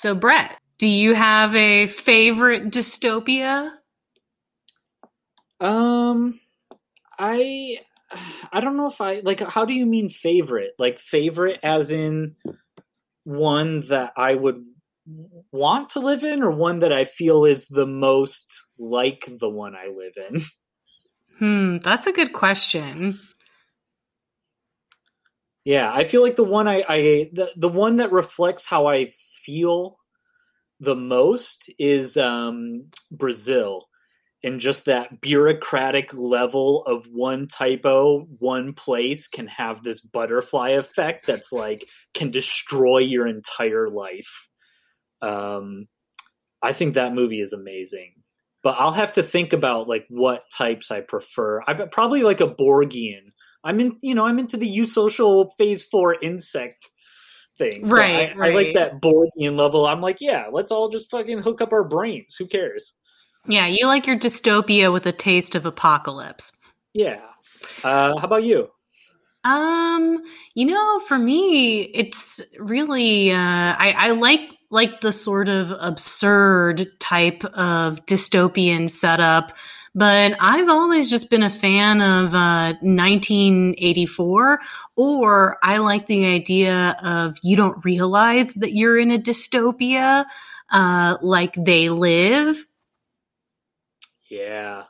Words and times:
So, 0.00 0.14
Brett, 0.14 0.56
do 0.78 0.88
you 0.88 1.12
have 1.12 1.54
a 1.54 1.86
favorite 1.86 2.70
dystopia? 2.70 3.70
Um, 5.60 6.40
I 7.18 7.80
I 8.50 8.60
don't 8.62 8.78
know 8.78 8.88
if 8.88 9.02
I 9.02 9.20
like. 9.20 9.40
How 9.40 9.66
do 9.66 9.74
you 9.74 9.84
mean 9.84 10.08
favorite? 10.08 10.70
Like 10.78 11.00
favorite, 11.00 11.60
as 11.62 11.90
in 11.90 12.34
one 13.24 13.80
that 13.88 14.14
I 14.16 14.36
would 14.36 14.64
want 15.52 15.90
to 15.90 16.00
live 16.00 16.24
in, 16.24 16.42
or 16.42 16.50
one 16.50 16.78
that 16.78 16.94
I 16.94 17.04
feel 17.04 17.44
is 17.44 17.68
the 17.68 17.86
most 17.86 18.68
like 18.78 19.28
the 19.28 19.50
one 19.50 19.76
I 19.76 19.88
live 19.88 20.14
in? 20.16 20.40
Hmm, 21.38 21.78
that's 21.78 22.06
a 22.06 22.12
good 22.12 22.34
question. 22.34 23.18
Yeah, 25.64 25.90
I 25.90 26.04
feel 26.04 26.20
like 26.20 26.36
the 26.36 26.44
one 26.44 26.68
I, 26.68 26.84
I 26.86 27.30
the, 27.32 27.50
the 27.56 27.68
one 27.68 27.96
that 27.96 28.12
reflects 28.12 28.66
how 28.66 28.88
I 28.88 29.12
feel 29.50 29.98
the 30.78 30.96
most 30.96 31.70
is 31.78 32.16
um, 32.16 32.86
Brazil 33.10 33.86
and 34.42 34.60
just 34.60 34.86
that 34.86 35.20
bureaucratic 35.20 36.14
level 36.14 36.82
of 36.86 37.06
one 37.12 37.46
typo, 37.46 38.20
one 38.38 38.72
place 38.72 39.28
can 39.28 39.46
have 39.48 39.82
this 39.82 40.00
butterfly 40.00 40.70
effect 40.70 41.26
that's 41.26 41.52
like 41.52 41.84
can 42.14 42.30
destroy 42.30 42.98
your 42.98 43.26
entire 43.26 43.88
life. 43.88 44.48
Um, 45.20 45.88
I 46.62 46.72
think 46.72 46.94
that 46.94 47.12
movie 47.12 47.40
is 47.40 47.52
amazing, 47.52 48.14
but 48.62 48.76
I'll 48.78 48.92
have 48.92 49.12
to 49.12 49.22
think 49.22 49.52
about 49.52 49.88
like 49.88 50.06
what 50.08 50.44
types 50.56 50.90
I 50.90 51.00
prefer. 51.00 51.60
I 51.66 51.74
probably 51.74 52.22
like 52.22 52.40
a 52.40 52.48
Borgian. 52.48 53.32
I'm 53.62 53.78
in, 53.78 53.98
you 54.00 54.14
know, 54.14 54.24
I'm 54.24 54.38
into 54.38 54.56
the 54.56 54.74
eusocial 54.74 55.50
phase 55.58 55.84
four 55.84 56.14
insect 56.22 56.88
thing. 57.60 57.86
So 57.86 57.94
right, 57.94 58.32
I, 58.32 58.34
right. 58.34 58.52
I 58.52 58.54
like 58.54 58.74
that 58.74 59.00
Borgian 59.00 59.56
level. 59.56 59.86
I'm 59.86 60.00
like, 60.00 60.20
yeah, 60.20 60.46
let's 60.50 60.72
all 60.72 60.88
just 60.88 61.10
fucking 61.10 61.38
hook 61.38 61.60
up 61.60 61.72
our 61.72 61.84
brains. 61.84 62.34
Who 62.36 62.46
cares? 62.46 62.92
Yeah, 63.46 63.66
you 63.66 63.86
like 63.86 64.06
your 64.06 64.18
dystopia 64.18 64.92
with 64.92 65.06
a 65.06 65.12
taste 65.12 65.54
of 65.54 65.66
apocalypse. 65.66 66.58
Yeah. 66.92 67.20
Uh, 67.84 68.18
how 68.18 68.24
about 68.24 68.42
you? 68.42 68.68
Um, 69.44 70.22
you 70.54 70.66
know, 70.66 71.00
for 71.00 71.18
me, 71.18 71.82
it's 71.82 72.42
really 72.58 73.30
uh, 73.30 73.36
I, 73.38 73.94
I 73.96 74.10
like 74.10 74.40
like 74.70 75.00
the 75.00 75.12
sort 75.12 75.48
of 75.48 75.72
absurd 75.78 76.88
type 77.00 77.44
of 77.44 78.06
dystopian 78.06 78.88
setup, 78.88 79.56
but 79.94 80.34
I've 80.38 80.68
always 80.68 81.10
just 81.10 81.30
been 81.30 81.42
a 81.42 81.50
fan 81.50 82.00
of 82.00 82.34
uh, 82.34 82.74
1984, 82.80 84.60
or 84.96 85.58
I 85.62 85.78
like 85.78 86.06
the 86.06 86.26
idea 86.26 86.96
of 87.02 87.36
you 87.42 87.56
don't 87.56 87.84
realize 87.84 88.54
that 88.54 88.72
you're 88.72 88.98
in 88.98 89.10
a 89.10 89.18
dystopia, 89.18 90.24
uh, 90.70 91.18
like 91.20 91.54
they 91.54 91.88
live 91.90 92.64
Yeah. 94.30 94.84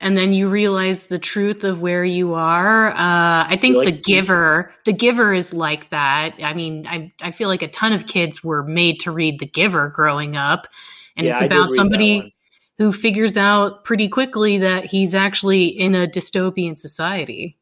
And 0.00 0.16
then 0.16 0.32
you 0.32 0.48
realize 0.48 1.06
the 1.06 1.18
truth 1.18 1.62
of 1.64 1.80
where 1.82 2.04
you 2.04 2.34
are. 2.34 2.90
Uh, 2.90 2.94
I 3.48 3.58
think 3.60 3.76
like- 3.76 3.86
the 3.86 3.92
giver, 3.92 4.72
the 4.86 4.92
giver 4.94 5.34
is 5.34 5.52
like 5.52 5.90
that. 5.90 6.36
I 6.42 6.54
mean, 6.54 6.86
I, 6.86 7.12
I 7.22 7.30
feel 7.32 7.48
like 7.48 7.62
a 7.62 7.68
ton 7.68 7.92
of 7.92 8.06
kids 8.06 8.42
were 8.42 8.62
made 8.62 9.00
to 9.00 9.10
read 9.10 9.38
the 9.38 9.46
giver 9.46 9.88
growing 9.90 10.36
up. 10.36 10.66
And 11.16 11.26
Yeah, 11.26 11.32
it's 11.34 11.42
I 11.42 11.48
did 11.48 11.54
read 11.54 11.58
about 11.60 11.72
somebody 11.74 12.34
who 12.78 12.92
figures 12.92 13.36
out 13.36 13.84
pretty 13.84 14.08
quickly 14.08 14.58
that 14.58 14.86
he's 14.86 15.14
actually 15.14 15.66
in 15.66 15.94
a 15.94 16.06
dystopian 16.06 16.78
society. 16.78 17.58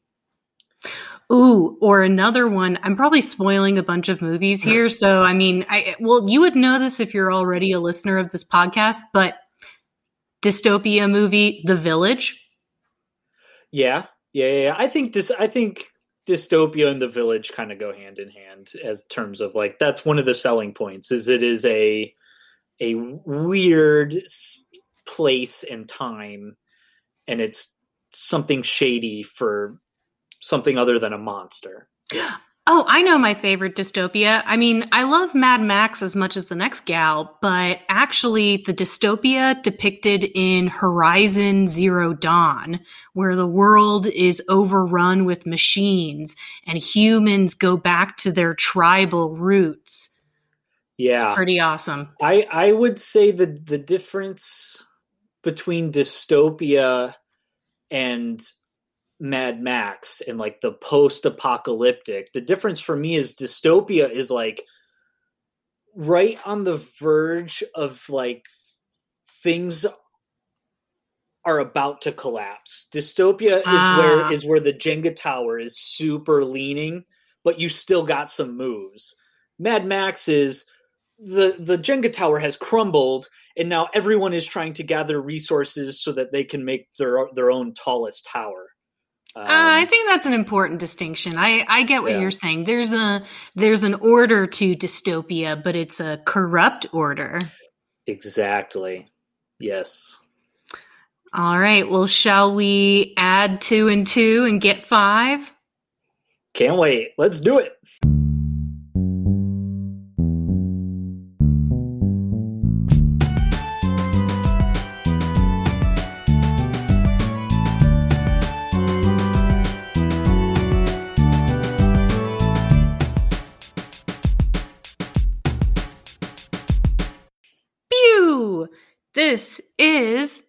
Ooh, 1.31 1.77
or 1.81 2.03
another 2.03 2.47
one. 2.47 2.78
I'm 2.83 2.97
probably 2.97 3.20
spoiling 3.20 3.78
a 3.78 3.83
bunch 3.83 4.09
of 4.09 4.22
movies 4.22 4.62
here. 4.62 4.89
So, 4.98 5.22
I 5.22 5.33
mean, 5.34 5.66
I, 5.69 5.97
well, 6.00 6.28
you 6.31 6.42
would 6.42 6.56
know 6.56 6.78
this 6.78 7.00
if 7.00 7.14
you're 7.14 7.33
already 7.33 7.72
a 7.72 7.81
listener 7.81 8.19
of 8.19 8.31
this 8.31 8.44
podcast, 8.44 9.00
but 9.12 9.34
dystopia 10.42 11.11
movie, 11.11 11.62
The 11.64 11.77
Village. 11.77 12.41
Yeah. 13.70 14.06
Yeah, 14.32 14.47
yeah, 14.47 14.62
yeah. 14.62 14.75
I 14.76 14.88
think 14.88 15.12
dis- 15.12 15.32
I 15.38 15.47
think 15.47 15.87
dystopia 16.28 16.91
and 16.91 17.00
the 17.00 17.09
village 17.09 17.53
kind 17.53 17.72
of 17.72 17.78
go 17.78 17.93
hand 17.93 18.19
in 18.19 18.28
hand 18.28 18.69
as 18.84 19.03
terms 19.09 19.41
of 19.41 19.54
like 19.54 19.78
that's 19.78 20.04
one 20.04 20.19
of 20.19 20.27
the 20.27 20.34
selling 20.34 20.75
points 20.75 21.10
is 21.10 21.27
it 21.27 21.43
is 21.43 21.65
a 21.65 22.12
a 22.81 22.94
weird 22.94 24.15
place 25.06 25.65
and 25.65 25.88
time 25.88 26.56
and 27.27 27.41
it's 27.41 27.75
something 28.12 28.62
shady 28.62 29.22
for 29.22 29.78
something 30.41 30.77
other 30.78 30.98
than 30.98 31.12
a 31.12 31.19
monster. 31.19 31.88
Oh, 32.71 32.84
I 32.87 33.01
know 33.01 33.17
my 33.17 33.33
favorite 33.33 33.75
dystopia. 33.75 34.43
I 34.45 34.59
mean, 34.59 34.91
I 34.93 35.05
love 35.05 35.34
Mad 35.34 35.62
Max 35.62 36.03
as 36.03 36.15
much 36.15 36.37
as 36.37 36.47
the 36.47 36.55
next 36.55 36.84
gal, 36.84 37.39
but 37.41 37.81
actually, 37.89 38.59
the 38.59 38.75
dystopia 38.75 39.62
depicted 39.62 40.23
in 40.34 40.67
Horizon 40.67 41.67
Zero 41.67 42.12
Dawn, 42.12 42.81
where 43.15 43.37
the 43.37 43.47
world 43.47 44.07
is 44.07 44.43
overrun 44.51 45.25
with 45.25 45.47
machines 45.47 46.37
and 46.67 46.77
humans 46.77 47.55
go 47.55 47.78
back 47.78 48.19
to 48.19 48.33
their 48.33 48.53
tribal 48.53 49.34
roots. 49.34 50.11
Yeah. 50.99 51.28
It's 51.28 51.37
pretty 51.37 51.61
awesome. 51.61 52.15
I 52.21 52.47
I 52.53 52.71
would 52.71 53.01
say 53.01 53.31
the 53.31 53.47
the 53.47 53.78
difference 53.78 54.84
between 55.43 55.91
dystopia 55.91 57.15
and 57.91 58.47
Mad 59.21 59.61
Max 59.61 60.21
and 60.21 60.39
like 60.39 60.61
the 60.61 60.73
post 60.73 61.27
apocalyptic, 61.27 62.33
the 62.33 62.41
difference 62.41 62.81
for 62.81 62.97
me 62.97 63.17
is 63.17 63.34
dystopia 63.34 64.11
is 64.11 64.31
like 64.31 64.65
right 65.95 66.39
on 66.47 66.65
the 66.65 66.77
verge 67.01 67.65
of 67.75 68.09
like 68.09 68.45
things 69.43 69.84
are 71.45 71.59
about 71.59 72.03
to 72.03 72.12
collapse. 72.12 72.87
Dystopia 72.93 73.59
is 73.59 73.62
Ah. 73.67 73.99
where 73.99 74.33
is 74.33 74.45
where 74.45 74.61
the 74.61 74.73
Jenga 74.73 75.15
tower 75.17 75.59
is 75.59 75.78
super 75.78 76.45
leaning, 76.45 77.05
but 77.43 77.59
you 77.59 77.69
still 77.69 78.05
got 78.05 78.28
some 78.28 78.57
moves. 78.57 79.15
Mad 79.59 79.87
Max 79.87 80.28
is 80.28 80.65
the 81.19 81.57
the 81.59 81.78
Jenga 81.78 82.12
tower 82.12 82.39
has 82.39 82.57
crumbled, 82.57 83.28
and 83.57 83.69
now 83.69 83.89
everyone 83.95 84.34
is 84.34 84.47
trying 84.47 84.75
to 84.75 84.83
gather 84.84 85.21
resources 85.21 86.01
so 86.03 86.12
that 86.12 86.31
they 86.33 86.45
can 86.45 86.65
make 86.65 86.87
their 86.99 87.27
their 87.34 87.51
own 87.51 87.75
tallest 87.75 88.27
tower. 88.27 88.69
Um, 89.37 89.43
Uh, 89.43 89.47
I 89.49 89.84
think 89.84 90.09
that's 90.09 90.27
an 90.27 90.33
important 90.33 90.81
distinction. 90.81 91.37
I, 91.37 91.65
I 91.69 91.83
get 91.84 92.03
what 92.03 92.12
Yeah. 92.12 92.21
you're 92.21 92.31
saying. 92.31 92.65
There's 92.65 92.93
a 92.93 93.22
there's 93.55 93.84
an 93.84 93.94
order 93.94 94.47
to 94.47 94.75
dystopia, 94.77 95.62
but 95.62 95.77
it's 95.77 96.00
a 96.00 96.21
corrupt 96.25 96.87
order. 96.93 97.41
exactly. 98.06 99.09
Yes. 99.61 100.19
All 101.34 101.59
right. 101.59 101.89
Well, 101.89 102.06
shall 102.06 102.55
we 102.55 103.12
add 103.19 103.61
two 103.61 103.89
and 103.89 104.06
two 104.06 104.47
and 104.47 104.61
get 104.61 104.83
five? 104.84 105.53
Can't 106.55 106.78
wait. 106.78 107.12
Let's 107.19 107.41
do 107.41 107.59
it. 107.59 107.72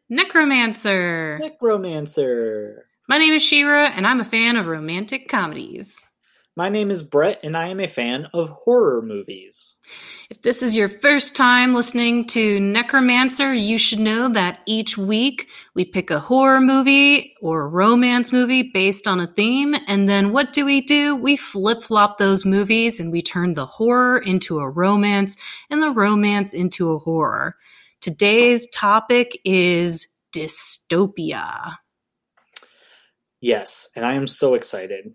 Necromancer. 0.09 1.38
Necromancer. 1.40 2.86
My 3.08 3.20
name 3.20 3.34
is 3.34 3.44
Shira, 3.44 3.90
and 3.90 4.08
I'm 4.08 4.20
a 4.20 4.25
fan 4.25 4.58
of 4.58 4.66
romantic 4.66 5.30
comedies. 5.30 6.03
My 6.56 6.68
name 6.68 6.90
is 6.90 7.03
Brett, 7.03 7.40
and 7.44 7.56
I 7.56 7.68
am 7.68 7.80
a 7.80 7.88
fan 7.88 8.28
of 8.34 8.50
horror 8.50 9.03
movies. 9.03 9.75
If 10.31 10.42
this 10.42 10.64
is 10.64 10.75
your 10.75 10.90
first 10.90 11.36
time 11.36 11.75
listening 11.75 12.26
to 12.28 12.59
Necromancer, 12.59 13.53
you 13.53 13.78
should 13.78 14.00
know 14.00 14.29
that 14.29 14.61
each 14.66 14.97
week 14.97 15.47
we 15.76 15.85
pick 15.85 16.09
a 16.09 16.20
horror 16.20 16.59
movie 16.59 17.35
or 17.40 17.62
a 17.62 17.67
romance 17.67 18.32
movie 18.32 18.64
based 18.64 19.08
on 19.08 19.20
a 19.20 19.28
theme, 19.28 19.76
and 19.88 20.09
then 20.09 20.32
what 20.32 20.53
do 20.53 20.66
we 20.66 20.82
do? 20.82 21.16
We 21.16 21.35
flip 21.35 21.84
flop 21.84 22.17
those 22.17 22.46
movies 22.46 23.00
and 23.00 23.12
we 23.12 23.22
turn 23.22 23.53
the 23.53 23.67
horror 23.67 24.17
into 24.17 24.59
a 24.59 24.70
romance 24.70 25.38
and 25.70 25.84
the 25.84 25.91
romance 25.91 26.55
into 26.55 26.94
a 26.94 26.97
horror. 26.97 27.55
Today's 28.01 28.67
topic 28.69 29.40
is 29.43 30.07
dystopia. 30.34 31.75
Yes, 33.41 33.90
and 33.96 34.05
I 34.05 34.13
am 34.13 34.28
so 34.28 34.53
excited. 34.53 35.13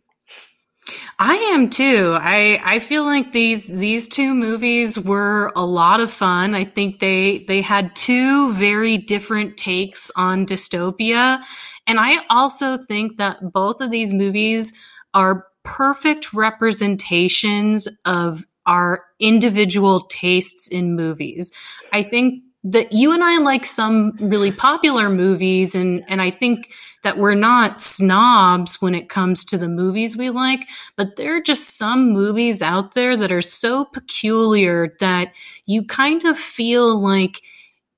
I 1.19 1.37
am 1.55 1.71
too. 1.71 2.17
I 2.21 2.61
I 2.65 2.79
feel 2.79 3.05
like 3.05 3.33
these 3.33 3.69
these 3.69 4.09
two 4.09 4.35
movies 4.35 4.99
were 4.99 5.51
a 5.57 5.65
lot 5.65 6.01
of 6.01 6.11
fun. 6.11 6.55
I 6.55 6.65
think 6.65 7.01
they 7.01 7.45
they 7.47 7.63
had 7.63 7.95
two 7.97 8.53
very 8.53 8.99
different 8.99 9.57
takes 9.57 10.11
on 10.17 10.45
dystopia, 10.45 11.43
and 11.87 11.99
I 11.99 12.19
also 12.29 12.77
think 12.77 13.17
that 13.17 13.53
both 13.53 13.81
of 13.81 13.91
these 13.91 14.13
movies 14.13 14.75
are 15.15 15.47
perfect 15.63 16.35
representations 16.35 17.89
of 18.05 18.45
our 18.67 19.05
individual 19.21 20.07
tastes 20.11 20.69
in 20.69 20.97
movies. 20.97 21.53
I 21.93 22.03
think 22.03 22.43
that 22.65 22.93
you 22.93 23.13
and 23.13 23.23
I 23.23 23.39
like 23.39 23.67
some 23.67 24.17
really 24.19 24.51
popular 24.51 25.11
movies 25.11 25.75
and 25.75 26.03
and 26.09 26.21
I 26.21 26.31
think 26.31 26.73
that 27.03 27.19
we're 27.19 27.35
not 27.35 27.83
snobs 27.83 28.81
when 28.81 28.95
it 28.95 29.11
comes 29.11 29.45
to 29.45 29.59
the 29.59 29.69
movies 29.69 30.17
we 30.17 30.31
like, 30.31 30.67
but 30.97 31.17
there 31.17 31.37
are 31.37 31.41
just 31.43 31.77
some 31.77 32.11
movies 32.11 32.63
out 32.63 32.95
there 32.95 33.15
that 33.15 33.31
are 33.31 33.43
so 33.43 33.85
peculiar 33.85 34.97
that 35.01 35.33
you 35.67 35.85
kind 35.85 36.25
of 36.25 36.39
feel 36.39 36.99
like 36.99 37.43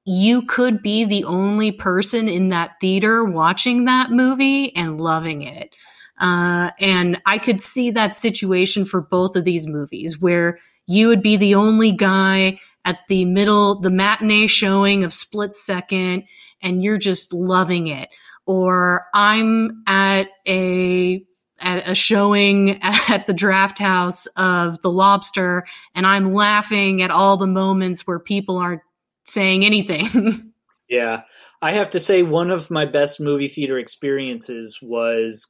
you 0.04 0.42
could 0.42 0.82
be 0.82 1.04
the 1.04 1.24
only 1.24 1.70
person 1.70 2.28
in 2.28 2.48
that 2.48 2.72
theater 2.80 3.24
watching 3.24 3.84
that 3.84 4.10
movie 4.10 4.74
and 4.74 5.00
loving 5.00 5.42
it. 5.42 5.74
Uh, 6.18 6.70
and 6.80 7.20
I 7.26 7.38
could 7.38 7.60
see 7.60 7.92
that 7.92 8.16
situation 8.16 8.84
for 8.84 9.00
both 9.00 9.36
of 9.36 9.44
these 9.44 9.68
movies 9.68 10.20
where 10.20 10.58
you 10.86 11.08
would 11.08 11.22
be 11.22 11.36
the 11.36 11.54
only 11.54 11.92
guy 11.92 12.58
at 12.86 13.00
the 13.08 13.26
middle, 13.26 13.80
the 13.80 13.90
matinee 13.90 14.46
showing 14.46 15.04
of 15.04 15.12
Split 15.12 15.54
Second, 15.54 16.24
and 16.62 16.82
you're 16.82 16.96
just 16.96 17.34
loving 17.34 17.88
it. 17.88 18.08
Or 18.46 19.06
I'm 19.12 19.82
at 19.86 20.28
a 20.48 21.26
at 21.58 21.88
a 21.88 21.94
showing 21.94 22.78
at 22.82 23.26
the 23.26 23.34
draft 23.34 23.78
house 23.78 24.26
of 24.36 24.80
the 24.82 24.90
lobster 24.90 25.66
and 25.94 26.06
I'm 26.06 26.32
laughing 26.32 27.02
at 27.02 27.10
all 27.10 27.36
the 27.36 27.46
moments 27.46 28.06
where 28.06 28.18
people 28.18 28.58
aren't 28.58 28.82
saying 29.24 29.64
anything. 29.64 30.52
yeah. 30.88 31.22
I 31.62 31.72
have 31.72 31.90
to 31.90 31.98
say 31.98 32.22
one 32.22 32.50
of 32.50 32.70
my 32.70 32.84
best 32.84 33.18
movie 33.18 33.48
theater 33.48 33.78
experiences 33.78 34.78
was 34.82 35.48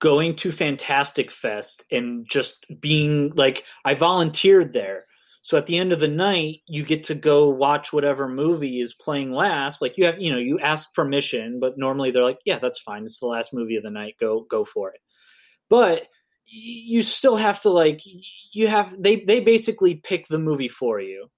going 0.00 0.34
to 0.36 0.52
Fantastic 0.52 1.30
Fest 1.30 1.86
and 1.90 2.28
just 2.28 2.66
being 2.80 3.32
like 3.36 3.64
I 3.84 3.94
volunteered 3.94 4.72
there. 4.72 5.06
So 5.44 5.58
at 5.58 5.66
the 5.66 5.76
end 5.76 5.92
of 5.92 6.00
the 6.00 6.08
night, 6.08 6.62
you 6.66 6.82
get 6.84 7.04
to 7.04 7.14
go 7.14 7.50
watch 7.50 7.92
whatever 7.92 8.26
movie 8.26 8.80
is 8.80 8.94
playing 8.94 9.30
last. 9.30 9.82
Like 9.82 9.98
you 9.98 10.06
have, 10.06 10.18
you 10.18 10.32
know, 10.32 10.38
you 10.38 10.58
ask 10.58 10.94
permission, 10.94 11.60
but 11.60 11.76
normally 11.76 12.10
they're 12.10 12.24
like, 12.24 12.38
"Yeah, 12.46 12.58
that's 12.58 12.78
fine. 12.78 13.02
It's 13.02 13.18
the 13.18 13.26
last 13.26 13.52
movie 13.52 13.76
of 13.76 13.82
the 13.82 13.90
night. 13.90 14.14
Go, 14.18 14.46
go 14.50 14.64
for 14.64 14.92
it." 14.92 15.00
But 15.68 16.08
you 16.46 17.02
still 17.02 17.36
have 17.36 17.60
to 17.62 17.70
like 17.70 18.00
you 18.54 18.68
have 18.68 18.96
they 18.98 19.16
they 19.20 19.40
basically 19.40 19.96
pick 19.96 20.28
the 20.28 20.38
movie 20.38 20.68
for 20.68 20.98
you. 20.98 21.28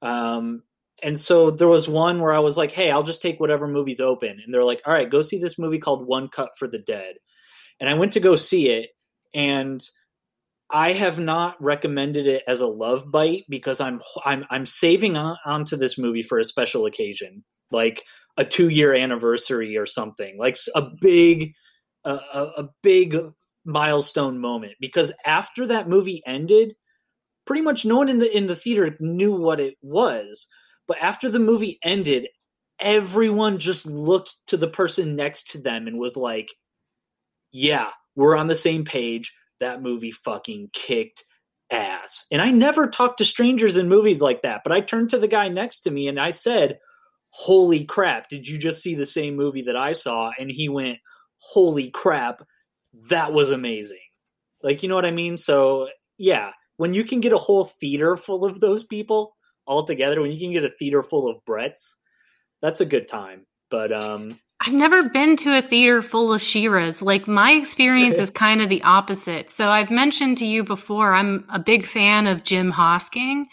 Um, 0.00 0.62
and 1.02 1.20
so 1.20 1.50
there 1.50 1.68
was 1.68 1.86
one 1.86 2.20
where 2.20 2.32
I 2.32 2.38
was 2.38 2.56
like, 2.56 2.72
"Hey, 2.72 2.90
I'll 2.90 3.02
just 3.02 3.20
take 3.20 3.38
whatever 3.38 3.68
movie's 3.68 4.00
open," 4.00 4.40
and 4.42 4.54
they're 4.54 4.64
like, 4.64 4.80
"All 4.86 4.94
right, 4.94 5.10
go 5.10 5.20
see 5.20 5.38
this 5.38 5.58
movie 5.58 5.78
called 5.78 6.06
One 6.06 6.28
Cut 6.28 6.52
of 6.62 6.70
the 6.70 6.78
Dead." 6.78 7.16
And 7.78 7.90
I 7.90 7.94
went 7.94 8.12
to 8.12 8.20
go 8.20 8.34
see 8.34 8.70
it, 8.70 8.92
and 9.34 9.86
I 10.72 10.94
have 10.94 11.18
not 11.18 11.62
recommended 11.62 12.26
it 12.26 12.44
as 12.48 12.60
a 12.60 12.66
love 12.66 13.10
bite 13.10 13.44
because 13.48 13.80
I'm 13.80 14.00
I'm 14.24 14.46
I'm 14.48 14.64
saving 14.64 15.16
on, 15.18 15.36
onto 15.44 15.76
this 15.76 15.98
movie 15.98 16.22
for 16.22 16.38
a 16.38 16.44
special 16.44 16.86
occasion, 16.86 17.44
like 17.70 18.04
a 18.38 18.44
two 18.44 18.70
year 18.70 18.94
anniversary 18.94 19.76
or 19.76 19.84
something, 19.84 20.38
like 20.38 20.56
a 20.74 20.82
big 21.00 21.52
a, 22.04 22.12
a 22.12 22.68
big 22.82 23.18
milestone 23.66 24.38
moment. 24.38 24.72
Because 24.80 25.12
after 25.26 25.66
that 25.66 25.90
movie 25.90 26.22
ended, 26.26 26.74
pretty 27.44 27.62
much 27.62 27.84
no 27.84 27.98
one 27.98 28.08
in 28.08 28.18
the 28.18 28.34
in 28.34 28.46
the 28.46 28.56
theater 28.56 28.96
knew 28.98 29.36
what 29.36 29.60
it 29.60 29.74
was. 29.82 30.46
But 30.88 31.02
after 31.02 31.28
the 31.28 31.38
movie 31.38 31.78
ended, 31.84 32.28
everyone 32.80 33.58
just 33.58 33.84
looked 33.84 34.36
to 34.46 34.56
the 34.56 34.68
person 34.68 35.16
next 35.16 35.48
to 35.48 35.60
them 35.60 35.86
and 35.86 35.98
was 35.98 36.16
like, 36.16 36.48
"Yeah, 37.52 37.90
we're 38.16 38.36
on 38.36 38.46
the 38.46 38.56
same 38.56 38.86
page 38.86 39.34
that 39.60 39.82
movie 39.82 40.10
fucking 40.10 40.70
kicked 40.72 41.24
ass. 41.70 42.26
And 42.30 42.42
I 42.42 42.50
never 42.50 42.86
talk 42.86 43.16
to 43.16 43.24
strangers 43.24 43.76
in 43.76 43.88
movies 43.88 44.20
like 44.20 44.42
that, 44.42 44.62
but 44.62 44.72
I 44.72 44.80
turned 44.80 45.10
to 45.10 45.18
the 45.18 45.28
guy 45.28 45.48
next 45.48 45.80
to 45.80 45.90
me 45.90 46.08
and 46.08 46.20
I 46.20 46.30
said, 46.30 46.78
Holy 47.30 47.84
crap, 47.84 48.28
did 48.28 48.46
you 48.46 48.58
just 48.58 48.82
see 48.82 48.94
the 48.94 49.06
same 49.06 49.36
movie 49.36 49.62
that 49.62 49.76
I 49.76 49.94
saw? 49.94 50.32
And 50.38 50.50
he 50.50 50.68
went, 50.68 50.98
Holy 51.38 51.90
crap, 51.90 52.42
that 53.08 53.32
was 53.32 53.50
amazing. 53.50 53.98
Like, 54.62 54.82
you 54.82 54.88
know 54.88 54.94
what 54.94 55.06
I 55.06 55.10
mean? 55.10 55.36
So, 55.36 55.88
yeah, 56.18 56.50
when 56.76 56.94
you 56.94 57.04
can 57.04 57.20
get 57.20 57.32
a 57.32 57.38
whole 57.38 57.64
theater 57.64 58.16
full 58.16 58.44
of 58.44 58.60
those 58.60 58.84
people 58.84 59.34
all 59.66 59.84
together, 59.84 60.20
when 60.20 60.30
you 60.30 60.38
can 60.38 60.52
get 60.52 60.64
a 60.64 60.70
theater 60.70 61.02
full 61.02 61.28
of 61.28 61.44
Bretts, 61.48 61.94
that's 62.60 62.80
a 62.80 62.86
good 62.86 63.08
time. 63.08 63.46
But 63.70 63.92
um 63.92 64.38
I've 64.64 64.72
never 64.72 65.08
been 65.08 65.36
to 65.38 65.58
a 65.58 65.62
theater 65.62 66.02
full 66.02 66.32
of 66.32 66.40
Shiras. 66.40 67.02
Like 67.02 67.26
my 67.26 67.52
experience 67.52 68.20
is 68.20 68.30
kind 68.30 68.62
of 68.62 68.68
the 68.68 68.82
opposite. 68.82 69.50
So 69.50 69.68
I've 69.68 69.90
mentioned 69.90 70.38
to 70.38 70.46
you 70.46 70.62
before, 70.62 71.12
I'm 71.12 71.44
a 71.52 71.58
big 71.58 71.84
fan 71.84 72.28
of 72.28 72.44
Jim 72.44 72.72
Hosking. 72.72 73.46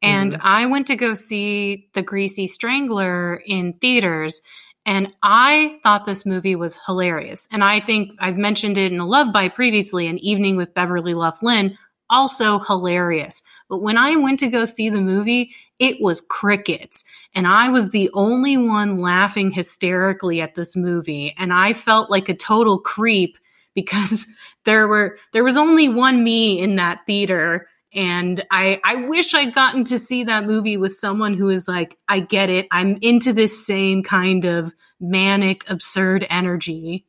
And 0.00 0.32
mm-hmm. 0.32 0.46
I 0.46 0.66
went 0.66 0.86
to 0.86 0.96
go 0.96 1.12
see 1.12 1.90
The 1.92 2.02
Greasy 2.02 2.46
Strangler 2.46 3.42
in 3.44 3.74
theaters. 3.74 4.40
And 4.86 5.08
I 5.22 5.80
thought 5.82 6.06
this 6.06 6.24
movie 6.24 6.56
was 6.56 6.78
hilarious. 6.86 7.46
And 7.52 7.62
I 7.62 7.80
think 7.80 8.12
I've 8.18 8.38
mentioned 8.38 8.78
it 8.78 8.90
in 8.90 9.00
a 9.00 9.06
love 9.06 9.34
bite 9.34 9.54
previously, 9.54 10.06
an 10.06 10.18
evening 10.18 10.56
with 10.56 10.72
Beverly 10.72 11.12
Luff 11.12 11.42
Linn 11.42 11.76
also 12.10 12.58
hilarious. 12.58 13.42
But 13.68 13.82
when 13.82 13.96
I 13.96 14.16
went 14.16 14.40
to 14.40 14.48
go 14.48 14.64
see 14.64 14.90
the 14.90 15.00
movie, 15.00 15.54
it 15.78 16.00
was 16.00 16.20
crickets. 16.20 17.04
And 17.34 17.46
I 17.46 17.70
was 17.70 17.90
the 17.90 18.10
only 18.14 18.56
one 18.56 18.98
laughing 18.98 19.50
hysterically 19.50 20.40
at 20.40 20.54
this 20.54 20.76
movie. 20.76 21.34
And 21.38 21.52
I 21.52 21.72
felt 21.72 22.10
like 22.10 22.28
a 22.28 22.34
total 22.34 22.78
creep 22.78 23.38
because 23.74 24.26
there 24.64 24.86
were, 24.86 25.18
there 25.32 25.42
was 25.42 25.56
only 25.56 25.88
one 25.88 26.22
me 26.22 26.60
in 26.60 26.76
that 26.76 27.00
theater. 27.06 27.66
And 27.92 28.44
I, 28.50 28.80
I 28.84 29.06
wish 29.06 29.34
I'd 29.34 29.54
gotten 29.54 29.84
to 29.84 29.98
see 29.98 30.24
that 30.24 30.46
movie 30.46 30.76
with 30.76 30.94
someone 30.94 31.34
who 31.34 31.48
is 31.48 31.66
like, 31.66 31.96
I 32.08 32.20
get 32.20 32.50
it. 32.50 32.68
I'm 32.70 32.98
into 33.02 33.32
this 33.32 33.66
same 33.66 34.04
kind 34.04 34.44
of 34.44 34.72
manic, 35.00 35.68
absurd 35.68 36.24
energy. 36.30 37.04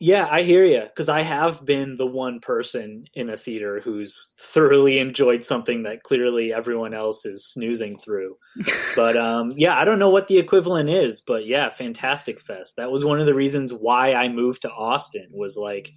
Yeah, 0.00 0.28
I 0.30 0.42
hear 0.42 0.64
you 0.64 0.82
because 0.82 1.08
I 1.08 1.22
have 1.22 1.64
been 1.64 1.96
the 1.96 2.06
one 2.06 2.38
person 2.38 3.06
in 3.14 3.28
a 3.30 3.36
theater 3.36 3.80
who's 3.80 4.32
thoroughly 4.40 5.00
enjoyed 5.00 5.42
something 5.42 5.82
that 5.82 6.04
clearly 6.04 6.52
everyone 6.52 6.94
else 6.94 7.26
is 7.26 7.44
snoozing 7.44 7.98
through. 7.98 8.36
but 8.96 9.16
um, 9.16 9.54
yeah, 9.56 9.76
I 9.76 9.84
don't 9.84 9.98
know 9.98 10.10
what 10.10 10.28
the 10.28 10.38
equivalent 10.38 10.88
is, 10.88 11.20
but 11.20 11.46
yeah, 11.46 11.68
Fantastic 11.70 12.40
Fest. 12.40 12.76
That 12.76 12.92
was 12.92 13.04
one 13.04 13.18
of 13.18 13.26
the 13.26 13.34
reasons 13.34 13.72
why 13.72 14.14
I 14.14 14.28
moved 14.28 14.62
to 14.62 14.70
Austin. 14.70 15.26
Was 15.32 15.56
like 15.56 15.90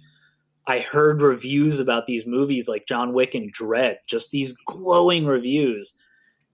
I 0.66 0.80
heard 0.80 1.22
reviews 1.22 1.78
about 1.78 2.06
these 2.06 2.26
movies 2.26 2.66
like 2.66 2.88
John 2.88 3.12
Wick 3.12 3.36
and 3.36 3.54
Dredd, 3.54 3.98
just 4.08 4.32
these 4.32 4.52
glowing 4.66 5.26
reviews, 5.26 5.94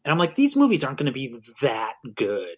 and 0.05 0.13
I'm 0.13 0.19
like, 0.19 0.35
these 0.35 0.57
movies 0.57 0.85
aren't 0.85 0.99
going 0.99 1.07
to 1.07 1.13
be 1.13 1.35
that 1.63 1.95
good. 2.15 2.57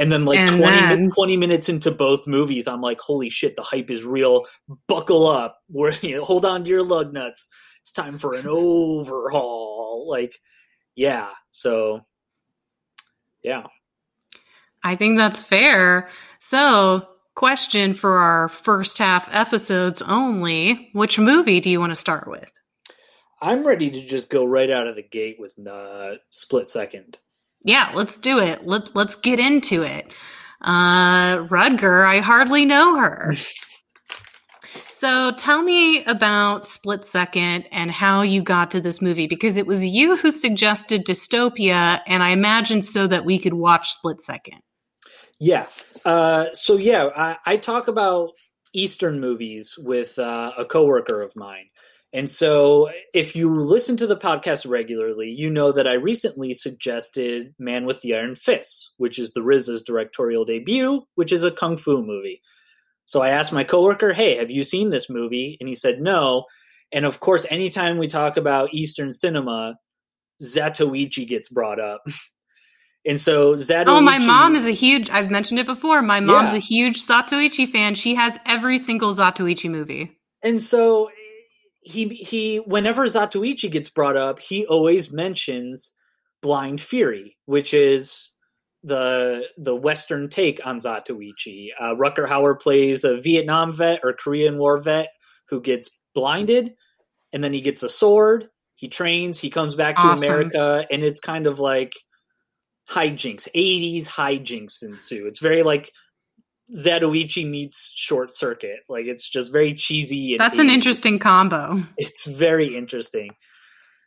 And 0.00 0.10
then 0.10 0.24
like 0.24 0.38
and 0.38 0.58
20, 0.58 0.62
then, 0.62 1.10
20 1.10 1.36
minutes 1.36 1.68
into 1.68 1.90
both 1.90 2.26
movies, 2.26 2.66
I'm 2.66 2.80
like, 2.80 2.98
holy 3.00 3.28
shit, 3.28 3.54
the 3.54 3.62
hype 3.62 3.90
is 3.90 4.02
real. 4.02 4.46
Buckle 4.88 5.28
up. 5.28 5.58
We're, 5.68 5.92
you 6.00 6.16
know, 6.16 6.24
hold 6.24 6.46
on 6.46 6.64
to 6.64 6.70
your 6.70 6.82
lug 6.82 7.12
nuts. 7.12 7.46
It's 7.82 7.92
time 7.92 8.18
for 8.18 8.34
an 8.34 8.46
overhaul. 8.48 10.06
Like, 10.08 10.40
yeah. 10.94 11.28
So, 11.50 12.00
yeah. 13.42 13.66
I 14.82 14.96
think 14.96 15.18
that's 15.18 15.42
fair. 15.42 16.08
So, 16.38 17.06
question 17.34 17.92
for 17.92 18.18
our 18.18 18.48
first 18.48 18.96
half 18.98 19.28
episodes 19.30 20.00
only 20.02 20.88
which 20.94 21.18
movie 21.18 21.60
do 21.60 21.68
you 21.68 21.78
want 21.78 21.90
to 21.90 21.96
start 21.96 22.26
with? 22.26 22.50
I'm 23.42 23.66
ready 23.66 23.90
to 23.90 24.06
just 24.06 24.30
go 24.30 24.44
right 24.46 24.70
out 24.70 24.86
of 24.86 24.96
the 24.96 25.02
gate 25.02 25.36
with 25.38 25.54
uh, 25.66 26.16
Split 26.30 26.68
Second. 26.68 27.18
Yeah, 27.62 27.92
let's 27.94 28.18
do 28.18 28.38
it. 28.38 28.66
Let 28.66 28.94
let's 28.94 29.16
get 29.16 29.38
into 29.38 29.82
it. 29.82 30.12
Uh, 30.60 31.38
Rutger, 31.44 32.06
I 32.06 32.18
hardly 32.18 32.64
know 32.64 32.98
her. 32.98 33.32
so 34.90 35.32
tell 35.32 35.62
me 35.62 36.04
about 36.04 36.66
Split 36.66 37.04
Second 37.04 37.64
and 37.72 37.90
how 37.90 38.22
you 38.22 38.42
got 38.42 38.70
to 38.72 38.80
this 38.80 39.00
movie 39.00 39.26
because 39.26 39.56
it 39.56 39.66
was 39.66 39.86
you 39.86 40.16
who 40.16 40.30
suggested 40.30 41.04
Dystopia, 41.04 42.00
and 42.06 42.22
I 42.22 42.30
imagine 42.30 42.82
so 42.82 43.06
that 43.06 43.24
we 43.24 43.38
could 43.38 43.54
watch 43.54 43.90
Split 43.90 44.20
Second. 44.20 44.60
Yeah. 45.38 45.66
Uh, 46.04 46.48
so 46.52 46.76
yeah, 46.76 47.08
I, 47.16 47.36
I, 47.46 47.56
talk 47.56 47.88
about 47.88 48.30
Eastern 48.74 49.20
movies 49.20 49.74
with 49.78 50.18
uh, 50.18 50.52
a 50.56 50.64
coworker 50.64 51.22
of 51.22 51.34
mine. 51.34 51.69
And 52.12 52.28
so, 52.28 52.90
if 53.14 53.36
you 53.36 53.54
listen 53.54 53.96
to 53.98 54.06
the 54.06 54.16
podcast 54.16 54.68
regularly, 54.68 55.30
you 55.30 55.48
know 55.48 55.70
that 55.70 55.86
I 55.86 55.92
recently 55.92 56.54
suggested 56.54 57.54
Man 57.56 57.86
with 57.86 58.00
the 58.00 58.16
Iron 58.16 58.34
Fist, 58.34 58.90
which 58.96 59.18
is 59.18 59.32
the 59.32 59.42
RZA's 59.42 59.84
directorial 59.84 60.44
debut, 60.44 61.02
which 61.14 61.30
is 61.30 61.44
a 61.44 61.52
kung 61.52 61.76
fu 61.76 62.02
movie. 62.02 62.42
So 63.04 63.22
I 63.22 63.30
asked 63.30 63.52
my 63.52 63.62
coworker, 63.62 64.12
"Hey, 64.12 64.36
have 64.36 64.50
you 64.50 64.64
seen 64.64 64.90
this 64.90 65.08
movie?" 65.08 65.56
And 65.60 65.68
he 65.68 65.76
said, 65.76 66.00
"No." 66.00 66.46
And 66.90 67.04
of 67.04 67.20
course, 67.20 67.46
anytime 67.48 67.98
we 67.98 68.08
talk 68.08 68.36
about 68.36 68.74
Eastern 68.74 69.12
cinema, 69.12 69.76
Zatoichi 70.42 71.28
gets 71.28 71.48
brought 71.48 71.78
up. 71.78 72.02
and 73.06 73.20
so 73.20 73.54
Zatoichi. 73.54 73.86
Oh, 73.86 74.00
my 74.00 74.18
mom 74.18 74.56
is 74.56 74.66
a 74.66 74.72
huge. 74.72 75.10
I've 75.10 75.30
mentioned 75.30 75.60
it 75.60 75.66
before. 75.66 76.02
My 76.02 76.18
mom's 76.18 76.52
yeah. 76.52 76.58
a 76.58 76.60
huge 76.60 77.06
Zatoichi 77.06 77.68
fan. 77.68 77.94
She 77.94 78.16
has 78.16 78.38
every 78.46 78.78
single 78.78 79.12
Zatoichi 79.14 79.70
movie. 79.70 80.16
And 80.42 80.60
so 80.60 81.10
he 81.80 82.08
he 82.08 82.56
whenever 82.58 83.06
Zatoichi 83.06 83.70
gets 83.70 83.88
brought 83.88 84.16
up, 84.16 84.38
he 84.38 84.66
always 84.66 85.10
mentions 85.10 85.92
Blind 86.42 86.80
Fury, 86.80 87.36
which 87.46 87.74
is 87.74 88.32
the 88.82 89.46
the 89.58 89.74
Western 89.74 90.28
take 90.28 90.64
on 90.66 90.80
Zatoichi. 90.80 91.68
Uh, 91.78 91.94
Rutger 91.94 92.26
Hauer 92.26 92.58
plays 92.58 93.04
a 93.04 93.20
Vietnam 93.20 93.74
vet 93.74 94.00
or 94.02 94.12
Korean 94.12 94.58
War 94.58 94.80
vet 94.80 95.08
who 95.48 95.60
gets 95.60 95.90
blinded, 96.14 96.74
and 97.32 97.42
then 97.42 97.52
he 97.52 97.60
gets 97.60 97.82
a 97.82 97.88
sword. 97.88 98.48
He 98.74 98.88
trains. 98.88 99.38
He 99.38 99.50
comes 99.50 99.74
back 99.74 99.96
to 99.96 100.02
Awesome. 100.02 100.28
America, 100.28 100.86
and 100.90 101.02
it's 101.02 101.20
kind 101.20 101.46
of 101.46 101.58
like 101.58 101.92
hijinks, 102.90 103.48
'80s 103.54 104.06
hijinks 104.06 104.82
ensue. 104.82 105.26
It's 105.26 105.40
very 105.40 105.62
like 105.62 105.92
Zatoichi 106.76 107.48
meets 107.48 107.92
Short 107.94 108.32
Circuit. 108.32 108.80
Like 108.88 109.06
it's 109.06 109.28
just 109.28 109.52
very 109.52 109.74
cheesy. 109.74 110.32
And 110.34 110.40
That's 110.40 110.58
an 110.58 110.70
interesting 110.70 111.18
combo. 111.18 111.82
It's 111.96 112.26
very 112.26 112.76
interesting. 112.76 113.30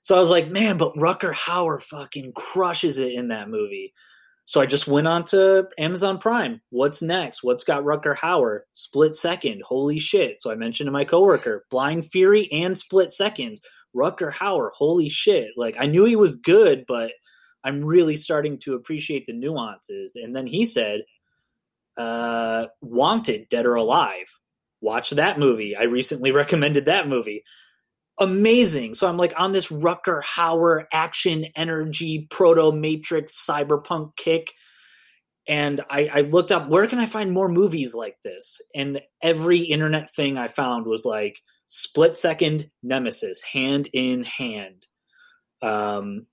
So 0.01 0.15
I 0.15 0.19
was 0.19 0.29
like, 0.29 0.49
man, 0.49 0.77
but 0.77 0.95
Rutger 0.95 1.33
Hauer 1.33 1.81
fucking 1.81 2.33
crushes 2.33 2.97
it 2.97 3.13
in 3.13 3.29
that 3.29 3.49
movie. 3.49 3.93
So 4.45 4.59
I 4.59 4.65
just 4.65 4.87
went 4.87 5.07
on 5.07 5.23
to 5.25 5.69
Amazon 5.77 6.17
Prime. 6.17 6.61
What's 6.69 7.01
next? 7.01 7.43
What's 7.43 7.63
got 7.63 7.83
Rutger 7.83 8.15
Hauer? 8.15 8.61
Split 8.73 9.15
Second. 9.15 9.61
Holy 9.65 9.99
shit. 9.99 10.39
So 10.39 10.51
I 10.51 10.55
mentioned 10.55 10.87
to 10.87 10.91
my 10.91 11.05
coworker, 11.05 11.65
Blind 11.69 12.05
Fury 12.05 12.51
and 12.51 12.77
Split 12.77 13.11
Second. 13.11 13.59
Rutger 13.95 14.33
Hauer. 14.33 14.71
Holy 14.73 15.07
shit. 15.07 15.51
Like 15.55 15.77
I 15.79 15.85
knew 15.85 16.03
he 16.03 16.17
was 16.17 16.35
good, 16.35 16.83
but 16.85 17.13
I'm 17.63 17.85
really 17.85 18.17
starting 18.17 18.59
to 18.59 18.73
appreciate 18.75 19.25
the 19.25 19.33
nuances. 19.33 20.15
And 20.15 20.35
then 20.35 20.47
he 20.47 20.65
said, 20.65 21.03
uh, 21.97 22.67
Wanted, 22.81 23.49
Dead 23.49 23.65
or 23.65 23.75
Alive. 23.75 24.27
Watch 24.81 25.11
that 25.11 25.39
movie. 25.39 25.75
I 25.75 25.83
recently 25.83 26.31
recommended 26.33 26.85
that 26.85 27.07
movie 27.07 27.43
amazing. 28.19 28.95
So 28.95 29.07
I'm 29.07 29.17
like 29.17 29.33
on 29.37 29.51
this 29.51 29.67
Rutger 29.67 30.21
Hauer 30.23 30.85
action 30.91 31.45
energy 31.55 32.27
proto 32.29 32.71
matrix 32.71 33.45
cyberpunk 33.45 34.15
kick. 34.15 34.53
And 35.47 35.81
I, 35.89 36.09
I 36.13 36.21
looked 36.21 36.51
up 36.51 36.69
where 36.69 36.87
can 36.87 36.99
I 36.99 37.05
find 37.05 37.31
more 37.31 37.49
movies 37.49 37.93
like 37.93 38.15
this? 38.23 38.61
And 38.73 39.01
every 39.21 39.59
internet 39.59 40.13
thing 40.13 40.37
I 40.37 40.47
found 40.47 40.85
was 40.85 41.03
like 41.03 41.39
split 41.65 42.15
second 42.15 42.69
nemesis, 42.81 43.41
hand 43.41 43.89
in 43.93 44.23
hand. 44.23 44.87
Um 45.61 46.27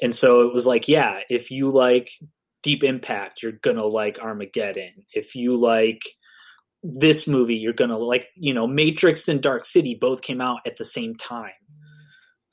and 0.00 0.14
so 0.14 0.40
it 0.48 0.52
was 0.52 0.66
like, 0.66 0.88
yeah, 0.88 1.20
if 1.28 1.50
you 1.50 1.70
like 1.70 2.10
Deep 2.62 2.84
Impact, 2.84 3.42
you're 3.42 3.52
gonna 3.52 3.84
like 3.84 4.18
Armageddon. 4.18 5.04
If 5.12 5.34
you 5.34 5.56
like 5.56 6.02
this 6.82 7.26
movie 7.26 7.56
you're 7.56 7.72
gonna 7.72 7.96
like 7.98 8.28
you 8.34 8.52
know 8.52 8.66
matrix 8.66 9.28
and 9.28 9.40
dark 9.40 9.64
city 9.64 9.94
both 9.94 10.20
came 10.20 10.40
out 10.40 10.60
at 10.66 10.76
the 10.76 10.84
same 10.84 11.14
time 11.14 11.52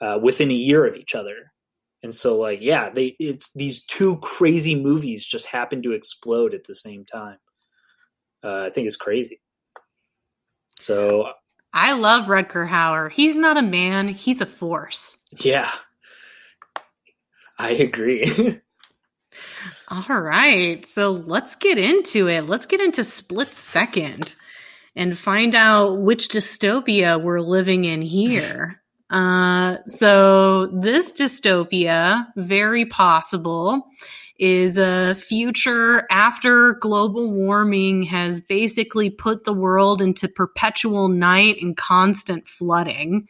uh, 0.01 0.19
within 0.21 0.51
a 0.51 0.55
year 0.55 0.85
of 0.85 0.95
each 0.95 1.15
other 1.15 1.51
and 2.03 2.13
so 2.13 2.37
like 2.37 2.59
yeah 2.61 2.89
they 2.89 3.15
it's 3.19 3.51
these 3.53 3.83
two 3.85 4.17
crazy 4.17 4.75
movies 4.75 5.25
just 5.25 5.47
happen 5.47 5.81
to 5.81 5.93
explode 5.93 6.53
at 6.53 6.63
the 6.65 6.75
same 6.75 7.05
time 7.05 7.37
uh, 8.43 8.65
i 8.67 8.69
think 8.69 8.85
it's 8.87 8.95
crazy 8.95 9.41
so 10.79 11.29
I 11.71 11.91
love 11.91 12.27
Rutger 12.27 12.67
Hauer. 12.67 13.11
He's 13.11 13.37
not 13.37 13.57
a 13.57 13.61
man, 13.61 14.07
he's 14.07 14.41
a 14.41 14.45
force. 14.45 15.17
yeah 15.31 15.69
i 17.57 17.71
agree 17.71 18.59
All 19.89 20.21
right. 20.21 20.85
So 20.85 21.11
let's 21.11 21.55
get 21.55 21.79
into 21.79 22.27
it. 22.27 22.45
Let's 22.45 22.67
get 22.67 22.79
into 22.79 23.03
split 23.03 23.55
second 23.55 24.35
and 24.95 25.17
find 25.17 25.55
out 25.55 25.99
which 25.99 26.27
dystopia 26.27 27.21
we're 27.21 27.41
living 27.41 27.85
in 27.85 28.03
here. 28.03 28.81
uh, 29.09 29.77
so 29.87 30.67
this 30.67 31.11
dystopia, 31.11 32.27
very 32.35 32.85
possible, 32.85 33.87
is 34.37 34.77
a 34.77 35.15
future 35.15 36.05
after 36.11 36.75
global 36.75 37.31
warming 37.31 38.03
has 38.03 38.39
basically 38.39 39.09
put 39.09 39.43
the 39.43 39.53
world 39.53 40.01
into 40.01 40.27
perpetual 40.27 41.07
night 41.07 41.57
and 41.61 41.75
constant 41.75 42.47
flooding. 42.47 43.27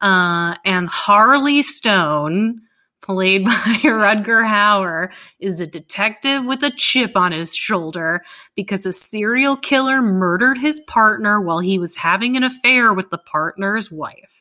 Uh, 0.00 0.56
and 0.64 0.88
Harley 0.88 1.62
Stone, 1.62 2.62
played 3.02 3.44
by 3.44 3.50
Rutger 3.82 4.46
Hauer, 4.46 5.12
is 5.38 5.60
a 5.60 5.66
detective 5.66 6.44
with 6.44 6.62
a 6.62 6.70
chip 6.70 7.16
on 7.16 7.32
his 7.32 7.54
shoulder 7.54 8.22
because 8.56 8.86
a 8.86 8.92
serial 8.92 9.56
killer 9.56 10.00
murdered 10.00 10.56
his 10.56 10.80
partner 10.80 11.40
while 11.40 11.58
he 11.58 11.78
was 11.78 11.96
having 11.96 12.36
an 12.36 12.44
affair 12.44 12.94
with 12.94 13.10
the 13.10 13.18
partner's 13.18 13.90
wife. 13.90 14.40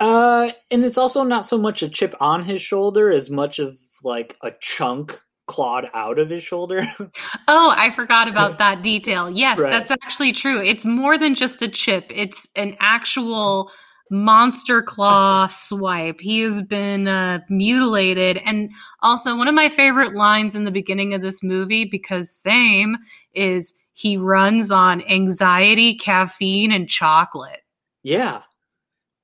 uh, 0.00 0.50
and 0.70 0.84
it's 0.84 0.98
also 0.98 1.24
not 1.24 1.44
so 1.44 1.58
much 1.58 1.82
a 1.82 1.88
chip 1.88 2.14
on 2.20 2.42
his 2.42 2.60
shoulder 2.62 3.10
as 3.10 3.28
much 3.30 3.58
of 3.58 3.76
like 4.04 4.36
a 4.42 4.52
chunk 4.60 5.20
clawed 5.46 5.90
out 5.94 6.18
of 6.18 6.28
his 6.30 6.42
shoulder 6.42 6.82
Oh, 7.48 7.74
I 7.74 7.90
forgot 7.90 8.28
about 8.28 8.58
that 8.58 8.82
detail. 8.82 9.30
Yes, 9.30 9.58
Right. 9.58 9.70
that's 9.70 9.90
actually 9.90 10.32
true. 10.32 10.62
It's 10.62 10.84
more 10.84 11.16
than 11.18 11.34
just 11.34 11.62
a 11.62 11.68
chip, 11.68 12.12
it's 12.14 12.48
an 12.54 12.76
actual 12.78 13.72
monster 14.10 14.82
claw 14.82 15.46
swipe. 15.48 16.20
He 16.20 16.40
has 16.40 16.62
been 16.62 17.08
uh, 17.08 17.40
mutilated. 17.48 18.38
And 18.44 18.70
also, 19.02 19.36
one 19.36 19.48
of 19.48 19.54
my 19.54 19.68
favorite 19.68 20.14
lines 20.14 20.56
in 20.56 20.64
the 20.64 20.70
beginning 20.70 21.14
of 21.14 21.22
this 21.22 21.42
movie, 21.42 21.84
because 21.84 22.30
same, 22.30 22.96
is 23.34 23.74
he 23.92 24.16
runs 24.16 24.70
on 24.70 25.02
anxiety, 25.08 25.96
caffeine, 25.96 26.72
and 26.72 26.88
chocolate. 26.88 27.62
Yeah. 28.02 28.42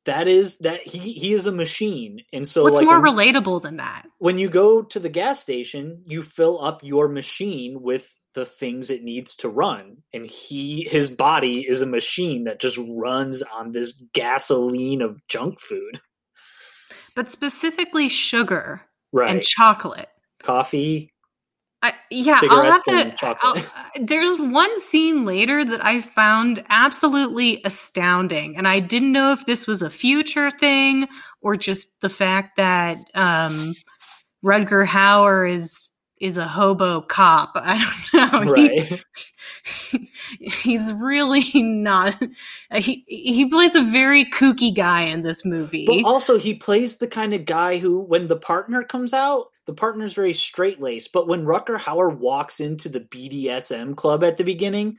That 0.04 0.28
is 0.28 0.58
that 0.58 0.86
he 0.86 1.12
he 1.14 1.32
is 1.32 1.46
a 1.46 1.52
machine. 1.52 2.20
And 2.32 2.46
so 2.46 2.62
What's 2.62 2.76
like 2.76 2.84
more 2.84 3.00
when, 3.00 3.16
relatable 3.16 3.62
than 3.62 3.78
that? 3.78 4.06
when 4.18 4.38
you 4.38 4.50
go 4.50 4.82
to 4.82 5.00
the 5.00 5.08
gas 5.08 5.40
station, 5.40 6.02
you 6.06 6.22
fill 6.22 6.62
up 6.62 6.84
your 6.84 7.08
machine 7.08 7.80
with 7.80 8.14
the 8.34 8.44
things 8.46 8.90
it 8.90 9.02
needs 9.02 9.36
to 9.36 9.48
run. 9.48 9.98
And 10.12 10.26
he 10.26 10.86
his 10.90 11.10
body 11.10 11.60
is 11.68 11.82
a 11.82 11.86
machine 11.86 12.44
that 12.44 12.60
just 12.60 12.78
runs 12.88 13.42
on 13.42 13.72
this 13.72 13.92
gasoline 14.12 15.02
of 15.02 15.20
junk 15.28 15.60
food. 15.60 16.00
But 17.14 17.28
specifically 17.30 18.08
sugar 18.08 18.82
Right. 19.12 19.30
and 19.30 19.42
chocolate. 19.42 20.08
Coffee. 20.42 21.12
I, 21.82 21.92
yeah, 22.10 22.40
I'll 22.50 22.62
have 22.62 22.82
to. 22.84 23.14
chocolate. 23.16 23.64
I'll- 23.74 23.90
there's 24.04 24.38
one 24.40 24.80
scene 24.80 25.24
later 25.24 25.64
that 25.64 25.84
I 25.84 26.00
found 26.00 26.64
absolutely 26.70 27.60
astounding, 27.64 28.56
and 28.56 28.66
I 28.66 28.80
didn't 28.80 29.12
know 29.12 29.32
if 29.32 29.44
this 29.44 29.66
was 29.66 29.82
a 29.82 29.90
future 29.90 30.50
thing 30.50 31.06
or 31.42 31.56
just 31.58 32.00
the 32.00 32.08
fact 32.08 32.56
that 32.56 32.98
um, 33.14 33.74
Rutger 34.42 34.86
Hauer 34.86 35.54
is 35.54 35.90
is 36.24 36.38
a 36.38 36.48
hobo 36.48 37.02
cop. 37.02 37.52
I 37.54 37.92
don't 38.12 38.46
know. 38.46 38.54
He- 38.56 40.10
he's 40.40 40.92
really 40.94 41.62
not. 41.62 42.14
He 42.72 43.04
he 43.06 43.46
plays 43.48 43.74
a 43.74 43.82
very 43.82 44.24
kooky 44.24 44.74
guy 44.74 45.02
in 45.02 45.20
this 45.22 45.44
movie. 45.44 45.86
But 45.86 46.04
also, 46.04 46.38
he 46.38 46.54
plays 46.54 46.96
the 46.96 47.06
kind 47.06 47.34
of 47.34 47.44
guy 47.44 47.78
who, 47.78 48.00
when 48.00 48.26
the 48.28 48.36
partner 48.36 48.82
comes 48.82 49.12
out, 49.12 49.48
the 49.66 49.74
partner's 49.74 50.14
very 50.14 50.32
straight 50.32 50.80
laced. 50.80 51.12
But 51.12 51.28
when 51.28 51.44
Rutger 51.44 51.78
Hauer 51.78 52.16
walks 52.16 52.58
into 52.60 52.88
the 52.88 53.00
BDSM 53.00 53.94
club 53.96 54.24
at 54.24 54.36
the 54.38 54.44
beginning, 54.44 54.96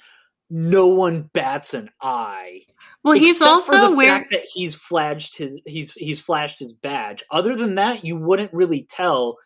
no 0.50 0.88
one 0.88 1.29
bats 1.34 1.74
an 1.74 1.89
eye. 2.01 2.62
well, 3.03 3.15
he's 3.15 3.41
also 3.41 3.89
the 3.89 3.96
wearing. 3.96 4.22
fact 4.22 4.32
that 4.32 4.46
he's 4.53 4.75
flashed 4.75 5.38
his 5.38 5.60
he's 5.65 5.94
he's 5.94 6.22
flashed 6.22 6.60
his 6.60 6.74
badge. 6.74 7.24
Other 7.32 7.55
than 7.55 7.75
that, 7.75 8.05
you 8.05 8.15
wouldn't 8.15 8.53
really 8.53 8.84
tell 8.84 9.38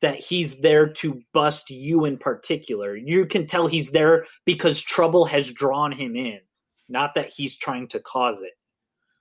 that 0.00 0.20
he's 0.20 0.60
there 0.60 0.88
to 0.88 1.20
bust 1.32 1.70
you 1.70 2.04
in 2.04 2.18
particular. 2.18 2.96
You 2.96 3.26
can 3.26 3.46
tell 3.46 3.66
he's 3.66 3.90
there 3.90 4.26
because 4.44 4.80
trouble 4.80 5.24
has 5.26 5.50
drawn 5.50 5.92
him 5.92 6.16
in, 6.16 6.40
not 6.88 7.14
that 7.14 7.30
he's 7.34 7.56
trying 7.56 7.88
to 7.88 8.00
cause 8.00 8.40
it. 8.40 8.52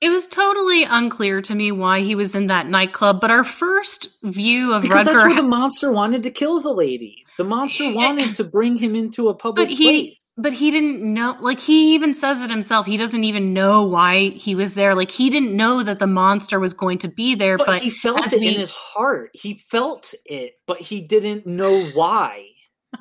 It 0.01 0.09
was 0.09 0.27
totally 0.27 0.83
unclear 0.83 1.41
to 1.41 1.55
me 1.55 1.71
why 1.71 2.01
he 2.01 2.15
was 2.15 2.35
in 2.35 2.47
that 2.47 2.67
nightclub, 2.67 3.21
but 3.21 3.31
our 3.31 3.45
first 3.45 4.07
view 4.23 4.73
of 4.73 4.81
Because 4.81 5.05
that's 5.05 5.17
Rutger 5.17 5.27
where 5.27 5.35
the 5.35 5.43
monster 5.43 5.91
wanted 5.91 6.23
to 6.23 6.31
kill 6.31 6.59
the 6.59 6.73
lady. 6.73 7.23
The 7.37 7.45
monster 7.45 7.85
eh, 7.85 7.89
eh, 7.89 7.93
wanted 7.93 8.35
to 8.35 8.43
bring 8.43 8.77
him 8.77 8.95
into 8.95 9.29
a 9.29 9.33
public 9.33 9.69
he 9.69 9.83
place. 10.07 10.19
But 10.37 10.53
he 10.53 10.69
didn't 10.71 11.01
know 11.01 11.37
like 11.39 11.59
he 11.59 11.95
even 11.95 12.13
says 12.13 12.41
it 12.41 12.49
himself. 12.49 12.85
He 12.85 12.97
doesn't 12.97 13.23
even 13.23 13.53
know 13.53 13.83
why 13.83 14.29
he 14.29 14.55
was 14.55 14.73
there. 14.75 14.93
Like 14.95 15.11
he 15.11 15.29
didn't 15.29 15.55
know 15.55 15.81
that 15.83 15.99
the 15.99 16.07
monster 16.07 16.59
was 16.59 16.73
going 16.73 16.97
to 16.99 17.07
be 17.07 17.35
there, 17.35 17.57
But, 17.57 17.67
but, 17.67 17.81
he 17.81 17.89
felt 17.89 18.33
it 18.33 18.39
we- 18.39 18.49
in 18.49 18.53
his 18.55 18.71
heart. 18.71 19.31
He 19.33 19.57
felt 19.57 20.13
it, 20.25 20.53
but 20.67 20.81
he 20.81 21.01
didn't 21.01 21.45
know 21.47 21.85
why. 21.93 22.47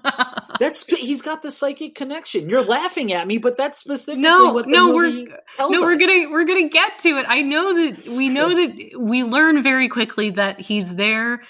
That's 0.60 0.84
he's 0.86 1.22
got 1.22 1.42
the 1.42 1.50
psychic 1.50 1.94
connection. 1.94 2.48
You're 2.48 2.64
laughing 2.64 3.12
at 3.12 3.26
me, 3.26 3.38
but 3.38 3.56
that's 3.56 3.78
specifically 3.78 4.22
No, 4.22 4.52
what 4.52 4.64
the 4.66 4.72
no, 4.72 4.92
movie 4.92 5.24
we're- 5.24 5.70
no, 5.70 5.82
we're 5.82 5.98
gonna 5.98 6.30
we're 6.30 6.44
gonna 6.44 6.68
get 6.68 6.98
to 7.00 7.08
it. 7.18 7.26
I 7.28 7.42
know 7.42 7.74
that 7.74 8.08
we 8.08 8.28
know 8.28 8.48
that 8.54 8.90
we 8.98 9.24
learn 9.24 9.62
very 9.62 9.88
quickly 9.88 10.30
that 10.30 10.60
he's 10.60 10.94
there 10.96 11.42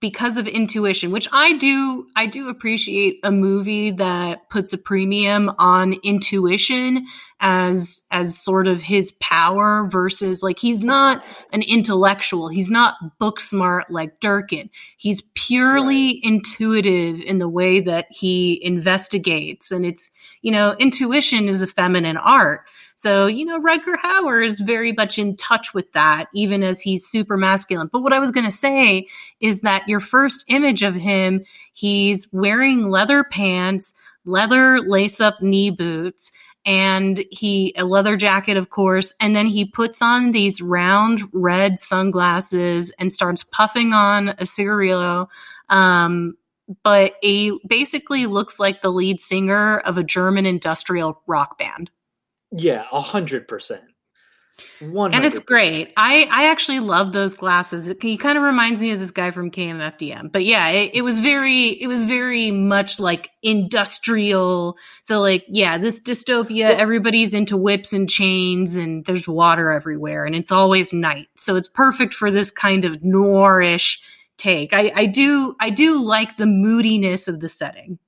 because 0.00 0.38
of 0.38 0.46
intuition, 0.46 1.10
which 1.10 1.26
I 1.32 1.54
do 1.54 2.06
I 2.14 2.26
do 2.26 2.48
appreciate 2.48 3.18
a 3.24 3.32
movie 3.32 3.90
that 3.92 4.48
puts 4.48 4.72
a 4.72 4.78
premium 4.78 5.52
on 5.58 5.94
intuition 6.04 7.06
as 7.40 8.04
as 8.10 8.38
sort 8.38 8.68
of 8.68 8.80
his 8.80 9.12
power 9.20 9.88
versus 9.90 10.42
like 10.42 10.58
he's 10.58 10.84
not 10.84 11.24
an 11.52 11.62
intellectual. 11.62 12.48
He's 12.48 12.70
not 12.70 13.18
book 13.18 13.40
smart 13.40 13.90
like 13.90 14.20
Durkin. 14.20 14.70
He's 14.96 15.22
purely 15.34 16.06
right. 16.06 16.20
intuitive 16.22 17.20
in 17.20 17.38
the 17.38 17.48
way 17.48 17.80
that 17.80 18.06
he 18.10 18.64
investigates 18.64 19.72
and 19.72 19.84
it's 19.84 20.10
you 20.42 20.52
know 20.52 20.76
intuition 20.78 21.48
is 21.48 21.60
a 21.60 21.66
feminine 21.66 22.16
art. 22.16 22.60
So, 22.98 23.26
you 23.28 23.44
know, 23.44 23.60
Rutger 23.60 23.96
Hauer 23.96 24.44
is 24.44 24.58
very 24.58 24.90
much 24.90 25.20
in 25.20 25.36
touch 25.36 25.72
with 25.72 25.92
that, 25.92 26.26
even 26.34 26.64
as 26.64 26.80
he's 26.80 27.06
super 27.06 27.36
masculine. 27.36 27.88
But 27.92 28.02
what 28.02 28.12
I 28.12 28.18
was 28.18 28.32
going 28.32 28.44
to 28.44 28.50
say 28.50 29.06
is 29.38 29.60
that 29.60 29.88
your 29.88 30.00
first 30.00 30.44
image 30.48 30.82
of 30.82 30.96
him, 30.96 31.44
he's 31.72 32.26
wearing 32.32 32.90
leather 32.90 33.22
pants, 33.22 33.94
leather 34.24 34.80
lace 34.80 35.20
up 35.20 35.40
knee 35.40 35.70
boots, 35.70 36.32
and 36.64 37.24
he 37.30 37.72
a 37.76 37.84
leather 37.84 38.16
jacket 38.16 38.56
of 38.56 38.68
course 38.68 39.14
and 39.20 39.34
then 39.34 39.46
he 39.46 39.64
puts 39.64 40.02
on 40.02 40.32
these 40.32 40.60
round 40.60 41.20
red 41.32 41.78
sunglasses 41.78 42.92
and 42.98 43.12
starts 43.12 43.44
puffing 43.44 43.92
on 43.92 44.34
a 44.38 44.44
cigarillo 44.44 45.28
um, 45.68 46.34
but 46.82 47.14
he 47.22 47.56
basically 47.66 48.26
looks 48.26 48.58
like 48.58 48.82
the 48.82 48.90
lead 48.90 49.20
singer 49.20 49.78
of 49.78 49.98
a 49.98 50.04
german 50.04 50.46
industrial 50.46 51.22
rock 51.28 51.56
band 51.58 51.90
yeah, 52.50 52.84
a 52.92 53.00
hundred 53.00 53.48
percent. 53.48 53.82
One 54.80 55.14
And 55.14 55.24
it's 55.24 55.38
great. 55.38 55.92
I, 55.96 56.28
I 56.30 56.50
actually 56.50 56.80
love 56.80 57.12
those 57.12 57.36
glasses. 57.36 57.92
He 58.00 58.16
kind 58.16 58.36
of 58.36 58.42
reminds 58.42 58.80
me 58.80 58.90
of 58.90 58.98
this 58.98 59.12
guy 59.12 59.30
from 59.30 59.50
KMFDM. 59.50 60.32
But 60.32 60.44
yeah, 60.44 60.68
it, 60.68 60.90
it 60.94 61.02
was 61.02 61.20
very 61.20 61.68
it 61.68 61.86
was 61.86 62.02
very 62.02 62.50
much 62.50 62.98
like 62.98 63.30
industrial. 63.42 64.76
So 65.02 65.20
like 65.20 65.44
yeah, 65.48 65.78
this 65.78 66.02
dystopia, 66.02 66.70
everybody's 66.70 67.34
into 67.34 67.56
whips 67.56 67.92
and 67.92 68.08
chains 68.08 68.74
and 68.74 69.04
there's 69.04 69.28
water 69.28 69.70
everywhere 69.70 70.24
and 70.24 70.34
it's 70.34 70.50
always 70.50 70.92
night. 70.92 71.28
So 71.36 71.54
it's 71.54 71.68
perfect 71.68 72.14
for 72.14 72.30
this 72.30 72.50
kind 72.50 72.84
of 72.84 73.00
noirish 73.00 73.98
take. 74.38 74.72
I, 74.72 74.92
I 74.94 75.06
do 75.06 75.54
I 75.60 75.70
do 75.70 76.02
like 76.02 76.36
the 76.36 76.46
moodiness 76.46 77.28
of 77.28 77.38
the 77.40 77.48
setting. 77.48 77.98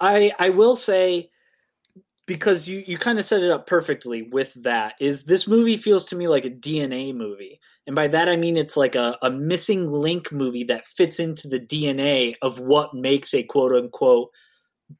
I 0.00 0.32
I 0.38 0.50
will 0.50 0.76
say 0.76 1.30
because 2.28 2.68
you 2.68 2.84
you 2.86 2.98
kind 2.98 3.18
of 3.18 3.24
set 3.24 3.42
it 3.42 3.50
up 3.50 3.66
perfectly 3.66 4.22
with 4.22 4.52
that 4.62 4.94
is 5.00 5.24
this 5.24 5.48
movie 5.48 5.78
feels 5.78 6.04
to 6.04 6.16
me 6.16 6.28
like 6.28 6.44
a 6.44 6.50
DNA 6.50 7.12
movie. 7.12 7.58
And 7.86 7.96
by 7.96 8.06
that 8.08 8.28
I 8.28 8.36
mean 8.36 8.56
it's 8.56 8.76
like 8.76 8.94
a, 8.94 9.18
a 9.22 9.30
missing 9.30 9.90
link 9.90 10.30
movie 10.30 10.64
that 10.64 10.86
fits 10.86 11.18
into 11.18 11.48
the 11.48 11.58
DNA 11.58 12.34
of 12.40 12.60
what 12.60 12.94
makes 12.94 13.34
a 13.34 13.42
quote 13.42 13.72
unquote 13.72 14.28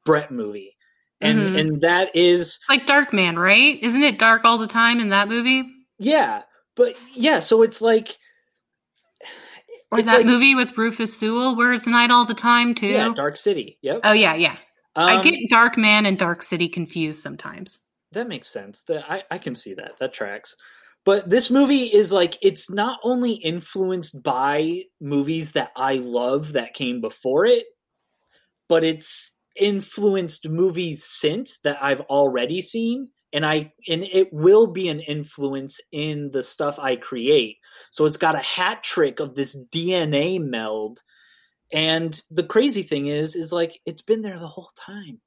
Brett 0.03 0.31
movie. 0.31 0.75
And 1.21 1.39
mm-hmm. 1.39 1.55
and 1.55 1.81
that 1.81 2.15
is 2.15 2.59
like 2.67 2.87
Darkman, 2.87 3.37
right? 3.37 3.77
Isn't 3.81 4.03
it 4.03 4.17
dark 4.19 4.43
all 4.43 4.57
the 4.57 4.67
time 4.67 4.99
in 4.99 5.09
that 5.09 5.29
movie? 5.29 5.63
Yeah. 5.99 6.41
But 6.75 6.97
yeah, 7.13 7.39
so 7.39 7.61
it's 7.61 7.79
like 7.79 8.17
or 9.91 10.01
that 10.01 10.17
like, 10.17 10.25
movie 10.25 10.55
with 10.55 10.75
Rufus 10.77 11.15
Sewell 11.17 11.55
where 11.55 11.73
it's 11.73 11.85
night 11.85 12.09
all 12.09 12.25
the 12.25 12.33
time 12.33 12.73
too. 12.73 12.87
Yeah, 12.87 13.11
Dark 13.15 13.37
City. 13.37 13.77
Yep. 13.81 14.01
Oh 14.03 14.13
yeah, 14.13 14.33
yeah. 14.33 14.55
Um, 14.95 15.07
I 15.07 15.21
get 15.21 15.49
Dark 15.49 15.77
Man 15.77 16.05
and 16.05 16.17
Dark 16.17 16.43
City 16.43 16.67
confused 16.67 17.21
sometimes. 17.21 17.85
That 18.11 18.27
makes 18.27 18.49
sense. 18.49 18.81
That 18.83 19.09
I, 19.09 19.23
I 19.29 19.37
can 19.37 19.55
see 19.55 19.73
that. 19.75 19.97
That 19.99 20.13
tracks. 20.13 20.55
But 21.05 21.29
this 21.29 21.49
movie 21.49 21.85
is 21.85 22.11
like 22.11 22.37
it's 22.41 22.69
not 22.69 22.99
only 23.03 23.33
influenced 23.33 24.21
by 24.21 24.83
movies 24.99 25.53
that 25.53 25.71
I 25.75 25.95
love 25.95 26.53
that 26.53 26.73
came 26.73 27.01
before 27.01 27.45
it, 27.45 27.65
but 28.67 28.83
it's 28.83 29.31
influenced 29.55 30.47
movies 30.47 31.03
since 31.03 31.59
that 31.59 31.77
I've 31.81 32.01
already 32.01 32.61
seen 32.61 33.09
and 33.31 33.45
I 33.45 33.73
and 33.87 34.03
it 34.03 34.31
will 34.31 34.67
be 34.67 34.89
an 34.89 34.99
influence 34.99 35.79
in 35.91 36.31
the 36.31 36.43
stuff 36.43 36.79
I 36.79 36.95
create. 36.95 37.57
So 37.91 38.05
it's 38.05 38.17
got 38.17 38.35
a 38.35 38.39
hat 38.39 38.83
trick 38.83 39.19
of 39.19 39.35
this 39.35 39.57
DNA 39.73 40.39
meld 40.39 41.01
and 41.71 42.19
the 42.31 42.43
crazy 42.43 42.83
thing 42.83 43.07
is, 43.07 43.35
is 43.35 43.51
like 43.51 43.79
it's 43.85 44.01
been 44.01 44.21
there 44.21 44.39
the 44.39 44.47
whole 44.47 44.71
time. 44.75 45.21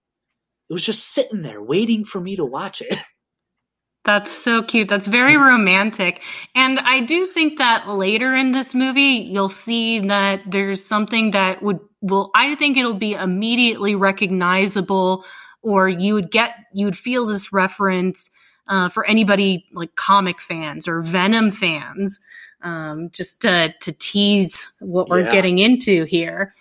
It 0.69 0.73
was 0.73 0.85
just 0.85 1.07
sitting 1.07 1.43
there 1.43 1.63
waiting 1.63 2.05
for 2.05 2.21
me 2.21 2.37
to 2.37 2.45
watch 2.45 2.81
it. 2.81 2.97
That's 4.05 4.33
so 4.33 4.65
cute. 4.65 4.89
That's 4.89 5.07
very 5.07 5.37
romantic. 5.37 6.21
And 6.57 6.81
I 6.81 7.01
do 7.01 7.27
think 7.27 7.59
that 7.59 7.89
later 7.89 8.35
in 8.35 8.51
this 8.51 8.75
movie, 8.75 9.29
you'll 9.31 9.49
see 9.49 10.01
that 10.01 10.41
there's 10.45 10.85
something 10.85 11.31
that 11.33 11.63
would, 11.63 11.79
will, 12.01 12.33
I 12.35 12.57
think 12.57 12.77
it'll 12.77 12.95
be 12.95 13.15
immediately 13.15 13.95
recognizable 13.95 15.25
or 15.63 15.89
you 15.89 16.15
would 16.15 16.33
get, 16.33 16.57
you 16.75 16.87
would 16.87 16.99
feel 16.99 17.27
this 17.27 17.53
reference 17.53 18.29
uh, 18.67 18.89
for 18.89 19.07
anybody 19.07 19.67
like 19.73 19.95
comic 19.95 20.41
fans 20.41 20.89
or 20.89 21.01
Venom 21.01 21.53
fans 21.53 22.19
um, 22.63 23.11
just 23.13 23.43
to, 23.43 23.75
to 23.81 23.93
tease 23.93 24.73
what 24.81 25.09
we're 25.09 25.25
yeah. 25.25 25.33
getting 25.33 25.59
into 25.59 26.05
here. 26.05 26.53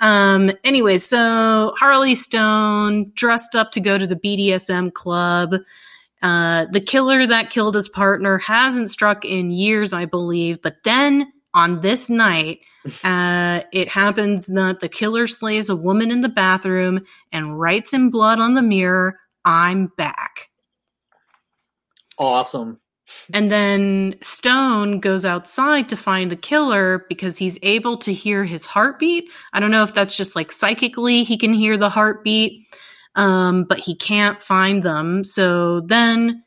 Um, 0.00 0.52
anyway, 0.64 0.98
so 0.98 1.74
Harley 1.78 2.14
Stone 2.14 3.12
dressed 3.14 3.54
up 3.54 3.72
to 3.72 3.80
go 3.80 3.98
to 3.98 4.06
the 4.06 4.16
BDSM 4.16 4.92
club. 4.92 5.54
Uh, 6.22 6.66
the 6.72 6.80
killer 6.80 7.26
that 7.26 7.50
killed 7.50 7.74
his 7.74 7.88
partner 7.88 8.38
hasn't 8.38 8.90
struck 8.90 9.24
in 9.24 9.50
years, 9.50 9.92
I 9.92 10.04
believe. 10.04 10.62
But 10.62 10.76
then 10.84 11.32
on 11.54 11.80
this 11.80 12.10
night, 12.10 12.60
uh, 13.04 13.62
it 13.72 13.88
happens 13.88 14.46
that 14.46 14.80
the 14.80 14.88
killer 14.88 15.26
slays 15.26 15.68
a 15.68 15.76
woman 15.76 16.10
in 16.10 16.20
the 16.20 16.28
bathroom 16.28 17.04
and 17.32 17.58
writes 17.58 17.92
in 17.92 18.10
blood 18.10 18.40
on 18.40 18.54
the 18.54 18.62
mirror, 18.62 19.18
I'm 19.44 19.88
back. 19.96 20.50
Awesome. 22.18 22.80
And 23.32 23.50
then 23.50 24.16
Stone 24.22 25.00
goes 25.00 25.24
outside 25.24 25.88
to 25.90 25.96
find 25.96 26.30
the 26.30 26.36
killer 26.36 27.04
because 27.08 27.36
he's 27.36 27.58
able 27.62 27.96
to 27.98 28.12
hear 28.12 28.44
his 28.44 28.66
heartbeat. 28.66 29.30
I 29.52 29.60
don't 29.60 29.70
know 29.70 29.82
if 29.82 29.94
that's 29.94 30.16
just 30.16 30.36
like 30.36 30.52
psychically 30.52 31.24
he 31.24 31.36
can 31.36 31.52
hear 31.52 31.76
the 31.76 31.90
heartbeat, 31.90 32.66
um, 33.14 33.64
but 33.64 33.78
he 33.78 33.94
can't 33.94 34.40
find 34.40 34.82
them. 34.82 35.24
So 35.24 35.80
then 35.80 36.42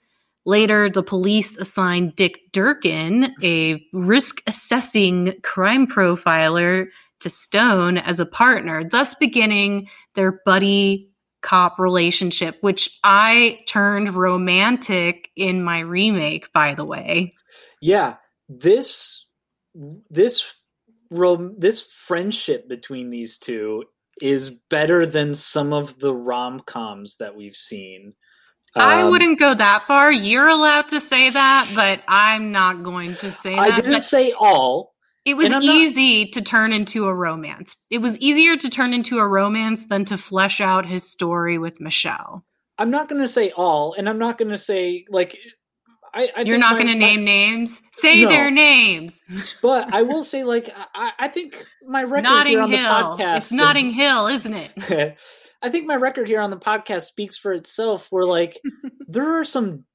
later, 0.45 0.89
the 0.89 1.03
police 1.03 1.57
assign 1.57 2.13
Dick 2.15 2.51
Durkin, 2.51 3.35
a 3.43 3.85
risk 3.93 4.41
assessing 4.47 5.35
crime 5.43 5.87
profiler, 5.87 6.87
to 7.21 7.29
Stone 7.29 7.99
as 7.99 8.19
a 8.19 8.25
partner, 8.25 8.83
thus 8.83 9.13
beginning 9.15 9.87
their 10.15 10.41
buddy 10.43 11.10
cop 11.41 11.79
relationship, 11.79 12.57
which 12.61 12.97
I 13.03 13.59
turned 13.67 14.15
romantic 14.15 15.29
in 15.35 15.63
my 15.63 15.79
remake, 15.79 16.51
by 16.53 16.75
the 16.75 16.85
way. 16.85 17.33
Yeah, 17.81 18.15
this 18.47 19.25
this 19.73 20.43
rom- 21.09 21.55
this 21.57 21.81
friendship 21.81 22.67
between 22.67 23.09
these 23.09 23.37
two 23.37 23.85
is 24.21 24.49
better 24.49 25.05
than 25.05 25.33
some 25.35 25.73
of 25.73 25.99
the 25.99 26.13
rom 26.13 26.59
coms 26.59 27.17
that 27.17 27.35
we've 27.35 27.55
seen. 27.55 28.13
I 28.75 29.01
um, 29.01 29.11
wouldn't 29.11 29.39
go 29.39 29.53
that 29.53 29.83
far. 29.83 30.11
You're 30.11 30.47
allowed 30.47 30.89
to 30.89 31.01
say 31.01 31.29
that, 31.29 31.71
but 31.75 32.03
I'm 32.07 32.51
not 32.51 32.83
going 32.83 33.15
to 33.17 33.31
say 33.31 33.55
that. 33.55 33.59
I 33.59 33.75
didn't 33.75 33.91
but- 33.91 34.03
say 34.03 34.33
all. 34.37 34.90
It 35.23 35.35
was 35.35 35.51
easy 35.63 36.25
not... 36.25 36.33
to 36.33 36.41
turn 36.41 36.73
into 36.73 37.05
a 37.05 37.13
romance. 37.13 37.75
It 37.89 37.99
was 37.99 38.19
easier 38.19 38.57
to 38.57 38.69
turn 38.69 38.93
into 38.93 39.19
a 39.19 39.27
romance 39.27 39.85
than 39.85 40.05
to 40.05 40.17
flesh 40.17 40.61
out 40.61 40.85
his 40.85 41.09
story 41.09 41.57
with 41.57 41.79
Michelle. 41.79 42.43
I'm 42.77 42.89
not 42.89 43.07
going 43.07 43.21
to 43.21 43.27
say 43.27 43.51
all, 43.51 43.93
and 43.93 44.09
I'm 44.09 44.19
not 44.19 44.37
going 44.37 44.51
to 44.51 44.57
say 44.57 45.05
like. 45.09 45.37
I, 46.13 46.29
I 46.35 46.41
You're 46.41 46.57
not 46.57 46.73
going 46.73 46.87
to 46.87 46.95
name 46.95 47.23
names. 47.23 47.81
Say 47.93 48.23
no. 48.23 48.27
their 48.27 48.51
names. 48.51 49.21
but 49.61 49.93
I 49.93 50.01
will 50.01 50.23
say, 50.25 50.43
like, 50.43 50.69
I, 50.93 51.11
I 51.17 51.27
think 51.29 51.65
my 51.87 52.03
record 52.03 52.23
Notting 52.23 52.51
here 52.51 52.61
on 52.61 52.69
Hill. 52.69 52.79
the 52.81 53.23
podcast. 53.23 53.37
It's 53.37 53.51
Notting 53.53 53.91
Hill, 53.91 54.27
isn't 54.27 54.53
it? 54.53 55.17
I 55.61 55.69
think 55.69 55.85
my 55.85 55.95
record 55.95 56.27
here 56.27 56.41
on 56.41 56.49
the 56.49 56.57
podcast 56.57 57.03
speaks 57.03 57.37
for 57.37 57.53
itself. 57.53 58.07
Where 58.09 58.25
like 58.25 58.59
there 59.07 59.39
are 59.39 59.45
some 59.45 59.85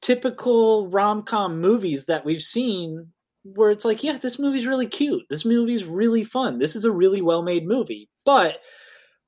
typical 0.00 0.88
rom 0.88 1.22
com 1.22 1.60
movies 1.60 2.06
that 2.06 2.24
we've 2.24 2.42
seen 2.42 3.12
where 3.44 3.70
it's 3.70 3.84
like, 3.84 4.02
yeah, 4.04 4.18
this 4.18 4.38
movie's 4.38 4.66
really 4.66 4.86
cute. 4.86 5.24
This 5.28 5.44
movie's 5.44 5.84
really 5.84 6.24
fun. 6.24 6.58
This 6.58 6.76
is 6.76 6.84
a 6.84 6.92
really 6.92 7.20
well 7.20 7.42
made 7.42 7.66
movie. 7.66 8.08
But 8.24 8.58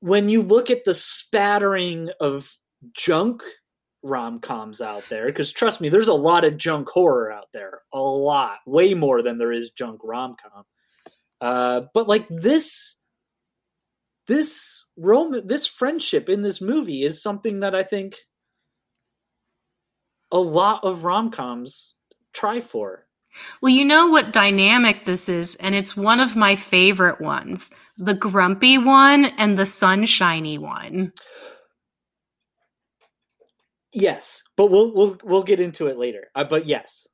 when 0.00 0.28
you 0.28 0.42
look 0.42 0.70
at 0.70 0.84
the 0.84 0.94
spattering 0.94 2.10
of 2.20 2.50
junk 2.92 3.42
rom 4.02 4.38
coms 4.40 4.80
out 4.80 5.08
there, 5.08 5.26
because 5.26 5.52
trust 5.52 5.80
me, 5.80 5.88
there's 5.88 6.08
a 6.08 6.14
lot 6.14 6.44
of 6.44 6.56
junk 6.56 6.88
horror 6.88 7.32
out 7.32 7.48
there. 7.52 7.80
A 7.92 8.00
lot. 8.00 8.58
Way 8.66 8.94
more 8.94 9.22
than 9.22 9.38
there 9.38 9.52
is 9.52 9.70
junk 9.70 10.00
rom 10.04 10.36
com. 10.40 10.64
Uh, 11.40 11.86
but 11.92 12.06
like 12.08 12.26
this 12.28 12.96
this 14.26 14.84
rom 14.96 15.46
this 15.46 15.66
friendship 15.66 16.28
in 16.28 16.42
this 16.42 16.60
movie 16.60 17.02
is 17.02 17.22
something 17.22 17.60
that 17.60 17.74
I 17.74 17.82
think 17.82 18.16
a 20.30 20.38
lot 20.38 20.84
of 20.84 21.04
rom 21.04 21.30
coms 21.30 21.94
try 22.32 22.60
for 22.60 23.03
Well, 23.60 23.72
you 23.72 23.84
know 23.84 24.08
what 24.08 24.32
dynamic 24.32 25.04
this 25.04 25.28
is, 25.28 25.56
and 25.56 25.74
it's 25.74 25.96
one 25.96 26.20
of 26.20 26.36
my 26.36 26.56
favorite 26.56 27.20
ones 27.20 27.70
the 27.96 28.14
grumpy 28.14 28.76
one 28.78 29.24
and 29.24 29.58
the 29.58 29.66
sunshiny 29.66 30.58
one. 30.58 31.12
Yes, 33.92 34.42
but 34.56 34.70
we'll 34.70 34.92
we'll 34.92 35.16
we'll 35.22 35.42
get 35.44 35.60
into 35.60 35.86
it 35.86 35.96
later. 35.96 36.28
Uh, 36.34 36.44
but 36.44 36.66
yes, 36.66 37.06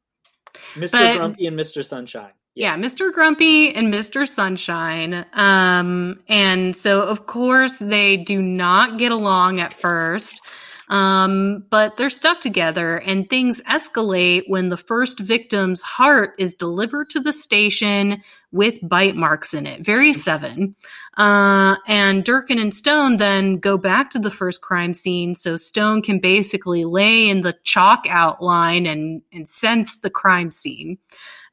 Mr. 0.75 0.93
But, 0.93 1.17
Grumpy 1.19 1.47
and 1.47 1.59
Mr. 1.59 1.85
Sunshine. 1.85 2.33
Yeah. 2.55 2.77
yeah, 2.77 2.83
Mr. 2.83 3.13
Grumpy 3.13 3.75
and 3.75 3.93
Mr. 3.93 4.27
Sunshine. 4.27 5.27
Um, 5.35 6.21
and 6.29 6.75
so 6.75 7.03
of 7.03 7.27
course 7.27 7.79
they 7.79 8.17
do 8.17 8.41
not 8.41 8.99
get 8.99 9.13
along 9.13 9.61
at 9.61 9.75
first. 9.75 10.41
Um, 10.90 11.64
but 11.70 11.96
they're 11.96 12.11
stuck 12.11 12.40
together 12.40 12.96
and 12.96 13.31
things 13.31 13.62
escalate 13.62 14.42
when 14.48 14.70
the 14.70 14.76
first 14.76 15.20
victim's 15.20 15.81
heart 15.81 16.35
is 16.37 16.55
delivered 16.55 17.11
to 17.11 17.20
the 17.20 17.33
station 17.33 18.24
with 18.50 18.81
bite 18.83 19.14
marks 19.14 19.55
in 19.55 19.66
it. 19.66 19.85
Very 19.85 20.12
seven. 20.12 20.74
Uh, 21.16 21.76
and 21.87 22.24
Durkin 22.24 22.59
and 22.59 22.74
Stone 22.74 23.18
then 23.18 23.59
go 23.59 23.79
back 23.79 24.11
to 24.11 24.18
the 24.18 24.33
first 24.33 24.62
crime 24.62 24.92
scene 24.92 25.37
so 25.37 25.57
Stone 25.57 26.03
can 26.03 26.18
basically 26.18 26.85
lay 26.85 27.29
in 27.29 27.42
the 27.42 27.57
chalk 27.62 28.07
outline 28.09 28.87
and, 28.87 29.22
and 29.33 29.48
sense 29.48 30.00
the 30.00 30.11
crime 30.11 30.50
scene. 30.50 30.98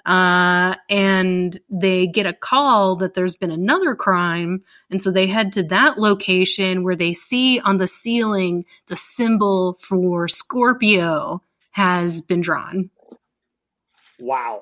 Uh, 0.08 0.76
and 0.90 1.60
they 1.70 2.08
get 2.08 2.26
a 2.26 2.32
call 2.32 2.96
that 2.96 3.14
there's 3.14 3.36
been 3.36 3.52
another 3.52 3.94
crime. 3.94 4.64
And 4.90 5.02
so 5.02 5.12
they 5.12 5.28
head 5.28 5.52
to 5.54 5.64
that 5.64 6.00
location 6.00 6.84
where 6.84 6.96
they 6.96 7.12
see 7.12 7.60
on 7.60 7.76
the 7.76 7.90
ceiling 7.90 8.64
the 8.88 8.96
symbol 8.96 9.74
for 9.74 10.30
Scorpio 10.30 11.44
has 11.72 12.22
been 12.22 12.40
drawn. 12.40 12.90
Wow. 14.18 14.62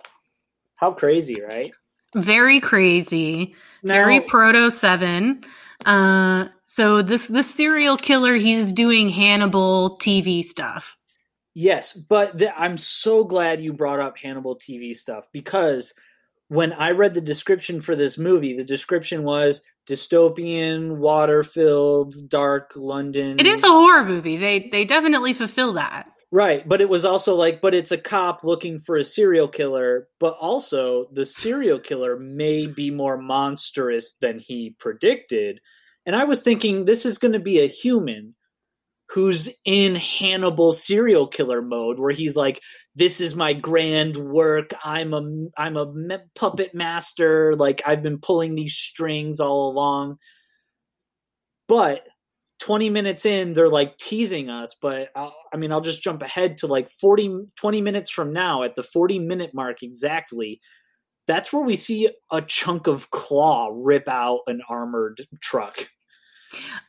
How 0.78 0.92
crazy, 0.92 1.40
right? 1.40 1.72
Very 2.16 2.60
crazy. 2.60 3.54
Very 3.84 4.22
proto 4.22 4.72
seven. 4.72 5.44
Uh, 5.86 6.48
so 6.66 7.04
this 7.04 7.28
this 7.28 7.54
serial 7.54 7.98
killer, 7.98 8.34
he's 8.34 8.74
doing 8.74 9.10
Hannibal 9.10 10.00
TV 10.00 10.44
stuff. 10.44 10.98
Yes, 11.56 11.94
but 11.94 12.38
th- 12.38 12.52
I'm 12.56 12.78
so 12.78 13.24
glad 13.24 13.62
you 13.62 13.72
brought 13.72 14.02
up 14.02 14.18
Hannibal 14.18 14.58
TV 14.58 14.94
stuff 14.94 15.30
because 15.32 15.94
when 16.50 16.74
I 16.74 16.92
read 16.92 17.14
the 17.14 17.22
description 17.22 17.82
for 17.82 17.96
this 17.96 18.18
movie, 18.18 18.58
the 18.58 18.66
description 18.66 19.24
was 19.24 19.62
dystopian, 19.88 20.98
water-filled, 20.98 22.14
dark 22.28 22.74
London. 22.76 23.40
It 23.40 23.48
is 23.48 23.64
a 23.64 23.68
horror 23.68 24.04
movie. 24.04 24.36
They 24.36 24.68
they 24.70 24.84
definitely 24.84 25.34
fulfill 25.34 25.74
that. 25.74 26.08
Right, 26.30 26.68
but 26.68 26.82
it 26.82 26.90
was 26.90 27.06
also 27.06 27.36
like 27.36 27.62
but 27.62 27.74
it's 27.74 27.94
a 27.94 27.98
cop 27.98 28.44
looking 28.44 28.80
for 28.80 28.98
a 28.98 29.06
serial 29.06 29.48
killer, 29.48 30.10
but 30.20 30.36
also 30.40 31.06
the 31.14 31.26
serial 31.26 31.80
killer 31.80 32.20
may 32.20 32.68
be 32.68 32.92
more 32.92 33.18
monstrous 33.18 34.18
than 34.20 34.40
he 34.40 34.76
predicted. 34.78 35.62
And 36.06 36.18
I 36.18 36.26
was 36.26 36.42
thinking 36.42 36.84
this 36.84 37.06
is 37.06 37.18
going 37.18 37.34
to 37.34 37.40
be 37.40 37.62
a 37.62 37.68
human 37.68 38.36
who's 39.10 39.50
in 39.66 39.96
Hannibal 39.96 40.74
serial 40.74 41.28
killer 41.28 41.62
mode 41.62 42.00
where 42.00 42.12
he's 42.12 42.36
like 42.36 42.62
this 42.96 43.20
is 43.20 43.36
my 43.36 43.54
grand 43.54 44.16
work. 44.16 44.72
I'm 44.84 45.14
a 45.14 45.22
I'm 45.58 45.78
a 45.78 46.20
puppet 46.34 46.74
master. 46.74 47.56
Like 47.56 47.82
I've 47.86 48.02
been 48.02 48.20
pulling 48.20 48.56
these 48.56 48.76
strings 48.76 49.40
all 49.40 49.70
along. 49.70 50.18
But 51.68 52.04
20 52.60 52.90
minutes 52.90 53.26
in 53.26 53.52
they're 53.52 53.68
like 53.68 53.98
teasing 53.98 54.50
us 54.50 54.78
but 54.82 55.10
I'll, 55.14 55.36
i 55.54 55.58
mean 55.58 55.74
I'll 55.74 55.82
just 55.82 56.02
jump 56.02 56.24
ahead 56.24 56.60
to 56.60 56.68
like 56.68 56.90
40 56.90 57.48
20 57.58 57.82
minutes 57.82 58.10
from 58.10 58.32
now 58.32 58.64
at 58.64 58.76
the 58.76 58.82
40 58.82 59.20
minute 59.20 59.52
mark 59.54 59.84
exactly 59.84 60.62
that's 61.28 61.52
where 61.52 61.66
we 61.66 61.76
see 61.76 62.10
a 62.32 62.42
chunk 62.42 62.88
of 62.88 63.12
claw 63.12 63.70
rip 63.74 64.08
out 64.08 64.40
an 64.48 64.62
armored 64.70 65.28
truck 65.42 65.90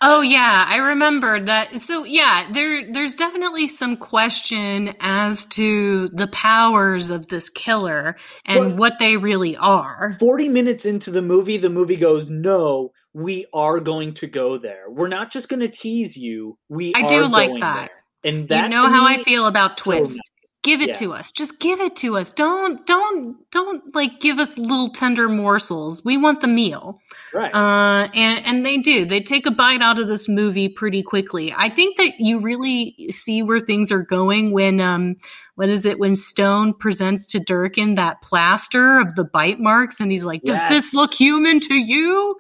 Oh 0.01 0.21
yeah, 0.21 0.65
I 0.69 0.77
remember 0.77 1.41
that. 1.45 1.81
So 1.81 2.05
yeah, 2.05 2.47
there 2.51 2.91
there's 2.93 3.15
definitely 3.15 3.69
some 3.69 3.97
question 3.97 4.95
as 5.01 5.47
to 5.47 6.09
the 6.09 6.27
powers 6.29 7.11
of 7.11 7.29
this 7.29 7.49
killer 7.49 8.17
and 8.45 8.79
what 8.79 8.95
they 8.99 9.17
really 9.17 9.57
are. 9.57 10.13
40 10.19 10.49
minutes 10.49 10.85
into 10.85 11.11
the 11.11 11.23
movie, 11.23 11.57
the 11.57 11.71
movie 11.71 11.97
goes, 11.97 12.29
"No, 12.29 12.93
we 13.15 13.47
are 13.53 13.81
going 13.81 14.15
to 14.15 14.27
go 14.27 14.59
there. 14.59 14.85
We're 14.89 15.09
not 15.09 15.31
just 15.31 15.49
going 15.49 15.61
to 15.61 15.69
tease 15.69 16.17
you. 16.17 16.59
We 16.69 16.93
I 16.95 17.07
do 17.07 17.27
like 17.27 17.61
that." 17.61 17.89
There. 17.89 18.33
And 18.33 18.49
that 18.49 18.65
you 18.65 18.69
know 18.71 18.89
how 18.89 19.07
I 19.07 19.23
feel 19.23 19.47
about 19.47 19.77
Twist. 19.77 20.21
Give 20.67 20.81
it 20.81 20.89
yeah. 20.89 20.95
to 20.95 21.13
us. 21.13 21.31
Just 21.31 21.61
give 21.61 21.81
it 21.81 21.95
to 21.97 22.17
us. 22.17 22.33
Don't 22.33 22.85
don't 22.89 23.37
don't 23.53 23.95
like 23.95 24.19
give 24.19 24.41
us 24.41 24.59
little 24.59 24.91
tender 24.91 25.29
morsels. 25.29 26.05
We 26.05 26.17
want 26.17 26.41
the 26.41 26.49
meal. 26.49 26.99
Right. 27.33 27.55
Uh 27.55 28.09
and 28.13 28.45
and 28.45 28.67
they 28.67 28.79
do. 28.79 29.05
They 29.05 29.21
take 29.21 29.47
a 29.47 29.53
bite 29.53 29.81
out 29.81 30.01
of 30.01 30.09
this 30.09 30.29
movie 30.29 30.69
pretty 30.69 31.05
quickly. 31.05 31.55
I 31.57 31.69
think 31.69 31.99
that 31.99 32.19
you 32.19 32.41
really 32.41 32.97
see 33.13 33.45
where 33.45 33.61
things 33.61 33.93
are 33.93 34.03
going 34.03 34.51
when 34.51 34.81
um 34.81 35.15
what 35.55 35.71
is 35.71 35.87
it 35.87 36.01
when 36.01 36.17
Stone 36.17 36.75
presents 36.75 37.27
to 37.27 37.39
Durkin 37.39 37.95
that 37.95 38.21
plaster 38.21 38.99
of 38.99 39.15
the 39.15 39.25
bite 39.25 39.61
marks 39.61 40.01
and 40.01 40.11
he's 40.11 40.25
like, 40.25 40.43
"Does 40.43 40.57
yes. 40.57 40.71
this 40.71 40.95
look 40.95 41.15
human 41.15 41.61
to 41.61 41.75
you?" 41.75 42.37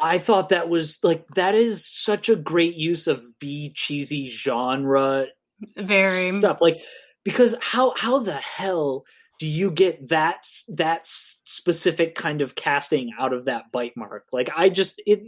I 0.00 0.16
thought 0.16 0.48
that 0.48 0.70
was 0.70 0.98
like 1.02 1.26
that 1.34 1.54
is 1.54 1.86
such 1.86 2.30
a 2.30 2.36
great 2.36 2.76
use 2.76 3.06
of 3.06 3.22
B 3.38 3.70
cheesy 3.74 4.28
genre 4.28 5.26
very 5.76 6.32
stuff. 6.32 6.58
Like 6.60 6.80
because 7.26 7.56
how 7.60 7.92
how 7.96 8.20
the 8.20 8.36
hell 8.36 9.04
do 9.40 9.46
you 9.46 9.70
get 9.70 10.08
that 10.08 10.46
that 10.68 11.00
specific 11.04 12.14
kind 12.14 12.40
of 12.40 12.54
casting 12.54 13.10
out 13.18 13.32
of 13.32 13.46
that 13.46 13.72
bite 13.72 13.96
mark? 13.96 14.28
Like 14.32 14.48
i 14.56 14.68
just 14.68 15.02
it, 15.06 15.20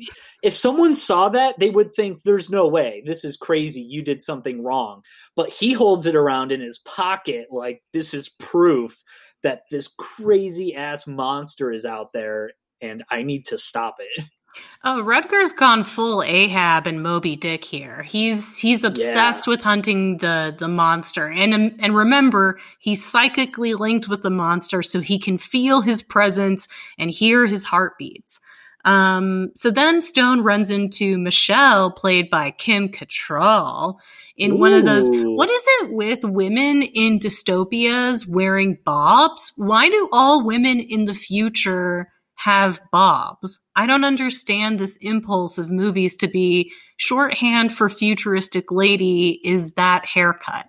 if 0.43 0.55
someone 0.55 0.95
saw 0.95 1.29
that 1.31 1.59
they 1.59 1.71
would 1.71 1.95
think 1.95 2.23
there's 2.23 2.49
no 2.49 2.69
way. 2.69 3.03
This 3.05 3.25
is 3.25 3.37
crazy. 3.37 3.83
You 3.83 4.03
did 4.03 4.23
something 4.23 4.63
wrong. 4.63 5.03
But 5.35 5.51
he 5.51 5.73
holds 5.73 6.07
it 6.07 6.15
around 6.15 6.53
in 6.53 6.61
his 6.61 6.79
pocket 6.79 7.49
like 7.51 7.83
this 7.93 8.15
is 8.15 8.29
proof 8.29 9.03
that 9.43 9.63
this 9.69 9.89
crazy 9.99 10.77
ass 10.77 11.07
monster 11.09 11.73
is 11.73 11.85
out 11.85 12.07
there 12.15 12.53
and 12.81 13.05
i 13.11 13.23
need 13.23 13.45
to 13.47 13.59
stop 13.59 13.97
it 13.99 14.25
Oh, 14.85 15.03
Rutger's 15.03 15.53
gone 15.53 15.83
full 15.83 16.23
Ahab 16.23 16.87
and 16.87 17.03
Moby 17.03 17.35
Dick 17.35 17.65
here. 17.65 18.03
He's 18.03 18.59
he's 18.59 18.85
obsessed 18.85 19.47
yeah. 19.47 19.51
with 19.51 19.63
hunting 19.63 20.19
the 20.19 20.55
the 20.57 20.69
monster, 20.69 21.29
and 21.29 21.75
and 21.81 21.97
remember, 21.97 22.59
he's 22.79 23.05
psychically 23.05 23.75
linked 23.75 24.09
with 24.09 24.23
the 24.23 24.31
monster, 24.31 24.83
so 24.83 25.01
he 25.01 25.19
can 25.19 25.37
feel 25.37 25.81
his 25.81 26.03
presence 26.03 26.69
and 26.97 27.11
hear 27.11 27.45
his 27.45 27.65
heartbeats. 27.65 28.41
Um, 28.85 29.51
so 29.55 29.71
then 29.71 30.01
Stone 30.01 30.43
runs 30.43 30.71
into 30.71 31.19
Michelle, 31.19 31.91
played 31.91 32.31
by 32.31 32.53
Kim 32.53 32.89
Cattrall, 32.89 33.99
in 34.37 34.53
Ooh. 34.53 34.57
one 34.57 34.73
of 34.73 34.85
those. 34.85 35.09
What 35.11 35.51
is 35.51 35.63
it 35.67 35.93
with 35.93 36.23
women 36.23 36.83
in 36.83 37.19
dystopias 37.19 38.29
wearing 38.29 38.79
bobs? 38.85 39.53
Why 39.57 39.89
do 39.89 40.09
all 40.13 40.45
women 40.45 40.79
in 40.79 41.05
the 41.05 41.15
future? 41.15 42.13
Have 42.39 42.81
bobs. 42.93 43.61
I 43.75 43.87
don't 43.87 44.05
understand 44.05 44.79
this 44.79 44.97
impulse 44.99 45.59
of 45.59 45.71
movies 45.71 46.17
to 46.19 46.29
be 46.29 46.73
shorthand 46.97 47.75
for 47.75 47.89
futuristic 47.89 48.71
lady 48.71 49.41
is 49.43 49.75
that 49.75 50.07
haircut. 50.07 50.69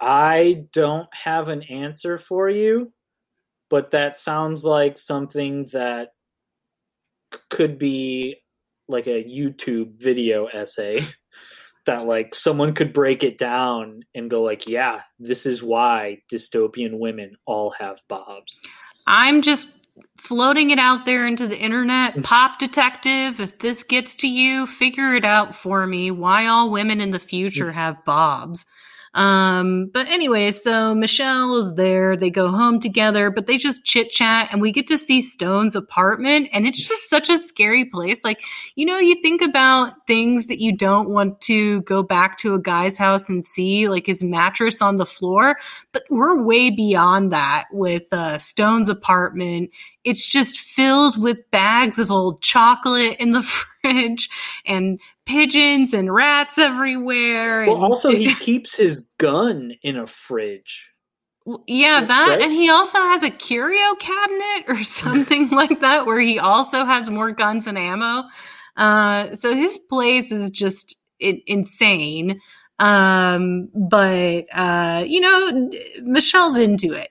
I 0.00 0.64
don't 0.72 1.08
have 1.12 1.50
an 1.50 1.62
answer 1.64 2.16
for 2.16 2.48
you, 2.48 2.90
but 3.68 3.90
that 3.90 4.16
sounds 4.16 4.64
like 4.64 4.96
something 4.96 5.66
that 5.72 6.08
could 7.50 7.78
be 7.78 8.36
like 8.88 9.08
a 9.08 9.22
YouTube 9.22 10.00
video 10.00 10.46
essay 10.46 11.06
that 11.84 12.06
like 12.06 12.34
someone 12.34 12.72
could 12.72 12.94
break 12.94 13.22
it 13.22 13.36
down 13.36 14.04
and 14.14 14.30
go 14.30 14.42
like, 14.42 14.66
yeah, 14.66 15.02
this 15.18 15.44
is 15.44 15.62
why 15.62 16.22
dystopian 16.32 16.98
women 16.98 17.36
all 17.44 17.72
have 17.72 18.00
bobs. 18.08 18.58
I'm 19.06 19.42
just 19.42 19.79
floating 20.16 20.70
it 20.70 20.78
out 20.78 21.04
there 21.04 21.26
into 21.26 21.46
the 21.46 21.58
internet. 21.58 22.22
Pop 22.22 22.58
detective, 22.58 23.40
if 23.40 23.58
this 23.58 23.82
gets 23.82 24.14
to 24.16 24.28
you, 24.28 24.66
figure 24.66 25.14
it 25.14 25.24
out 25.24 25.54
for 25.54 25.86
me. 25.86 26.10
Why 26.10 26.46
all 26.46 26.70
women 26.70 27.00
in 27.00 27.10
the 27.10 27.18
future 27.18 27.72
have 27.72 28.04
bobs. 28.04 28.66
Um, 29.12 29.90
but 29.92 30.06
anyway, 30.08 30.52
so 30.52 30.94
Michelle 30.94 31.56
is 31.56 31.74
there. 31.74 32.16
They 32.16 32.30
go 32.30 32.50
home 32.50 32.78
together, 32.78 33.30
but 33.30 33.46
they 33.46 33.56
just 33.56 33.84
chit 33.84 34.10
chat 34.10 34.50
and 34.52 34.60
we 34.60 34.70
get 34.70 34.86
to 34.88 34.98
see 34.98 35.20
Stone's 35.20 35.74
apartment. 35.74 36.48
And 36.52 36.66
it's 36.66 36.86
just 36.86 37.10
such 37.10 37.28
a 37.28 37.36
scary 37.36 37.86
place. 37.86 38.24
Like, 38.24 38.40
you 38.76 38.86
know, 38.86 38.98
you 38.98 39.20
think 39.20 39.42
about 39.42 40.06
things 40.06 40.46
that 40.46 40.60
you 40.60 40.76
don't 40.76 41.10
want 41.10 41.40
to 41.42 41.82
go 41.82 42.02
back 42.02 42.38
to 42.38 42.54
a 42.54 42.60
guy's 42.60 42.96
house 42.96 43.28
and 43.28 43.44
see, 43.44 43.88
like 43.88 44.06
his 44.06 44.22
mattress 44.22 44.80
on 44.80 44.96
the 44.96 45.06
floor. 45.06 45.56
But 45.92 46.04
we're 46.08 46.42
way 46.42 46.70
beyond 46.70 47.32
that 47.32 47.64
with 47.72 48.12
uh, 48.12 48.38
Stone's 48.38 48.88
apartment 48.88 49.70
it's 50.04 50.26
just 50.26 50.58
filled 50.58 51.20
with 51.20 51.50
bags 51.50 51.98
of 51.98 52.10
old 52.10 52.42
chocolate 52.42 53.16
in 53.18 53.32
the 53.32 53.42
fridge 53.82 54.28
and 54.64 55.00
pigeons 55.26 55.92
and 55.94 56.12
rats 56.12 56.58
everywhere. 56.58 57.66
Well, 57.66 57.76
and- 57.76 57.84
also 57.84 58.10
he 58.10 58.34
keeps 58.40 58.76
his 58.76 59.08
gun 59.18 59.72
in 59.82 59.96
a 59.96 60.06
fridge. 60.06 60.90
Yeah, 61.66 62.04
that 62.04 62.28
right? 62.28 62.40
and 62.42 62.52
he 62.52 62.68
also 62.70 62.98
has 62.98 63.22
a 63.22 63.30
curio 63.30 63.94
cabinet 63.94 64.64
or 64.68 64.84
something 64.84 65.48
like 65.50 65.80
that 65.80 66.06
where 66.06 66.20
he 66.20 66.38
also 66.38 66.84
has 66.84 67.10
more 67.10 67.32
guns 67.32 67.66
and 67.66 67.78
ammo. 67.78 68.24
Uh, 68.76 69.34
so 69.34 69.54
his 69.54 69.76
place 69.78 70.32
is 70.32 70.50
just 70.50 70.96
insane. 71.18 72.40
Um, 72.78 73.68
but 73.74 74.46
uh, 74.52 75.04
you 75.06 75.20
know, 75.20 75.70
Michelle's 76.02 76.56
into 76.56 76.92
it. 76.92 77.08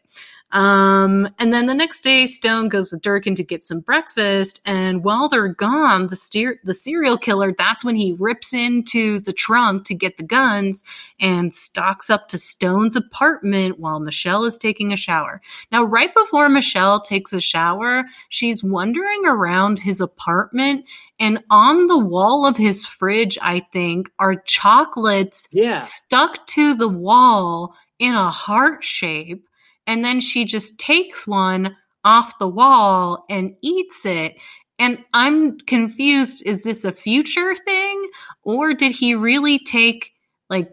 Um, 0.51 1.29
and 1.37 1.53
then 1.53 1.67
the 1.67 1.75
next 1.75 2.01
day, 2.01 2.25
Stone 2.25 2.69
goes 2.69 2.91
with 2.91 3.01
Durkin 3.01 3.35
to 3.35 3.43
get 3.43 3.63
some 3.63 3.81
breakfast. 3.81 4.61
And 4.65 5.03
while 5.03 5.29
they're 5.29 5.47
gone, 5.47 6.07
the 6.07 6.15
steer, 6.15 6.59
the 6.63 6.73
serial 6.73 7.17
killer, 7.17 7.53
that's 7.55 7.83
when 7.83 7.95
he 7.95 8.15
rips 8.17 8.53
into 8.53 9.19
the 9.19 9.33
trunk 9.33 9.85
to 9.85 9.93
get 9.93 10.17
the 10.17 10.23
guns 10.23 10.83
and 11.19 11.53
stalks 11.53 12.09
up 12.09 12.29
to 12.29 12.37
Stone's 12.37 12.95
apartment 12.95 13.79
while 13.79 13.99
Michelle 13.99 14.45
is 14.45 14.57
taking 14.57 14.91
a 14.91 14.97
shower. 14.97 15.41
Now, 15.71 15.83
right 15.83 16.13
before 16.13 16.49
Michelle 16.49 16.99
takes 16.99 17.31
a 17.33 17.41
shower, 17.41 18.05
she's 18.29 18.63
wandering 18.63 19.25
around 19.25 19.79
his 19.79 20.01
apartment 20.01 20.85
and 21.19 21.43
on 21.49 21.87
the 21.87 21.99
wall 21.99 22.45
of 22.45 22.55
his 22.55 22.85
fridge, 22.85 23.37
I 23.41 23.59
think, 23.59 24.09
are 24.19 24.35
chocolates 24.35 25.49
yeah. 25.51 25.77
stuck 25.77 26.47
to 26.47 26.75
the 26.75 26.87
wall 26.87 27.75
in 27.99 28.15
a 28.15 28.31
heart 28.31 28.83
shape 28.83 29.48
and 29.89 30.05
then 30.05 30.21
she 30.21 30.45
just 30.45 30.77
takes 30.77 31.25
one 31.25 31.75
off 32.05 32.37
the 32.37 32.47
wall 32.47 33.25
and 33.27 33.55
eats 33.63 34.05
it. 34.05 34.37
And 34.77 35.03
I'm 35.15 35.57
confused 35.61 36.43
is 36.45 36.63
this 36.63 36.85
a 36.85 36.91
future 36.91 37.55
thing 37.55 38.09
or 38.43 38.75
did 38.75 38.91
he 38.91 39.15
really 39.15 39.57
take 39.57 40.13
like 40.47 40.69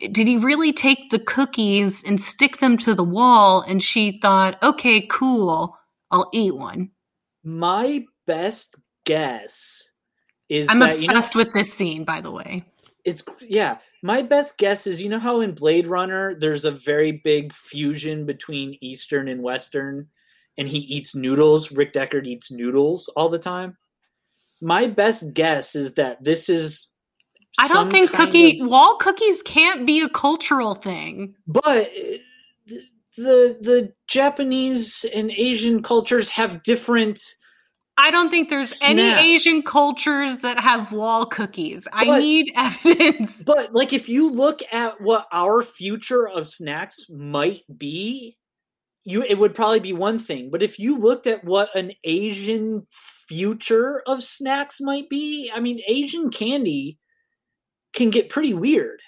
did 0.00 0.26
he 0.26 0.36
really 0.36 0.72
take 0.72 1.10
the 1.10 1.20
cookies 1.20 2.02
and 2.02 2.20
stick 2.20 2.58
them 2.58 2.76
to 2.78 2.92
the 2.92 3.04
wall 3.04 3.62
and 3.66 3.80
she 3.80 4.18
thought, 4.18 4.60
"Okay, 4.64 5.02
cool. 5.02 5.78
I'll 6.10 6.28
eat 6.32 6.56
one." 6.56 6.90
My 7.44 8.04
best 8.26 8.76
guess 9.04 9.88
is 10.48 10.68
I'm 10.68 10.80
that, 10.80 10.86
obsessed 10.86 11.36
you 11.36 11.38
know, 11.38 11.44
with 11.44 11.54
this 11.54 11.72
scene 11.72 12.02
by 12.02 12.20
the 12.20 12.32
way. 12.32 12.64
It's 13.04 13.22
yeah, 13.40 13.78
my 14.02 14.22
best 14.22 14.58
guess 14.58 14.86
is 14.86 15.00
you 15.00 15.08
know 15.08 15.20
how 15.20 15.40
in 15.40 15.54
Blade 15.54 15.86
Runner 15.86 16.34
there's 16.34 16.64
a 16.64 16.72
very 16.72 17.12
big 17.12 17.54
fusion 17.54 18.26
between 18.26 18.76
Eastern 18.80 19.28
and 19.28 19.42
Western, 19.42 20.08
and 20.58 20.68
he 20.68 20.78
eats 20.78 21.14
noodles. 21.14 21.70
Rick 21.70 21.92
Deckard 21.92 22.26
eats 22.26 22.50
noodles 22.50 23.08
all 23.16 23.28
the 23.28 23.38
time. 23.38 23.76
My 24.60 24.88
best 24.88 25.32
guess 25.32 25.76
is 25.76 25.94
that 25.94 26.22
this 26.22 26.48
is. 26.48 26.88
I 27.58 27.68
don't 27.68 27.90
think 27.90 28.12
cookie 28.12 28.60
of, 28.60 28.68
wall 28.68 28.96
cookies 28.96 29.42
can't 29.42 29.86
be 29.86 30.00
a 30.00 30.08
cultural 30.08 30.74
thing. 30.74 31.36
But 31.46 31.90
uh, 31.90 32.74
the 33.16 33.56
the 33.60 33.92
Japanese 34.08 35.04
and 35.14 35.30
Asian 35.30 35.82
cultures 35.82 36.30
have 36.30 36.62
different 36.64 37.20
I 37.96 38.10
don't 38.10 38.30
think 38.30 38.48
there's 38.48 38.82
any 38.82 39.02
Asian 39.02 39.62
cultures 39.62 40.40
that 40.40 40.58
have 40.58 40.92
wall 40.92 41.26
cookies. 41.26 41.86
But, 41.92 42.08
I 42.08 42.18
need 42.18 42.52
evidence. 42.56 43.42
But 43.42 43.74
like 43.74 43.92
if 43.92 44.08
you 44.08 44.30
look 44.30 44.60
at 44.72 45.00
what 45.00 45.26
our 45.30 45.62
future 45.62 46.28
of 46.28 46.46
snacks 46.46 47.06
might 47.10 47.62
be, 47.76 48.38
you 49.04 49.22
it 49.22 49.38
would 49.38 49.54
probably 49.54 49.80
be 49.80 49.92
one 49.92 50.18
thing. 50.18 50.50
But 50.50 50.62
if 50.62 50.78
you 50.78 50.98
looked 50.98 51.26
at 51.26 51.44
what 51.44 51.74
an 51.76 51.92
Asian 52.04 52.86
future 52.90 54.02
of 54.06 54.22
snacks 54.22 54.80
might 54.80 55.08
be, 55.10 55.50
I 55.54 55.60
mean 55.60 55.80
Asian 55.86 56.30
candy 56.30 56.98
can 57.92 58.10
get 58.10 58.30
pretty 58.30 58.54
weird. 58.54 59.00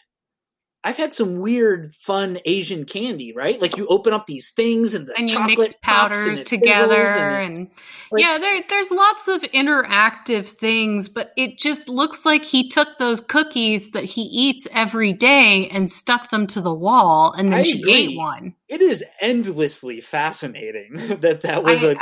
I've 0.86 0.98
had 0.98 1.14
some 1.14 1.40
weird, 1.40 1.94
fun 1.94 2.38
Asian 2.44 2.84
candy, 2.84 3.32
right? 3.34 3.58
Like 3.58 3.78
you 3.78 3.86
open 3.86 4.12
up 4.12 4.26
these 4.26 4.50
things 4.50 4.94
and 4.94 5.06
the 5.06 5.16
and 5.16 5.30
chocolate 5.30 5.58
mix 5.58 5.74
powders 5.80 6.40
and 6.40 6.46
together, 6.46 6.94
and, 7.00 7.56
and 7.56 7.70
like, 8.12 8.22
yeah, 8.22 8.36
there, 8.36 8.62
there's 8.68 8.90
lots 8.90 9.26
of 9.28 9.40
interactive 9.42 10.46
things, 10.46 11.08
but 11.08 11.32
it 11.38 11.58
just 11.58 11.88
looks 11.88 12.26
like 12.26 12.44
he 12.44 12.68
took 12.68 12.98
those 12.98 13.22
cookies 13.22 13.92
that 13.92 14.04
he 14.04 14.20
eats 14.22 14.68
every 14.72 15.14
day 15.14 15.68
and 15.68 15.90
stuck 15.90 16.28
them 16.28 16.46
to 16.48 16.60
the 16.60 16.74
wall, 16.74 17.32
and 17.32 17.50
then 17.50 17.60
I 17.60 17.62
she 17.62 17.80
agree. 17.80 17.92
ate 17.92 18.16
one. 18.18 18.54
It 18.68 18.82
is 18.82 19.02
endlessly 19.22 20.02
fascinating 20.02 20.96
that 21.20 21.40
that 21.42 21.64
was 21.64 21.82
I- 21.82 21.92
a, 21.92 21.96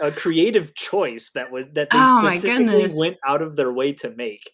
a, 0.00 0.06
a 0.08 0.10
creative 0.10 0.74
choice 0.74 1.30
that 1.34 1.52
was 1.52 1.66
that 1.74 1.90
they 1.90 1.98
Oh, 2.00 2.28
specifically 2.28 2.98
went 2.98 3.18
out 3.26 3.42
of 3.42 3.56
their 3.56 3.70
way 3.72 3.92
to 3.92 4.08
make. 4.10 4.50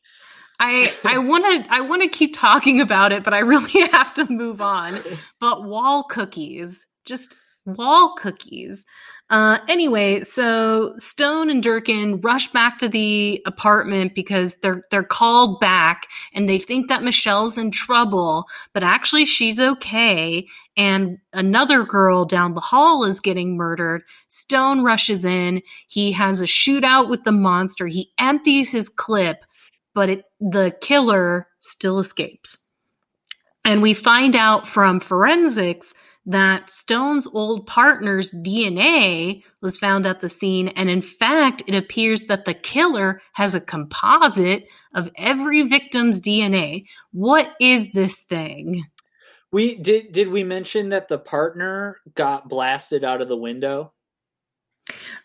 I 0.58 0.92
I 1.04 1.18
want 1.18 1.44
to 1.44 1.72
I 1.72 1.80
want 1.80 2.02
to 2.02 2.08
keep 2.08 2.36
talking 2.36 2.80
about 2.80 3.12
it, 3.12 3.24
but 3.24 3.34
I 3.34 3.40
really 3.40 3.88
have 3.92 4.14
to 4.14 4.26
move 4.30 4.60
on. 4.60 4.94
But 5.40 5.64
wall 5.64 6.04
cookies, 6.04 6.86
just 7.04 7.36
wall 7.64 8.14
cookies. 8.16 8.86
Uh, 9.30 9.58
anyway, 9.68 10.22
so 10.22 10.94
Stone 10.96 11.50
and 11.50 11.62
Durkin 11.62 12.22
rush 12.22 12.50
back 12.50 12.78
to 12.78 12.88
the 12.88 13.42
apartment 13.44 14.14
because 14.14 14.56
they're 14.58 14.82
they're 14.90 15.02
called 15.02 15.60
back 15.60 16.06
and 16.32 16.48
they 16.48 16.58
think 16.58 16.88
that 16.88 17.02
Michelle's 17.02 17.58
in 17.58 17.70
trouble, 17.70 18.46
but 18.72 18.82
actually 18.82 19.26
she's 19.26 19.60
okay. 19.60 20.46
And 20.78 21.18
another 21.34 21.84
girl 21.84 22.24
down 22.24 22.54
the 22.54 22.60
hall 22.62 23.04
is 23.04 23.20
getting 23.20 23.58
murdered. 23.58 24.02
Stone 24.28 24.82
rushes 24.82 25.26
in. 25.26 25.60
He 25.88 26.10
has 26.12 26.40
a 26.40 26.44
shootout 26.44 27.10
with 27.10 27.24
the 27.24 27.32
monster. 27.32 27.86
He 27.86 28.10
empties 28.18 28.72
his 28.72 28.88
clip 28.88 29.44
but 29.98 30.10
it, 30.10 30.24
the 30.38 30.72
killer 30.80 31.48
still 31.58 31.98
escapes. 31.98 32.56
And 33.64 33.82
we 33.82 33.94
find 33.94 34.36
out 34.36 34.68
from 34.68 35.00
forensics 35.00 35.92
that 36.26 36.70
Stone's 36.70 37.26
old 37.26 37.66
partner's 37.66 38.30
DNA 38.30 39.42
was 39.60 39.76
found 39.76 40.06
at 40.06 40.20
the 40.20 40.28
scene. 40.28 40.68
And 40.68 40.88
in 40.88 41.02
fact, 41.02 41.64
it 41.66 41.74
appears 41.74 42.26
that 42.26 42.44
the 42.44 42.54
killer 42.54 43.20
has 43.32 43.56
a 43.56 43.60
composite 43.60 44.68
of 44.94 45.10
every 45.16 45.64
victim's 45.64 46.20
DNA. 46.20 46.84
What 47.10 47.48
is 47.58 47.90
this 47.90 48.22
thing? 48.22 48.84
We 49.50 49.74
did 49.74 50.12
did 50.12 50.28
we 50.28 50.44
mention 50.44 50.90
that 50.90 51.08
the 51.08 51.18
partner 51.18 51.96
got 52.14 52.48
blasted 52.48 53.02
out 53.02 53.20
of 53.20 53.26
the 53.26 53.36
window? 53.36 53.94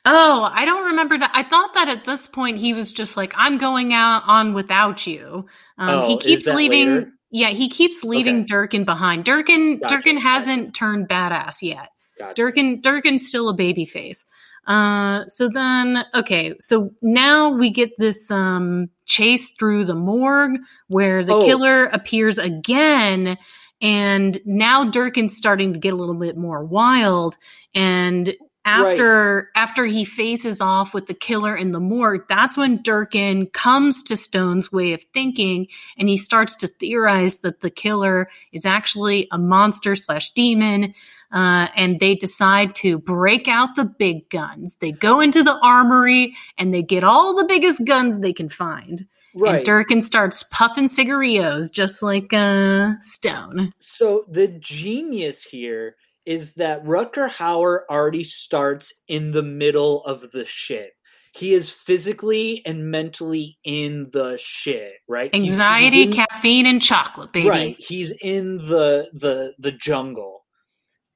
Oh, 0.05 0.49
I 0.51 0.65
don't 0.65 0.87
remember 0.87 1.17
that. 1.17 1.31
I 1.33 1.43
thought 1.43 1.73
that 1.75 1.89
at 1.89 2.05
this 2.05 2.27
point 2.27 2.57
he 2.57 2.73
was 2.73 2.91
just 2.91 3.15
like, 3.17 3.33
I'm 3.35 3.57
going 3.57 3.93
out 3.93 4.23
on 4.27 4.53
without 4.53 5.05
you. 5.07 5.45
Um, 5.77 5.89
Oh, 6.03 6.07
he 6.07 6.17
keeps 6.17 6.47
leaving. 6.47 6.89
later? 6.95 7.11
Yeah, 7.31 7.49
he 7.49 7.69
keeps 7.69 8.03
leaving 8.03 8.37
Okay. 8.41 8.45
Durkin 8.45 8.83
behind. 8.85 9.25
Durkin 9.25 9.79
Gotcha, 9.79 9.95
Durkin 9.95 10.17
hasn't 10.17 10.75
turned 10.75 11.07
badass 11.09 11.61
yet. 11.61 11.89
Gotcha. 12.19 12.33
Durkin 12.35 12.81
Durkin's 12.81 13.27
still 13.27 13.49
a 13.49 13.53
baby 13.53 13.85
face. 13.85 14.25
Uh, 14.67 15.25
so 15.27 15.49
then, 15.49 16.05
okay, 16.13 16.53
so 16.61 16.91
now 17.01 17.49
we 17.49 17.69
get 17.71 17.91
this 17.97 18.31
um, 18.31 18.89
chase 19.05 19.49
through 19.59 19.83
the 19.85 19.95
morgue 19.95 20.57
where 20.87 21.25
the 21.25 21.33
Oh. 21.33 21.45
killer 21.45 21.85
appears 21.85 22.37
again, 22.37 23.37
and 23.81 24.39
now 24.45 24.85
Durkin's 24.85 25.35
starting 25.35 25.73
to 25.73 25.79
get 25.79 25.91
a 25.91 25.97
little 25.97 26.15
bit 26.15 26.37
more 26.37 26.63
wild. 26.63 27.35
And 27.75 28.33
after 28.65 29.49
after 29.55 29.85
he 29.85 30.05
faces 30.05 30.61
off 30.61 30.93
with 30.93 31.07
the 31.07 31.13
killer 31.13 31.55
in 31.55 31.71
the 31.71 31.79
morgue, 31.79 32.25
that's 32.27 32.57
when 32.57 32.81
Durkin 32.81 33.47
comes 33.47 34.03
to 34.03 34.15
Stone's 34.15 34.71
way 34.71 34.93
of 34.93 35.03
thinking, 35.13 35.67
and 35.97 36.07
he 36.07 36.17
starts 36.17 36.55
to 36.57 36.67
theorize 36.67 37.39
that 37.41 37.59
the 37.59 37.69
killer 37.69 38.29
is 38.51 38.65
actually 38.65 39.27
a 39.31 39.37
monster 39.37 39.95
slash 39.95 40.31
demon. 40.31 40.93
Uh, 41.31 41.67
and 41.75 41.99
they 41.99 42.13
decide 42.13 42.75
to 42.75 42.99
break 42.99 43.47
out 43.47 43.69
the 43.75 43.85
big 43.85 44.29
guns. 44.29 44.75
They 44.75 44.91
go 44.91 45.19
into 45.19 45.41
the 45.41 45.57
armory 45.63 46.35
and 46.59 46.71
they 46.71 46.83
get 46.83 47.03
all 47.03 47.35
the 47.35 47.45
biggest 47.45 47.83
guns 47.85 48.19
they 48.19 48.33
can 48.33 48.49
find. 48.49 49.07
Right. 49.33 49.55
And 49.55 49.65
Durkin 49.65 50.03
starts 50.03 50.43
puffing 50.43 50.87
cigarillos 50.87 51.71
just 51.71 52.03
like 52.03 52.31
uh, 52.33 52.93
Stone. 53.01 53.73
So 53.79 54.25
the 54.29 54.47
genius 54.47 55.41
here 55.43 55.95
is 56.25 56.53
that 56.55 56.83
Rutger 56.83 57.29
Hauer 57.29 57.81
already 57.89 58.23
starts 58.23 58.93
in 59.07 59.31
the 59.31 59.43
middle 59.43 60.03
of 60.05 60.31
the 60.31 60.45
shit. 60.45 60.91
He 61.35 61.53
is 61.53 61.71
physically 61.71 62.61
and 62.65 62.91
mentally 62.91 63.57
in 63.63 64.09
the 64.11 64.37
shit, 64.39 64.93
right? 65.07 65.33
He's- 65.33 65.43
he's 65.45 65.51
Anxiety, 65.53 66.03
in- 66.03 66.13
caffeine, 66.13 66.65
and 66.67 66.81
chocolate, 66.81 67.33
baby. 67.33 67.49
Right. 67.49 67.75
He's 67.79 68.11
in 68.21 68.57
the 68.57 69.09
the 69.13 69.53
the 69.57 69.71
jungle. 69.71 70.45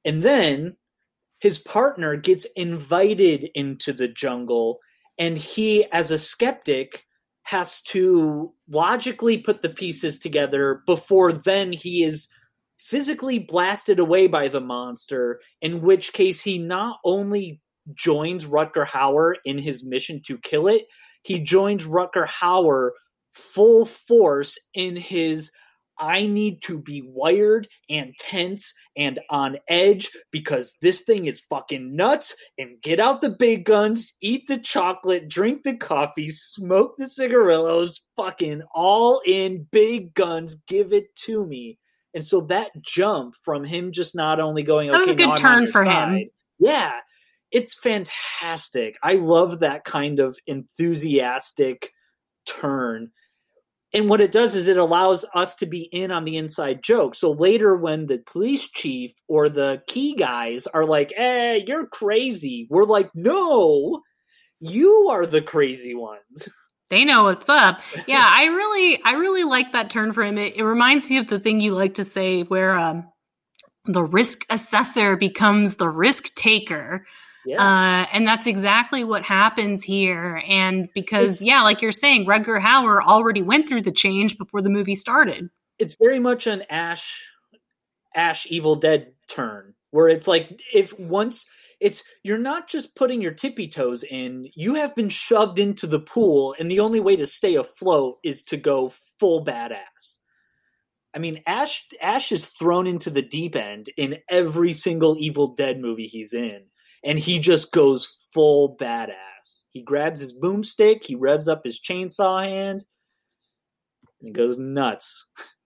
And 0.04 0.22
then 0.22 0.76
his 1.40 1.58
partner 1.58 2.16
gets 2.16 2.46
invited 2.56 3.48
into 3.54 3.92
the 3.92 4.08
jungle 4.08 4.80
and 5.18 5.38
he 5.38 5.84
as 5.92 6.10
a 6.10 6.18
skeptic 6.18 7.04
has 7.42 7.80
to 7.82 8.52
logically 8.68 9.38
put 9.38 9.62
the 9.62 9.68
pieces 9.70 10.18
together 10.18 10.82
before 10.86 11.32
then 11.32 11.72
he 11.72 12.02
is 12.04 12.28
physically 12.78 13.38
blasted 13.38 13.98
away 13.98 14.26
by 14.26 14.48
the 14.48 14.60
monster 14.60 15.40
in 15.60 15.82
which 15.82 16.12
case 16.12 16.40
he 16.40 16.58
not 16.58 16.98
only 17.04 17.60
joins 17.94 18.44
Rutger 18.44 18.86
Hauer 18.86 19.34
in 19.44 19.58
his 19.58 19.84
mission 19.84 20.20
to 20.26 20.38
kill 20.38 20.68
it 20.68 20.86
he 21.22 21.40
joins 21.40 21.84
Rutger 21.84 22.26
Hauer 22.26 22.90
full 23.32 23.84
force 23.86 24.58
in 24.74 24.96
his 24.96 25.50
I 25.98 26.26
need 26.26 26.62
to 26.62 26.78
be 26.78 27.02
wired 27.04 27.68
and 27.90 28.14
tense 28.18 28.72
and 28.96 29.18
on 29.30 29.58
edge 29.68 30.10
because 30.30 30.76
this 30.80 31.00
thing 31.00 31.26
is 31.26 31.40
fucking 31.40 31.96
nuts. 31.96 32.36
And 32.56 32.80
get 32.80 33.00
out 33.00 33.20
the 33.20 33.30
big 33.30 33.64
guns, 33.64 34.12
eat 34.20 34.46
the 34.46 34.58
chocolate, 34.58 35.28
drink 35.28 35.64
the 35.64 35.76
coffee, 35.76 36.30
smoke 36.30 36.94
the 36.98 37.08
cigarillos, 37.08 38.08
fucking 38.16 38.62
all 38.72 39.20
in 39.26 39.66
big 39.70 40.14
guns. 40.14 40.56
Give 40.66 40.92
it 40.92 41.14
to 41.24 41.44
me. 41.44 41.78
And 42.18 42.26
so 42.26 42.40
that 42.42 42.70
jump 42.82 43.36
from 43.42 43.62
him 43.62 43.92
just 43.92 44.16
not 44.16 44.40
only 44.40 44.64
going, 44.64 44.90
that 44.90 44.98
was 44.98 45.08
okay, 45.08 45.22
a 45.22 45.26
good 45.26 45.36
turn 45.36 45.66
for 45.68 45.84
side, 45.84 46.12
him. 46.12 46.30
Yeah, 46.58 46.92
it's 47.52 47.74
fantastic. 47.74 48.96
I 49.02 49.14
love 49.14 49.60
that 49.60 49.84
kind 49.84 50.18
of 50.18 50.36
enthusiastic 50.46 51.92
turn 52.44 53.12
and 53.94 54.08
what 54.08 54.20
it 54.20 54.32
does 54.32 54.54
is 54.54 54.68
it 54.68 54.76
allows 54.76 55.24
us 55.34 55.54
to 55.56 55.66
be 55.66 55.82
in 55.92 56.10
on 56.10 56.24
the 56.24 56.36
inside 56.36 56.82
joke. 56.82 57.14
So 57.14 57.32
later, 57.32 57.76
when 57.76 58.06
the 58.06 58.18
police 58.18 58.68
chief 58.68 59.12
or 59.28 59.48
the 59.48 59.82
key 59.86 60.14
guys 60.14 60.66
are 60.66 60.84
like, 60.84 61.12
"Hey, 61.16 61.64
you're 61.66 61.86
crazy," 61.86 62.66
we're 62.68 62.84
like, 62.84 63.10
"No, 63.14 64.02
you 64.60 65.08
are 65.10 65.24
the 65.24 65.42
crazy 65.42 65.94
ones." 65.94 66.48
They 66.90 67.04
know 67.04 67.24
what's 67.24 67.48
up. 67.48 67.80
Yeah, 68.06 68.24
I 68.36 68.44
really, 68.46 69.02
I 69.04 69.12
really 69.12 69.44
like 69.44 69.72
that 69.72 69.90
turn 69.90 70.12
for 70.12 70.22
him. 70.22 70.38
It, 70.38 70.56
it 70.56 70.64
reminds 70.64 71.08
me 71.08 71.18
of 71.18 71.28
the 71.28 71.38
thing 71.38 71.60
you 71.60 71.74
like 71.74 71.94
to 71.94 72.04
say, 72.04 72.42
where 72.42 72.76
um, 72.78 73.08
the 73.84 74.02
risk 74.02 74.44
assessor 74.50 75.16
becomes 75.16 75.76
the 75.76 75.88
risk 75.88 76.34
taker. 76.34 77.06
Yeah. 77.44 77.62
Uh, 77.62 78.06
and 78.12 78.26
that's 78.26 78.46
exactly 78.46 79.04
what 79.04 79.22
happens 79.22 79.82
here. 79.82 80.42
And 80.46 80.88
because, 80.94 81.40
it's, 81.40 81.46
yeah, 81.46 81.62
like 81.62 81.80
you're 81.80 81.92
saying, 81.92 82.26
Rutger 82.26 82.60
Hauer 82.60 83.02
already 83.02 83.42
went 83.42 83.68
through 83.68 83.82
the 83.82 83.92
change 83.92 84.36
before 84.36 84.60
the 84.60 84.68
movie 84.68 84.96
started. 84.96 85.48
It's 85.78 85.94
very 85.94 86.18
much 86.18 86.46
an 86.46 86.64
Ash, 86.68 87.30
Ash 88.14 88.46
Evil 88.50 88.74
Dead 88.74 89.12
turn, 89.28 89.74
where 89.90 90.08
it's 90.08 90.26
like 90.26 90.60
if 90.74 90.98
once 90.98 91.46
it's 91.80 92.02
you're 92.22 92.38
not 92.38 92.68
just 92.68 92.96
putting 92.96 93.20
your 93.20 93.32
tippy 93.32 93.68
toes 93.68 94.02
in, 94.02 94.48
you 94.54 94.74
have 94.74 94.94
been 94.94 95.08
shoved 95.08 95.58
into 95.58 95.86
the 95.86 96.00
pool, 96.00 96.54
and 96.58 96.70
the 96.70 96.80
only 96.80 97.00
way 97.00 97.16
to 97.16 97.26
stay 97.26 97.54
afloat 97.54 98.18
is 98.24 98.42
to 98.44 98.56
go 98.56 98.92
full 99.18 99.44
badass. 99.44 100.16
I 101.14 101.18
mean, 101.18 101.42
Ash 101.46 101.86
Ash 102.00 102.32
is 102.32 102.48
thrown 102.48 102.86
into 102.86 103.10
the 103.10 103.22
deep 103.22 103.56
end 103.56 103.90
in 103.96 104.18
every 104.28 104.72
single 104.72 105.16
Evil 105.18 105.54
Dead 105.54 105.80
movie 105.80 106.06
he's 106.06 106.32
in 106.32 106.64
and 107.04 107.18
he 107.18 107.38
just 107.38 107.72
goes 107.72 108.28
full 108.32 108.76
badass. 108.76 109.64
He 109.70 109.82
grabs 109.82 110.20
his 110.20 110.38
boomstick, 110.38 111.04
he 111.04 111.14
revs 111.14 111.48
up 111.48 111.62
his 111.64 111.80
chainsaw 111.80 112.44
hand, 112.44 112.84
and 114.20 114.34
goes 114.34 114.58
nuts. 114.58 115.26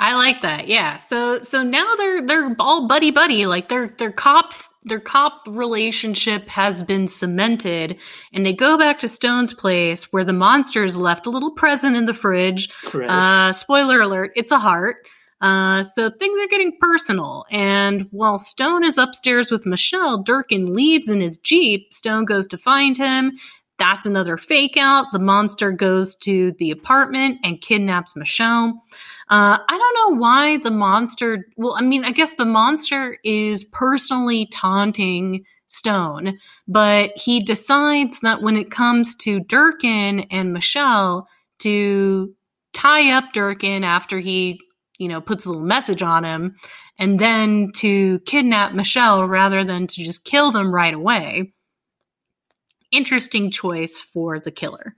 I 0.00 0.14
like 0.14 0.42
that. 0.42 0.68
Yeah. 0.68 0.98
So 0.98 1.40
so 1.40 1.64
now 1.64 1.96
they're 1.96 2.24
they're 2.24 2.56
all 2.60 2.86
buddy 2.86 3.10
buddy. 3.10 3.46
Like 3.46 3.68
their 3.68 3.88
their 3.88 4.12
cop 4.12 4.54
their 4.84 5.00
cop 5.00 5.42
relationship 5.48 6.48
has 6.48 6.84
been 6.84 7.08
cemented, 7.08 8.00
and 8.32 8.46
they 8.46 8.54
go 8.54 8.78
back 8.78 9.00
to 9.00 9.08
Stone's 9.08 9.52
place 9.52 10.12
where 10.12 10.24
the 10.24 10.32
monster 10.32 10.80
monsters 10.80 10.96
left 10.96 11.26
a 11.26 11.30
little 11.30 11.50
present 11.50 11.96
in 11.96 12.06
the 12.06 12.14
fridge. 12.14 12.68
Right. 12.94 13.10
Uh, 13.10 13.52
spoiler 13.52 14.00
alert: 14.00 14.32
it's 14.36 14.52
a 14.52 14.58
heart. 14.60 14.98
Uh, 15.40 15.84
so 15.84 16.10
things 16.10 16.38
are 16.40 16.48
getting 16.48 16.76
personal. 16.80 17.44
And 17.50 18.06
while 18.10 18.38
Stone 18.38 18.84
is 18.84 18.98
upstairs 18.98 19.50
with 19.50 19.66
Michelle, 19.66 20.22
Durkin 20.22 20.74
leaves 20.74 21.08
in 21.08 21.20
his 21.20 21.38
Jeep. 21.38 21.92
Stone 21.92 22.24
goes 22.24 22.48
to 22.48 22.58
find 22.58 22.96
him. 22.96 23.32
That's 23.78 24.06
another 24.06 24.36
fake 24.36 24.76
out. 24.76 25.12
The 25.12 25.20
monster 25.20 25.70
goes 25.70 26.16
to 26.16 26.52
the 26.58 26.72
apartment 26.72 27.38
and 27.44 27.60
kidnaps 27.60 28.16
Michelle. 28.16 28.82
Uh, 29.30 29.58
I 29.68 29.78
don't 29.78 30.12
know 30.14 30.20
why 30.20 30.56
the 30.58 30.70
monster, 30.70 31.46
well, 31.56 31.76
I 31.78 31.82
mean, 31.82 32.04
I 32.04 32.12
guess 32.12 32.34
the 32.34 32.44
monster 32.44 33.18
is 33.24 33.64
personally 33.64 34.46
taunting 34.46 35.44
Stone, 35.66 36.38
but 36.66 37.12
he 37.14 37.40
decides 37.40 38.20
that 38.20 38.40
when 38.40 38.56
it 38.56 38.70
comes 38.70 39.14
to 39.16 39.40
Durkin 39.40 40.20
and 40.30 40.54
Michelle 40.54 41.28
to 41.58 42.34
tie 42.72 43.10
up 43.10 43.32
Durkin 43.34 43.84
after 43.84 44.18
he 44.18 44.60
you 44.98 45.08
know, 45.08 45.20
puts 45.20 45.44
a 45.44 45.48
little 45.48 45.64
message 45.64 46.02
on 46.02 46.24
him, 46.24 46.56
and 46.98 47.18
then 47.18 47.70
to 47.76 48.18
kidnap 48.20 48.74
Michelle 48.74 49.24
rather 49.26 49.64
than 49.64 49.86
to 49.86 50.02
just 50.02 50.24
kill 50.24 50.50
them 50.50 50.74
right 50.74 50.94
away. 50.94 51.52
Interesting 52.90 53.50
choice 53.50 54.00
for 54.00 54.40
the 54.40 54.50
killer. 54.50 54.94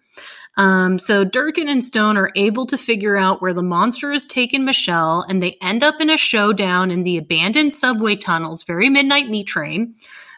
Um, 0.56 0.98
so 0.98 1.24
Durkin 1.24 1.68
and 1.68 1.84
Stone 1.84 2.16
are 2.16 2.32
able 2.34 2.66
to 2.66 2.78
figure 2.78 3.16
out 3.16 3.40
where 3.40 3.54
the 3.54 3.62
monster 3.62 4.12
has 4.12 4.26
taken 4.26 4.64
Michelle, 4.64 5.24
and 5.28 5.42
they 5.42 5.56
end 5.62 5.82
up 5.82 6.00
in 6.00 6.10
a 6.10 6.16
showdown 6.16 6.90
in 6.90 7.02
the 7.02 7.16
abandoned 7.16 7.72
subway 7.72 8.16
tunnels, 8.16 8.64
very 8.64 8.88
midnight 8.88 9.28
meat 9.28 9.46
train. 9.46 9.94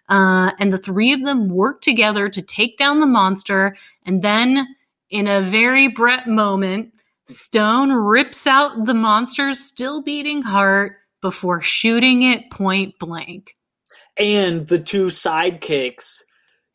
Uh, 0.08 0.52
and 0.58 0.72
the 0.72 0.78
three 0.78 1.12
of 1.12 1.24
them 1.24 1.48
work 1.48 1.80
together 1.80 2.28
to 2.28 2.42
take 2.42 2.76
down 2.76 3.00
the 3.00 3.06
monster, 3.06 3.76
and 4.04 4.22
then 4.22 4.66
in 5.10 5.26
a 5.28 5.42
very 5.42 5.88
Brett 5.88 6.26
moment, 6.26 6.92
Stone 7.26 7.92
rips 7.92 8.46
out 8.46 8.84
the 8.84 8.94
monster's 8.94 9.60
still 9.60 10.02
beating 10.02 10.42
heart 10.42 10.96
before 11.20 11.60
shooting 11.60 12.22
it 12.22 12.50
point 12.50 12.98
blank. 12.98 13.54
And 14.18 14.66
the 14.66 14.78
two 14.78 15.06
sidekicks 15.06 16.22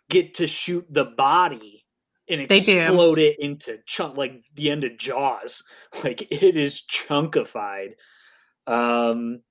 get 0.10 0.36
to 0.36 0.47
shoot 0.47 0.86
the 0.89 1.04
body 1.04 1.76
and 2.29 2.41
explode 2.41 3.19
it 3.19 3.37
into 3.39 3.79
chunk 3.85 4.17
like 4.17 4.43
the 4.55 4.71
end 4.71 4.83
of 4.83 4.97
Jaws. 4.97 5.63
Like 6.03 6.21
it 6.31 6.55
is 6.55 6.83
chunkified. 6.89 7.93
Um 8.65 9.41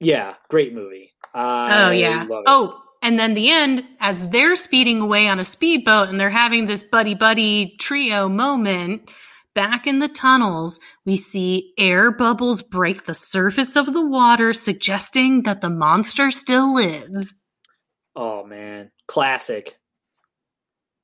yeah, 0.00 0.34
great 0.48 0.74
movie. 0.74 1.12
I 1.34 1.88
oh 1.88 1.90
yeah. 1.90 2.26
Oh, 2.46 2.80
and 3.02 3.18
then 3.18 3.34
the 3.34 3.50
end, 3.50 3.84
as 4.00 4.28
they're 4.28 4.56
speeding 4.56 5.00
away 5.00 5.28
on 5.28 5.40
a 5.40 5.44
speedboat 5.44 6.08
and 6.08 6.20
they're 6.20 6.30
having 6.30 6.66
this 6.66 6.82
buddy 6.82 7.14
buddy 7.14 7.76
trio 7.80 8.28
moment, 8.28 9.10
back 9.54 9.86
in 9.86 9.98
the 9.98 10.08
tunnels, 10.08 10.80
we 11.04 11.16
see 11.16 11.72
air 11.78 12.10
bubbles 12.10 12.62
break 12.62 13.04
the 13.04 13.14
surface 13.14 13.76
of 13.76 13.92
the 13.92 14.06
water, 14.06 14.52
suggesting 14.52 15.42
that 15.42 15.60
the 15.60 15.70
monster 15.70 16.30
still 16.30 16.74
lives. 16.74 17.44
Oh 18.14 18.44
man, 18.44 18.90
classic. 19.06 19.78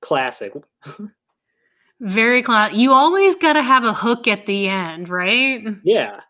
Classic. 0.05 0.53
Very 2.01 2.43
classic. 2.43 2.77
You 2.77 2.93
always 2.93 3.37
got 3.37 3.55
to 3.55 3.63
have 3.63 3.85
a 3.85 3.95
hook 3.95 4.29
at 4.29 4.45
the 4.45 4.69
end, 4.69 5.09
right? 5.09 5.67
Yeah. 5.83 6.21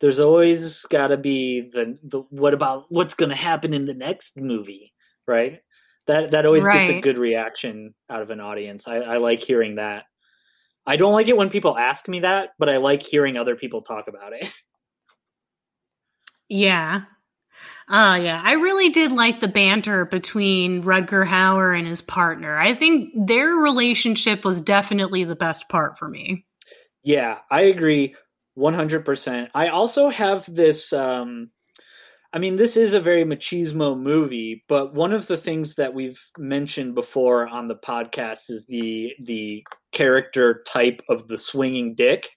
There's 0.00 0.20
always 0.20 0.82
got 0.82 1.06
to 1.08 1.16
be 1.16 1.62
the, 1.62 1.98
the 2.02 2.22
what 2.28 2.52
about 2.52 2.84
what's 2.90 3.14
going 3.14 3.30
to 3.30 3.36
happen 3.36 3.72
in 3.72 3.86
the 3.86 3.94
next 3.94 4.36
movie, 4.36 4.92
right? 5.26 5.60
That 6.06 6.32
that 6.32 6.44
always 6.44 6.64
right. 6.64 6.86
gets 6.86 6.98
a 6.98 7.00
good 7.00 7.16
reaction 7.16 7.94
out 8.10 8.20
of 8.20 8.28
an 8.30 8.40
audience. 8.40 8.86
I, 8.86 8.96
I 8.96 9.16
like 9.16 9.40
hearing 9.40 9.76
that. 9.76 10.04
I 10.86 10.96
don't 10.96 11.14
like 11.14 11.28
it 11.28 11.36
when 11.38 11.48
people 11.48 11.78
ask 11.78 12.06
me 12.08 12.20
that, 12.20 12.50
but 12.58 12.68
I 12.68 12.76
like 12.76 13.02
hearing 13.02 13.38
other 13.38 13.56
people 13.56 13.80
talk 13.80 14.06
about 14.08 14.34
it. 14.34 14.52
Yeah. 16.50 17.04
Uh 17.88 18.18
yeah, 18.22 18.40
I 18.42 18.52
really 18.52 18.88
did 18.88 19.12
like 19.12 19.40
the 19.40 19.48
banter 19.48 20.04
between 20.04 20.82
Rutger 20.82 21.26
Hauer 21.26 21.78
and 21.78 21.86
his 21.86 22.00
partner. 22.00 22.56
I 22.56 22.74
think 22.74 23.10
their 23.14 23.48
relationship 23.48 24.44
was 24.44 24.62
definitely 24.62 25.24
the 25.24 25.36
best 25.36 25.68
part 25.68 25.98
for 25.98 26.08
me. 26.08 26.46
Yeah, 27.02 27.38
I 27.50 27.62
agree 27.62 28.14
100%. 28.58 29.48
I 29.54 29.68
also 29.68 30.08
have 30.08 30.52
this 30.52 30.92
um 30.92 31.50
I 32.34 32.38
mean, 32.38 32.56
this 32.56 32.76
is 32.76 32.94
a 32.94 33.00
very 33.00 33.22
machismo 33.22 33.96
movie, 33.96 34.64
but 34.66 34.92
one 34.92 35.12
of 35.12 35.28
the 35.28 35.36
things 35.36 35.76
that 35.76 35.94
we've 35.94 36.20
mentioned 36.36 36.96
before 36.96 37.46
on 37.46 37.68
the 37.68 37.76
podcast 37.76 38.50
is 38.50 38.66
the 38.66 39.12
the 39.20 39.64
character 39.92 40.64
type 40.66 41.00
of 41.08 41.28
the 41.28 41.38
swinging 41.38 41.94
dick. 41.94 42.30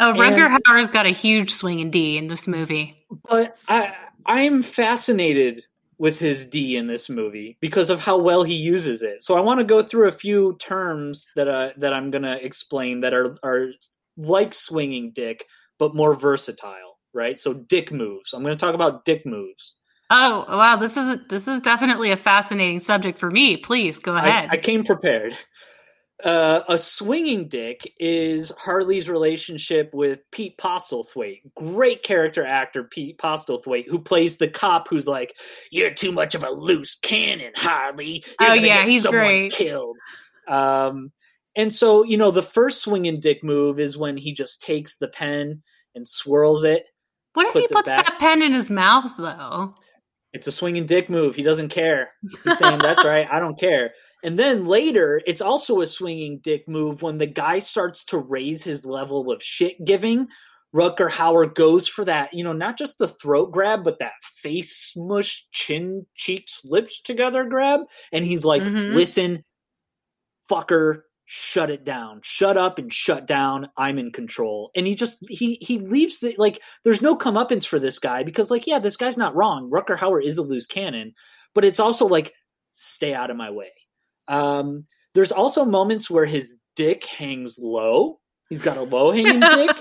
Oh, 0.00 0.14
Rutger 0.14 0.48
Hauer's 0.48 0.88
got 0.88 1.04
a 1.04 1.10
huge 1.10 1.52
swinging 1.52 1.90
D 1.90 2.16
in 2.16 2.26
this 2.26 2.48
movie. 2.48 3.06
But 3.28 3.58
I 3.68 3.94
I'm 4.26 4.62
fascinated 4.62 5.64
with 5.98 6.18
his 6.18 6.44
D 6.44 6.76
in 6.76 6.86
this 6.86 7.08
movie 7.08 7.56
because 7.60 7.88
of 7.88 8.00
how 8.00 8.18
well 8.18 8.42
he 8.42 8.54
uses 8.54 9.02
it. 9.02 9.22
So 9.22 9.34
I 9.34 9.40
want 9.40 9.60
to 9.60 9.64
go 9.64 9.82
through 9.82 10.08
a 10.08 10.12
few 10.12 10.56
terms 10.58 11.28
that 11.36 11.48
uh, 11.48 11.70
that 11.78 11.92
I'm 11.92 12.10
going 12.10 12.22
to 12.22 12.44
explain 12.44 13.00
that 13.00 13.14
are 13.14 13.36
are 13.42 13.70
like 14.16 14.54
swinging 14.54 15.12
dick 15.14 15.46
but 15.78 15.94
more 15.94 16.14
versatile 16.14 16.96
right? 17.16 17.40
So 17.40 17.54
dick 17.54 17.90
moves. 17.90 18.32
I'm 18.32 18.44
going 18.44 18.56
to 18.56 18.60
talk 18.60 18.74
about 18.74 19.04
dick 19.04 19.26
moves. 19.26 19.74
Oh 20.08 20.44
wow, 20.48 20.76
this 20.76 20.96
is 20.96 21.18
this 21.28 21.48
is 21.48 21.60
definitely 21.60 22.12
a 22.12 22.16
fascinating 22.16 22.78
subject 22.78 23.18
for 23.18 23.28
me. 23.28 23.56
Please 23.56 23.98
go 23.98 24.14
ahead. 24.14 24.50
I, 24.50 24.54
I 24.54 24.56
came 24.58 24.84
prepared. 24.84 25.36
Uh, 26.24 26.62
a 26.68 26.78
swinging 26.78 27.46
dick 27.46 27.92
is 28.00 28.50
Harley's 28.58 29.08
relationship 29.08 29.90
with 29.92 30.20
Pete 30.32 30.56
Postlethwaite. 30.56 31.42
Great 31.54 32.02
character 32.02 32.44
actor 32.44 32.84
Pete 32.84 33.18
Postlethwaite, 33.18 33.86
who 33.88 33.98
plays 33.98 34.38
the 34.38 34.48
cop 34.48 34.88
who's 34.88 35.06
like, 35.06 35.34
"You're 35.70 35.90
too 35.92 36.12
much 36.12 36.34
of 36.34 36.42
a 36.42 36.50
loose 36.50 36.94
cannon, 36.94 37.52
Harley. 37.54 38.24
You're 38.40 38.50
oh 38.50 38.54
yeah, 38.54 38.86
he's 38.86 39.06
great. 39.06 39.52
Killed." 39.52 39.98
Um, 40.48 41.12
And 41.54 41.72
so, 41.72 42.02
you 42.04 42.16
know, 42.16 42.30
the 42.30 42.42
first 42.42 42.82
swinging 42.82 43.18
dick 43.20 43.42
move 43.42 43.78
is 43.78 43.96
when 43.96 44.16
he 44.16 44.32
just 44.32 44.60
takes 44.62 44.96
the 44.98 45.08
pen 45.08 45.62
and 45.94 46.06
swirls 46.06 46.64
it. 46.64 46.84
What 47.34 47.46
if 47.48 47.54
he 47.54 47.66
puts 47.74 47.86
that 47.86 48.16
pen 48.18 48.42
in 48.42 48.52
his 48.52 48.70
mouth, 48.70 49.10
though? 49.18 49.74
It's 50.32 50.46
a 50.46 50.52
swinging 50.52 50.84
dick 50.86 51.08
move. 51.08 51.34
He 51.34 51.42
doesn't 51.42 51.70
care. 51.70 52.10
He's 52.44 52.58
saying, 52.58 52.78
That's 52.80 53.04
right. 53.04 53.26
I 53.30 53.38
don't 53.38 53.58
care. 53.58 53.92
And 54.26 54.36
then 54.36 54.64
later, 54.64 55.22
it's 55.24 55.40
also 55.40 55.80
a 55.80 55.86
swinging 55.86 56.40
dick 56.42 56.66
move 56.66 57.00
when 57.00 57.18
the 57.18 57.28
guy 57.28 57.60
starts 57.60 58.04
to 58.06 58.18
raise 58.18 58.64
his 58.64 58.84
level 58.84 59.30
of 59.30 59.40
shit 59.40 59.84
giving. 59.84 60.26
Rutger 60.74 61.08
Hauer 61.08 61.54
goes 61.54 61.86
for 61.86 62.04
that, 62.06 62.34
you 62.34 62.42
know, 62.42 62.52
not 62.52 62.76
just 62.76 62.98
the 62.98 63.06
throat 63.06 63.52
grab, 63.52 63.84
but 63.84 64.00
that 64.00 64.14
face 64.20 64.76
smush, 64.76 65.46
chin, 65.52 66.06
cheeks, 66.16 66.62
lips 66.64 67.00
together 67.00 67.44
grab. 67.44 67.82
And 68.10 68.24
he's 68.24 68.44
like, 68.44 68.62
mm-hmm. 68.62 68.96
listen, 68.96 69.44
fucker, 70.50 71.02
shut 71.28 71.70
it 71.70 71.84
down 71.84 72.20
shut 72.22 72.56
up 72.56 72.78
and 72.78 72.92
shut 72.92 73.26
down 73.26 73.68
i'm 73.76 73.98
in 73.98 74.12
control 74.12 74.70
and 74.76 74.86
he 74.86 74.94
just 74.94 75.18
he 75.28 75.58
he 75.60 75.80
leaves 75.80 76.20
the 76.20 76.32
like 76.38 76.62
there's 76.84 77.02
no 77.02 77.16
comeuppance 77.16 77.66
for 77.66 77.80
this 77.80 77.98
guy 77.98 78.22
because 78.22 78.48
like 78.48 78.64
yeah 78.64 78.78
this 78.78 78.96
guy's 78.96 79.18
not 79.18 79.34
wrong 79.34 79.68
Rutger 79.68 79.98
Hauer 79.98 80.24
is 80.24 80.38
a 80.38 80.42
loose 80.42 80.66
cannon 80.66 81.14
but 81.52 81.64
it's 81.64 81.80
also 81.80 82.06
like 82.06 82.32
stay 82.72 83.12
out 83.12 83.32
of 83.32 83.36
my 83.36 83.50
way 83.50 83.72
um 84.28 84.84
there's 85.14 85.32
also 85.32 85.64
moments 85.64 86.10
where 86.10 86.26
his 86.26 86.56
dick 86.74 87.04
hangs 87.04 87.58
low 87.58 88.18
he's 88.48 88.62
got 88.62 88.76
a 88.76 88.82
low 88.82 89.10
hanging 89.10 89.40
dick 89.40 89.76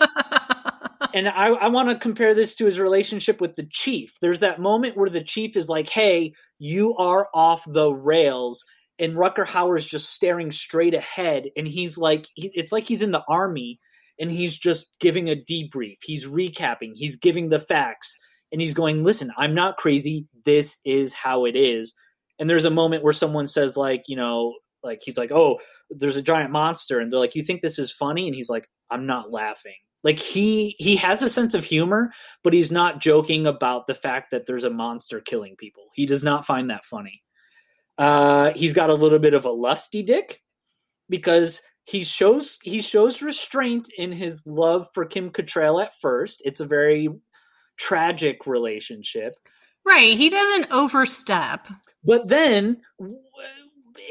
and 1.14 1.28
i 1.28 1.48
i 1.48 1.68
want 1.68 1.89
to 1.89 1.96
compare 1.96 2.34
this 2.34 2.56
to 2.56 2.66
his 2.66 2.80
relationship 2.80 3.41
with 3.41 3.56
the 3.56 3.68
chief 3.70 4.14
there's 4.22 4.39
that 4.39 4.60
moment 4.60 4.98
where 4.98 5.10
the 5.10 5.24
chief 5.24 5.56
is 5.58 5.70
like 5.70 5.89
hey 5.89 6.34
you 6.60 6.96
are 6.96 7.28
off 7.34 7.64
the 7.68 7.91
rails 7.91 8.64
and 9.00 9.14
Rutger 9.16 9.46
Hauer's 9.46 9.86
just 9.86 10.10
staring 10.12 10.52
straight 10.52 10.93
ahead, 10.93 11.50
and 11.58 11.68
he's 11.68 11.98
like, 11.98 12.28
he, 12.36 12.52
it's 12.54 12.72
like 12.72 12.86
he's 12.86 13.02
in 13.02 13.12
the 13.12 13.24
army, 13.28 13.80
and 14.20 14.32
he's 14.32 14.58
just 14.58 14.98
giving 15.00 15.30
a 15.30 15.36
debrief. 15.36 15.98
He's 16.02 16.28
recapping. 16.28 16.91
He's 16.96 17.18
giving 17.18 17.50
the 17.50 17.60
facts, 17.60 18.16
and 18.52 18.62
he's 18.62 18.74
going, 18.74 19.04
"Listen, 19.04 19.32
I'm 19.38 19.54
not 19.54 19.78
crazy. 19.78 20.28
This 20.46 20.78
is 20.86 21.14
how 21.14 21.46
it 21.46 21.56
is." 21.56 21.93
And 22.39 22.49
there's 22.49 22.65
a 22.65 22.69
moment 22.69 23.03
where 23.03 23.13
someone 23.13 23.47
says, 23.47 23.77
like, 23.77 24.03
you 24.07 24.15
know, 24.15 24.55
like 24.83 25.01
he's 25.03 25.17
like, 25.17 25.31
"Oh, 25.31 25.59
there's 25.89 26.15
a 26.15 26.21
giant 26.21 26.51
monster," 26.51 26.99
and 26.99 27.11
they're 27.11 27.19
like, 27.19 27.36
"You 27.36 27.43
think 27.43 27.61
this 27.61 27.79
is 27.79 27.91
funny?" 27.91 28.27
And 28.27 28.36
he's 28.36 28.49
like, 28.49 28.69
"I'm 28.89 29.05
not 29.05 29.31
laughing." 29.31 29.75
Like 30.03 30.19
he 30.19 30.75
he 30.77 30.97
has 30.97 31.23
a 31.23 31.29
sense 31.29 31.55
of 31.55 31.65
humor, 31.65 32.11
but 32.43 32.53
he's 32.53 32.71
not 32.71 33.01
joking 33.01 33.47
about 33.47 33.88
the 33.88 33.95
fact 33.95 34.31
that 34.31 34.45
there's 34.45 34.63
a 34.63 34.69
monster 34.69 35.19
killing 35.19 35.55
people. 35.57 35.89
He 35.95 36.05
does 36.05 36.23
not 36.23 36.45
find 36.45 36.69
that 36.69 36.86
funny. 36.86 37.23
Uh, 37.97 38.51
he's 38.55 38.73
got 38.73 38.91
a 38.91 38.95
little 38.95 39.19
bit 39.19 39.33
of 39.33 39.45
a 39.45 39.49
lusty 39.49 40.03
dick 40.03 40.43
because 41.09 41.61
he 41.86 42.03
shows 42.03 42.59
he 42.63 42.81
shows 42.81 43.21
restraint 43.21 43.88
in 43.97 44.11
his 44.11 44.43
love 44.45 44.88
for 44.93 45.05
Kim 45.05 45.31
Cattrall 45.31 45.83
at 45.83 45.99
first. 45.99 46.41
It's 46.45 46.59
a 46.59 46.65
very 46.65 47.09
tragic 47.77 48.45
relationship. 48.45 49.33
Right. 49.83 50.17
He 50.17 50.29
doesn't 50.29 50.71
overstep. 50.71 51.67
But 52.06 52.28
then 52.28 52.82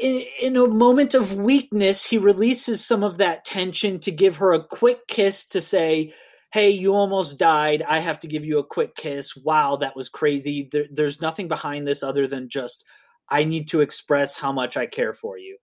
in, 0.01 0.55
a 0.55 0.67
moment 0.67 1.13
of 1.13 1.35
weakness, 1.35 2.05
he 2.05 2.17
releases 2.17 2.85
some 2.85 3.03
of 3.03 3.17
that 3.17 3.45
tension 3.45 3.99
to 4.01 4.11
give 4.11 4.37
her 4.37 4.53
a 4.53 4.63
quick 4.63 5.07
kiss 5.07 5.47
to 5.47 5.61
say, 5.61 6.13
Hey, 6.51 6.69
you 6.69 6.93
almost 6.93 7.37
died. 7.37 7.81
I 7.81 7.99
have 7.99 8.19
to 8.21 8.27
give 8.27 8.45
you 8.45 8.59
a 8.59 8.65
quick 8.65 8.95
kiss. 8.95 9.35
Wow, 9.35 9.77
that 9.77 9.95
was 9.95 10.07
crazy. 10.07 10.69
There, 10.71 10.85
there's 10.89 11.21
nothing 11.21 11.47
behind 11.47 11.87
this 11.87 12.01
other 12.01 12.27
than 12.27 12.49
just 12.49 12.85
I 13.27 13.43
need 13.43 13.67
to 13.69 13.81
express 13.81 14.37
how 14.37 14.51
much 14.51 14.77
I 14.77 14.85
care 14.85 15.13
for 15.13 15.37
you. 15.37 15.57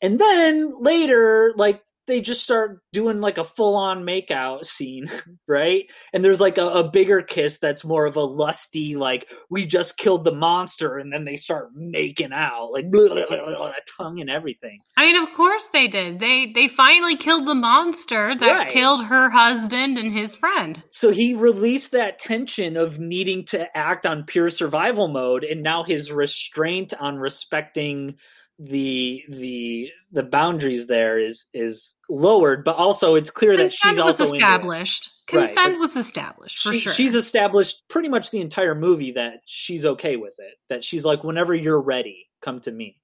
And 0.00 0.18
then 0.18 0.80
later, 0.80 1.52
like 1.56 1.82
they 2.06 2.20
just 2.20 2.42
start 2.42 2.80
doing 2.92 3.20
like 3.20 3.38
a 3.38 3.44
full 3.44 3.76
on 3.76 4.04
makeout 4.04 4.64
scene, 4.64 5.10
right? 5.48 5.90
And 6.12 6.24
there's 6.24 6.40
like 6.40 6.58
a, 6.58 6.66
a, 6.66 6.90
bigger 6.90 7.22
kiss 7.22 7.58
that's 7.58 7.84
more 7.84 8.06
of 8.06 8.16
a 8.16 8.22
lusty, 8.22 8.96
like 8.96 9.30
we 9.48 9.66
just 9.66 9.96
killed 9.96 10.24
the 10.24 10.34
monster, 10.34 10.98
and 10.98 11.12
then 11.12 11.24
they 11.24 11.36
start 11.36 11.70
making 11.74 12.32
out, 12.32 12.70
like 12.72 12.90
blah, 12.90 13.08
blah, 13.08 13.26
blah, 13.26 13.72
tongue 13.96 14.20
and 14.20 14.28
everything. 14.28 14.80
I 14.96 15.06
mean, 15.06 15.22
of 15.22 15.32
course 15.34 15.68
they 15.72 15.88
did. 15.88 16.18
They 16.18 16.52
they 16.52 16.68
finally 16.68 17.16
killed 17.16 17.46
the 17.46 17.54
monster 17.54 18.34
that 18.38 18.52
right. 18.52 18.68
killed 18.68 19.04
her 19.06 19.30
husband 19.30 19.96
and 19.96 20.12
his 20.12 20.36
friend. 20.36 20.82
So 20.90 21.10
he 21.10 21.34
released 21.34 21.92
that 21.92 22.18
tension 22.18 22.76
of 22.76 22.98
needing 22.98 23.44
to 23.46 23.76
act 23.76 24.06
on 24.06 24.24
pure 24.24 24.50
survival 24.50 25.08
mode, 25.08 25.44
and 25.44 25.62
now 25.62 25.84
his 25.84 26.10
restraint 26.10 26.92
on 26.98 27.16
respecting 27.16 28.16
the 28.58 29.24
the 29.28 29.90
the 30.12 30.22
boundaries 30.22 30.86
there 30.86 31.18
is 31.18 31.46
is 31.52 31.94
lowered, 32.08 32.64
but 32.64 32.76
also 32.76 33.14
it's 33.14 33.30
clear 33.30 33.56
Consent 33.56 33.70
that 33.70 33.90
she's 33.90 33.98
also 33.98 34.24
established. 34.24 35.10
Consent 35.26 35.72
right, 35.72 35.78
was 35.78 35.96
established 35.96 36.58
for 36.58 36.72
she, 36.72 36.78
sure. 36.80 36.92
She's 36.92 37.14
established 37.14 37.88
pretty 37.88 38.08
much 38.08 38.30
the 38.30 38.40
entire 38.40 38.74
movie 38.74 39.12
that 39.12 39.40
she's 39.46 39.84
okay 39.84 40.16
with 40.16 40.34
it. 40.38 40.54
That 40.68 40.84
she's 40.84 41.04
like, 41.04 41.24
whenever 41.24 41.54
you're 41.54 41.80
ready, 41.80 42.28
come 42.40 42.60
to 42.60 42.70
me. 42.70 42.98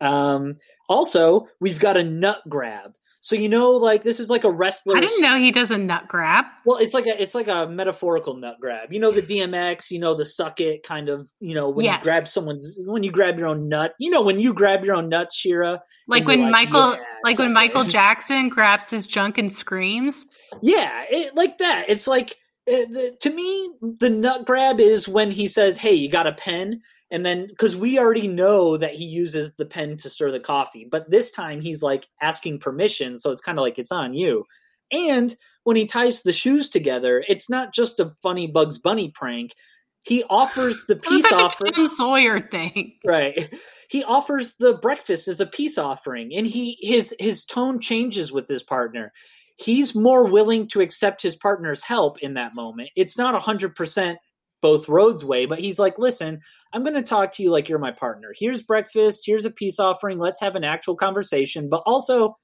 Um, 0.00 0.56
also, 0.88 1.48
we've 1.60 1.80
got 1.80 1.96
a 1.96 2.04
nut 2.04 2.40
grab. 2.48 2.94
So 3.20 3.34
you 3.34 3.48
know, 3.48 3.72
like 3.72 4.02
this 4.02 4.20
is 4.20 4.30
like 4.30 4.44
a 4.44 4.50
wrestler. 4.50 4.96
I 4.96 5.00
didn't 5.00 5.22
know 5.22 5.38
he 5.38 5.50
does 5.50 5.70
a 5.70 5.78
nut 5.78 6.06
grab. 6.06 6.44
Well, 6.64 6.78
it's 6.78 6.94
like 6.94 7.06
a 7.06 7.20
it's 7.20 7.34
like 7.34 7.48
a 7.48 7.66
metaphorical 7.66 8.36
nut 8.36 8.56
grab. 8.60 8.92
You 8.92 9.00
know 9.00 9.10
the 9.10 9.22
DMX. 9.22 9.90
You 9.90 9.98
know 9.98 10.14
the 10.14 10.24
suck 10.24 10.60
it 10.60 10.84
kind 10.84 11.08
of. 11.08 11.28
You 11.40 11.54
know 11.54 11.68
when 11.68 11.84
yes. 11.84 11.98
you 11.98 12.04
grab 12.04 12.24
someone's 12.24 12.78
when 12.84 13.02
you 13.02 13.10
grab 13.10 13.38
your 13.38 13.48
own 13.48 13.68
nut. 13.68 13.94
You 13.98 14.10
know 14.10 14.22
when 14.22 14.38
you 14.38 14.54
grab 14.54 14.84
your 14.84 14.94
own 14.94 15.08
nut, 15.08 15.32
Shira. 15.32 15.82
Like 16.06 16.26
when 16.26 16.42
like, 16.42 16.52
Michael, 16.52 16.92
yeah, 16.92 17.02
like 17.24 17.38
when 17.38 17.52
Michael 17.52 17.84
Jackson 17.84 18.48
grabs 18.50 18.90
his 18.90 19.06
junk 19.06 19.36
and 19.36 19.52
screams. 19.52 20.24
Yeah, 20.62 21.04
it, 21.10 21.34
like 21.34 21.58
that. 21.58 21.86
It's 21.88 22.06
like 22.06 22.36
it, 22.66 22.92
the, 22.92 23.16
to 23.22 23.30
me, 23.30 23.70
the 23.80 24.10
nut 24.10 24.46
grab 24.46 24.78
is 24.78 25.08
when 25.08 25.32
he 25.32 25.48
says, 25.48 25.76
"Hey, 25.76 25.94
you 25.94 26.08
got 26.08 26.26
a 26.28 26.32
pen." 26.32 26.82
And 27.10 27.24
then 27.24 27.46
because 27.46 27.76
we 27.76 27.98
already 27.98 28.28
know 28.28 28.76
that 28.76 28.94
he 28.94 29.04
uses 29.04 29.54
the 29.54 29.66
pen 29.66 29.96
to 29.98 30.10
stir 30.10 30.30
the 30.30 30.40
coffee 30.40 30.86
but 30.90 31.10
this 31.10 31.30
time 31.30 31.60
he's 31.60 31.82
like 31.82 32.06
asking 32.20 32.58
permission 32.58 33.16
so 33.16 33.30
it's 33.30 33.40
kind 33.40 33.58
of 33.58 33.62
like 33.62 33.78
it's 33.78 33.92
on 33.92 34.14
you. 34.14 34.44
And 34.90 35.34
when 35.64 35.76
he 35.76 35.86
ties 35.86 36.22
the 36.22 36.32
shoes 36.32 36.68
together 36.68 37.22
it's 37.26 37.50
not 37.50 37.74
just 37.74 38.00
a 38.00 38.12
funny 38.22 38.46
bugs 38.46 38.78
bunny 38.78 39.10
prank. 39.14 39.54
He 40.02 40.24
offers 40.24 40.84
the 40.86 40.96
peace 40.96 41.30
offering 41.32 41.72
Tom 41.72 41.86
Sawyer 41.86 42.40
thing. 42.40 42.94
Right. 43.04 43.52
He 43.90 44.04
offers 44.04 44.56
the 44.56 44.74
breakfast 44.74 45.28
as 45.28 45.40
a 45.40 45.46
peace 45.46 45.78
offering 45.78 46.34
and 46.34 46.46
he 46.46 46.76
his 46.82 47.14
his 47.18 47.46
tone 47.46 47.80
changes 47.80 48.30
with 48.30 48.46
his 48.46 48.62
partner. 48.62 49.14
He's 49.56 49.94
more 49.94 50.24
willing 50.24 50.68
to 50.68 50.82
accept 50.82 51.22
his 51.22 51.36
partner's 51.36 51.82
help 51.82 52.18
in 52.18 52.34
that 52.34 52.54
moment. 52.54 52.90
It's 52.96 53.16
not 53.16 53.40
100% 53.40 54.16
both 54.60 54.88
roads 54.88 55.24
way, 55.24 55.46
but 55.46 55.58
he's 55.58 55.78
like, 55.78 55.98
listen, 55.98 56.40
I'm 56.72 56.82
going 56.82 56.94
to 56.94 57.02
talk 57.02 57.32
to 57.32 57.42
you 57.42 57.50
like 57.50 57.68
you're 57.68 57.78
my 57.78 57.92
partner. 57.92 58.32
Here's 58.36 58.62
breakfast. 58.62 59.22
Here's 59.24 59.44
a 59.44 59.50
peace 59.50 59.78
offering. 59.78 60.18
Let's 60.18 60.40
have 60.40 60.56
an 60.56 60.64
actual 60.64 60.96
conversation. 60.96 61.68
But 61.68 61.82
also, 61.86 62.36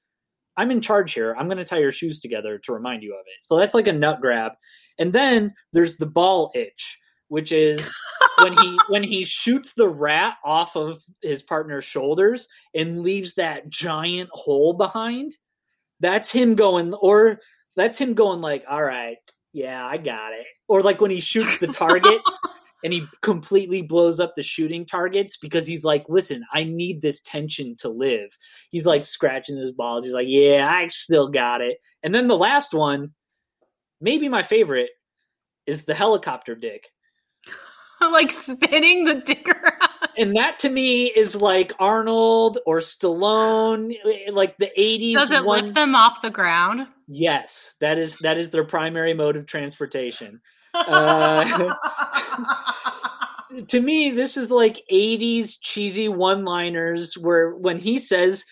I'm 0.57 0.71
in 0.71 0.81
charge 0.81 1.13
here. 1.13 1.35
I'm 1.37 1.47
going 1.47 1.57
to 1.57 1.65
tie 1.65 1.79
your 1.79 1.91
shoes 1.91 2.19
together 2.19 2.59
to 2.59 2.73
remind 2.73 3.03
you 3.03 3.13
of 3.13 3.25
it. 3.27 3.43
So 3.43 3.57
that's 3.57 3.73
like 3.73 3.87
a 3.87 3.93
nut 3.93 4.21
grab. 4.21 4.53
And 4.97 5.11
then 5.11 5.53
there's 5.73 5.97
the 5.97 6.05
ball 6.05 6.51
itch, 6.55 6.97
which 7.27 7.51
is 7.51 7.93
when 8.41 8.53
he 8.57 8.79
when 8.87 9.03
he 9.03 9.25
shoots 9.25 9.73
the 9.73 9.89
rat 9.89 10.35
off 10.43 10.75
of 10.75 11.03
his 11.21 11.43
partner's 11.43 11.83
shoulders 11.83 12.47
and 12.73 13.01
leaves 13.01 13.35
that 13.35 13.69
giant 13.69 14.29
hole 14.31 14.73
behind. 14.73 15.33
That's 15.99 16.31
him 16.31 16.55
going 16.55 16.93
or 16.93 17.39
that's 17.75 17.97
him 17.97 18.13
going 18.13 18.41
like, 18.41 18.63
"All 18.69 18.83
right, 18.83 19.17
yeah, 19.55 19.85
I 19.85 19.97
got 19.97 20.33
it." 20.33 20.45
or 20.67 20.81
like 20.81 21.01
when 21.01 21.11
he 21.11 21.19
shoots 21.19 21.57
the 21.57 21.67
targets 21.67 22.41
and 22.83 22.91
he 22.93 23.05
completely 23.21 23.81
blows 23.81 24.19
up 24.19 24.35
the 24.35 24.43
shooting 24.43 24.85
targets 24.85 25.37
because 25.37 25.67
he's 25.67 25.83
like, 25.83 26.05
listen, 26.09 26.43
I 26.53 26.63
need 26.63 27.01
this 27.01 27.21
tension 27.21 27.75
to 27.79 27.89
live. 27.89 28.37
He's 28.69 28.85
like 28.85 29.05
scratching 29.05 29.57
his 29.57 29.71
balls. 29.71 30.03
He's 30.03 30.13
like, 30.13 30.27
yeah, 30.27 30.67
I 30.69 30.87
still 30.87 31.27
got 31.27 31.61
it. 31.61 31.77
And 32.03 32.13
then 32.13 32.27
the 32.27 32.37
last 32.37 32.73
one, 32.73 33.13
maybe 34.01 34.29
my 34.29 34.43
favorite, 34.43 34.89
is 35.65 35.85
the 35.85 35.95
helicopter 35.95 36.55
dick. 36.55 36.89
like 38.01 38.31
spinning 38.31 39.05
the 39.05 39.15
dick 39.15 39.47
around. 39.47 39.84
And 40.17 40.35
that 40.35 40.59
to 40.59 40.69
me 40.69 41.07
is 41.07 41.35
like 41.35 41.73
Arnold 41.79 42.59
or 42.65 42.79
Stallone, 42.79 43.93
like 44.31 44.57
the 44.57 44.71
80s. 44.77 45.13
Does 45.13 45.31
it 45.31 45.45
one... 45.45 45.61
lift 45.61 45.75
them 45.75 45.95
off 45.95 46.21
the 46.21 46.29
ground? 46.29 46.87
Yes, 47.07 47.75
that 47.81 47.97
is 47.97 48.17
that 48.19 48.37
is 48.37 48.49
their 48.51 48.63
primary 48.63 49.13
mode 49.13 49.35
of 49.35 49.45
transportation. 49.45 50.41
Uh, 50.75 51.73
to 53.69 53.79
me, 53.79 54.11
this 54.11 54.35
is 54.37 54.51
like 54.51 54.83
80s 54.91 55.57
cheesy 55.61 56.09
one 56.09 56.43
liners 56.43 57.17
where 57.17 57.55
when 57.55 57.77
he 57.77 57.99
says, 57.99 58.45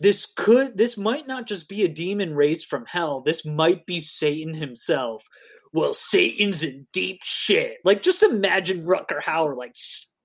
this 0.00 0.26
could, 0.36 0.76
this 0.76 0.96
might 0.96 1.26
not 1.26 1.46
just 1.46 1.68
be 1.68 1.84
a 1.84 1.88
demon 1.88 2.34
raised 2.34 2.66
from 2.66 2.84
hell, 2.86 3.20
this 3.20 3.44
might 3.44 3.86
be 3.86 4.00
Satan 4.00 4.54
himself. 4.54 5.24
Well, 5.72 5.92
Satan's 5.92 6.62
in 6.62 6.86
deep 6.92 7.20
shit. 7.22 7.78
Like, 7.84 8.02
just 8.02 8.22
imagine 8.22 8.86
Rutger 8.86 9.20
Hauer 9.22 9.56
like 9.56 9.72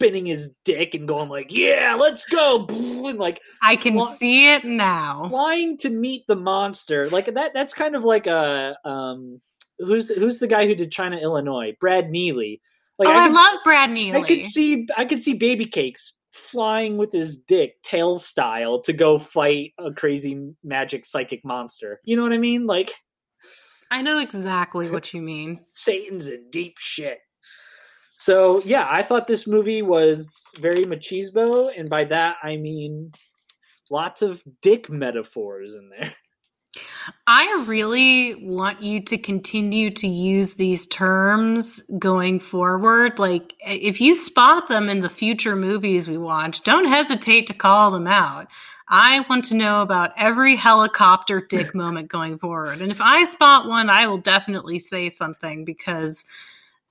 spinning 0.04 0.26
his 0.26 0.52
dick 0.66 0.94
and 0.94 1.08
going 1.08 1.30
like, 1.30 1.48
"Yeah, 1.50 1.98
let's 2.00 2.26
go!" 2.26 2.66
And 2.70 3.20
like, 3.20 3.42
I 3.64 3.76
can 3.76 3.94
fly- 3.94 4.12
see 4.12 4.54
it 4.54 4.66
now. 4.66 5.28
Flying 5.30 5.78
to 5.80 5.90
meet 5.90 6.26
the 6.28 6.36
monster, 6.36 7.10
like 7.10 7.26
that. 7.26 7.52
That's 7.54 7.74
kind 7.74 7.96
of 7.96 8.04
like 8.04 8.28
a 8.28 8.76
um, 8.86 9.42
who's 9.80 10.10
who's 10.10 10.40
the 10.40 10.48
guy 10.48 10.68
who 10.68 10.76
did 10.76 10.92
China 10.92 11.18
Illinois? 11.18 11.76
Brad 11.80 12.10
Neely. 12.10 12.62
Like, 13.00 13.10
oh, 13.10 13.12
I, 13.12 13.26
I 13.26 13.28
love 13.28 13.60
Brad 13.64 13.92
Neely. 13.92 14.20
I 14.20 14.24
could 14.24 14.44
see 14.44 14.88
I 14.96 15.06
could 15.06 15.22
see 15.22 15.34
Baby 15.36 15.66
Cakes 15.66 16.20
flying 16.32 16.98
with 16.98 17.12
his 17.12 17.38
dick, 17.38 17.82
tail 17.84 18.18
style, 18.18 18.82
to 18.82 18.94
go 18.94 19.18
fight 19.18 19.74
a 19.80 19.92
crazy 19.94 20.54
magic 20.64 21.06
psychic 21.06 21.46
monster. 21.46 22.00
You 22.04 22.16
know 22.16 22.24
what 22.24 22.34
I 22.34 22.40
mean? 22.40 22.66
Like, 22.66 22.92
I 23.92 24.02
know 24.02 24.20
exactly 24.20 24.90
what 24.90 25.14
you 25.14 25.22
mean. 25.22 25.62
Satan's 25.70 26.28
in 26.28 26.50
deep 26.50 26.78
shit. 26.80 27.20
So 28.18 28.62
yeah, 28.64 28.88
I 28.90 29.04
thought 29.04 29.28
this 29.28 29.48
movie 29.48 29.82
was 29.82 30.46
very 30.60 30.86
machismo, 30.86 31.72
and 31.78 31.90
by 31.90 32.06
that 32.06 32.38
I 32.44 32.58
mean 32.58 33.12
lots 33.92 34.22
of 34.22 34.44
dick 34.62 34.90
metaphors 34.90 35.74
in 35.74 35.90
there. 35.90 36.14
I 37.28 37.64
really 37.68 38.36
want 38.36 38.82
you 38.82 39.02
to 39.02 39.18
continue 39.18 39.92
to 39.92 40.08
use 40.08 40.56
these 40.56 40.88
terms 40.88 41.82
going 42.00 42.40
forward. 42.40 43.20
Like, 43.20 43.54
if 43.66 44.02
you 44.02 44.16
spot 44.16 44.70
them 44.70 44.90
in 44.90 45.02
the 45.02 45.10
future 45.10 45.56
movies 45.56 46.08
we 46.08 46.18
watch, 46.18 46.64
don't 46.64 46.88
hesitate 46.88 47.48
to 47.48 47.54
call 47.54 47.92
them 47.92 48.08
out. 48.08 48.48
I 48.88 49.26
want 49.30 49.46
to 49.46 49.56
know 49.56 49.82
about 49.82 50.12
every 50.18 50.56
helicopter 50.56 51.46
dick 51.48 51.76
moment 51.76 52.10
going 52.10 52.38
forward. 52.38 52.82
And 52.82 52.92
if 52.92 53.02
I 53.02 53.24
spot 53.24 53.68
one, 53.68 53.90
I 53.90 54.08
will 54.08 54.18
definitely 54.18 54.80
say 54.80 55.10
something 55.10 55.66
because 55.66 56.26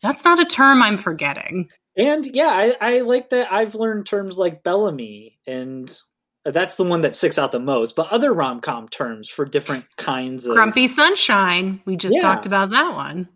that's 0.02 0.24
not 0.24 0.40
a 0.40 0.44
term 0.44 0.82
I'm 0.82 0.98
forgetting. 0.98 1.70
And 1.96 2.26
yeah, 2.26 2.48
I, 2.48 2.76
I 2.80 3.00
like 3.00 3.30
that 3.30 3.52
I've 3.52 3.74
learned 3.74 4.06
terms 4.06 4.38
like 4.38 4.62
Bellamy 4.62 5.38
and 5.46 5.96
that's 6.44 6.76
the 6.76 6.84
one 6.84 7.02
that 7.02 7.14
sticks 7.14 7.38
out 7.38 7.52
the 7.52 7.60
most. 7.60 7.94
But 7.94 8.08
other 8.08 8.32
rom 8.32 8.60
com 8.60 8.88
terms 8.88 9.28
for 9.28 9.44
different 9.44 9.84
kinds 9.96 10.46
of 10.46 10.54
Grumpy 10.54 10.88
Sunshine. 10.88 11.80
We 11.84 11.96
just 11.96 12.16
yeah. 12.16 12.22
talked 12.22 12.46
about 12.46 12.70
that 12.70 12.94
one. 12.94 13.28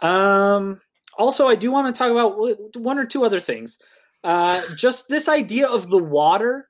Um. 0.00 0.80
Also, 1.16 1.46
I 1.46 1.54
do 1.54 1.70
want 1.70 1.94
to 1.94 1.96
talk 1.96 2.10
about 2.10 2.76
one 2.76 2.98
or 2.98 3.06
two 3.06 3.24
other 3.24 3.40
things. 3.40 3.78
Uh, 4.24 4.62
just 4.74 5.08
this 5.08 5.28
idea 5.28 5.68
of 5.68 5.88
the 5.88 6.02
water 6.02 6.68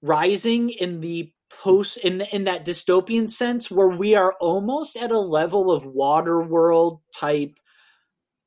rising 0.00 0.70
in 0.70 1.00
the 1.00 1.30
post 1.50 1.98
in 1.98 2.22
in 2.32 2.44
that 2.44 2.64
dystopian 2.64 3.28
sense, 3.28 3.70
where 3.70 3.88
we 3.88 4.14
are 4.14 4.34
almost 4.40 4.96
at 4.96 5.10
a 5.10 5.18
level 5.18 5.70
of 5.70 5.84
water 5.84 6.40
world 6.40 7.00
type. 7.14 7.58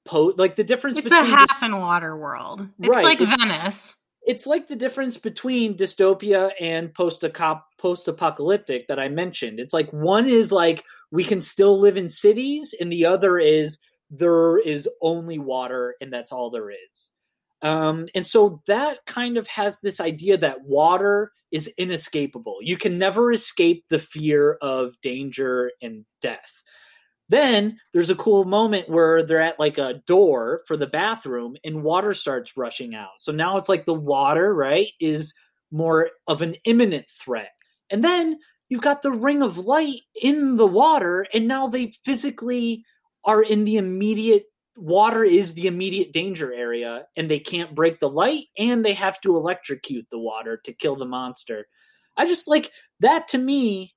Po- 0.05 0.33
like 0.37 0.55
the 0.55 0.63
difference. 0.63 0.97
It's 0.97 1.11
a 1.11 1.23
half 1.23 1.63
in 1.63 1.77
water 1.77 2.15
world. 2.15 2.67
It's 2.79 2.89
right, 2.89 3.03
like 3.03 3.21
it's, 3.21 3.35
Venice 3.35 3.95
it's 4.25 4.47
like 4.47 4.67
the 4.67 4.75
difference 4.75 5.17
between 5.17 5.77
dystopia 5.77 6.49
and 6.59 6.93
post 6.93 7.23
apocalyptic 7.23 8.87
that 8.87 8.99
I 8.99 9.07
mentioned. 9.07 9.59
It's 9.59 9.73
like 9.73 9.91
one 9.91 10.27
is 10.27 10.51
like 10.51 10.83
we 11.11 11.23
can 11.23 11.41
still 11.41 11.79
live 11.79 11.95
in 11.95 12.09
cities, 12.09 12.73
and 12.79 12.91
the 12.91 13.05
other 13.05 13.37
is 13.37 13.77
there 14.09 14.57
is 14.57 14.89
only 15.01 15.39
water 15.39 15.95
and 16.01 16.11
that's 16.11 16.31
all 16.31 16.49
there 16.49 16.69
is. 16.69 17.09
Um, 17.61 18.07
and 18.13 18.25
so 18.25 18.61
that 18.67 19.05
kind 19.05 19.37
of 19.37 19.47
has 19.47 19.79
this 19.79 19.99
idea 19.99 20.37
that 20.37 20.63
water 20.63 21.31
is 21.51 21.71
inescapable. 21.77 22.57
You 22.61 22.77
can 22.77 22.97
never 22.97 23.31
escape 23.31 23.85
the 23.89 23.99
fear 23.99 24.57
of 24.61 24.99
danger 25.01 25.71
and 25.81 26.05
death. 26.21 26.63
Then 27.27 27.79
there's 27.91 28.09
a 28.09 28.15
cool 28.15 28.45
moment 28.45 28.89
where 28.89 29.23
they're 29.23 29.41
at 29.41 29.59
like 29.59 29.77
a 29.77 30.01
door 30.05 30.61
for 30.67 30.77
the 30.77 30.87
bathroom 30.87 31.55
and 31.63 31.83
water 31.83 32.13
starts 32.13 32.55
rushing 32.55 32.93
out. 32.93 33.19
So 33.19 33.31
now 33.31 33.57
it's 33.57 33.69
like 33.69 33.85
the 33.85 33.93
water, 33.93 34.53
right, 34.53 34.89
is 34.99 35.33
more 35.71 36.09
of 36.27 36.41
an 36.41 36.55
imminent 36.65 37.09
threat. 37.09 37.51
And 37.89 38.03
then 38.03 38.37
you've 38.69 38.81
got 38.81 39.01
the 39.01 39.11
ring 39.11 39.41
of 39.41 39.57
light 39.57 40.01
in 40.19 40.57
the 40.57 40.67
water, 40.67 41.25
and 41.33 41.47
now 41.47 41.67
they 41.67 41.91
physically 42.03 42.83
are 43.23 43.41
in 43.41 43.65
the 43.65 43.77
immediate 43.77 44.43
water 44.77 45.23
is 45.23 45.53
the 45.53 45.67
immediate 45.67 46.11
danger 46.11 46.53
area, 46.53 47.05
and 47.15 47.29
they 47.29 47.39
can't 47.39 47.75
break 47.75 47.99
the 47.99 48.09
light, 48.09 48.45
and 48.57 48.83
they 48.83 48.93
have 48.93 49.19
to 49.21 49.35
electrocute 49.35 50.07
the 50.11 50.19
water 50.19 50.59
to 50.65 50.73
kill 50.73 50.95
the 50.95 51.05
monster. 51.05 51.67
I 52.17 52.27
just 52.27 52.47
like 52.47 52.71
that 52.99 53.27
to 53.29 53.37
me 53.37 53.93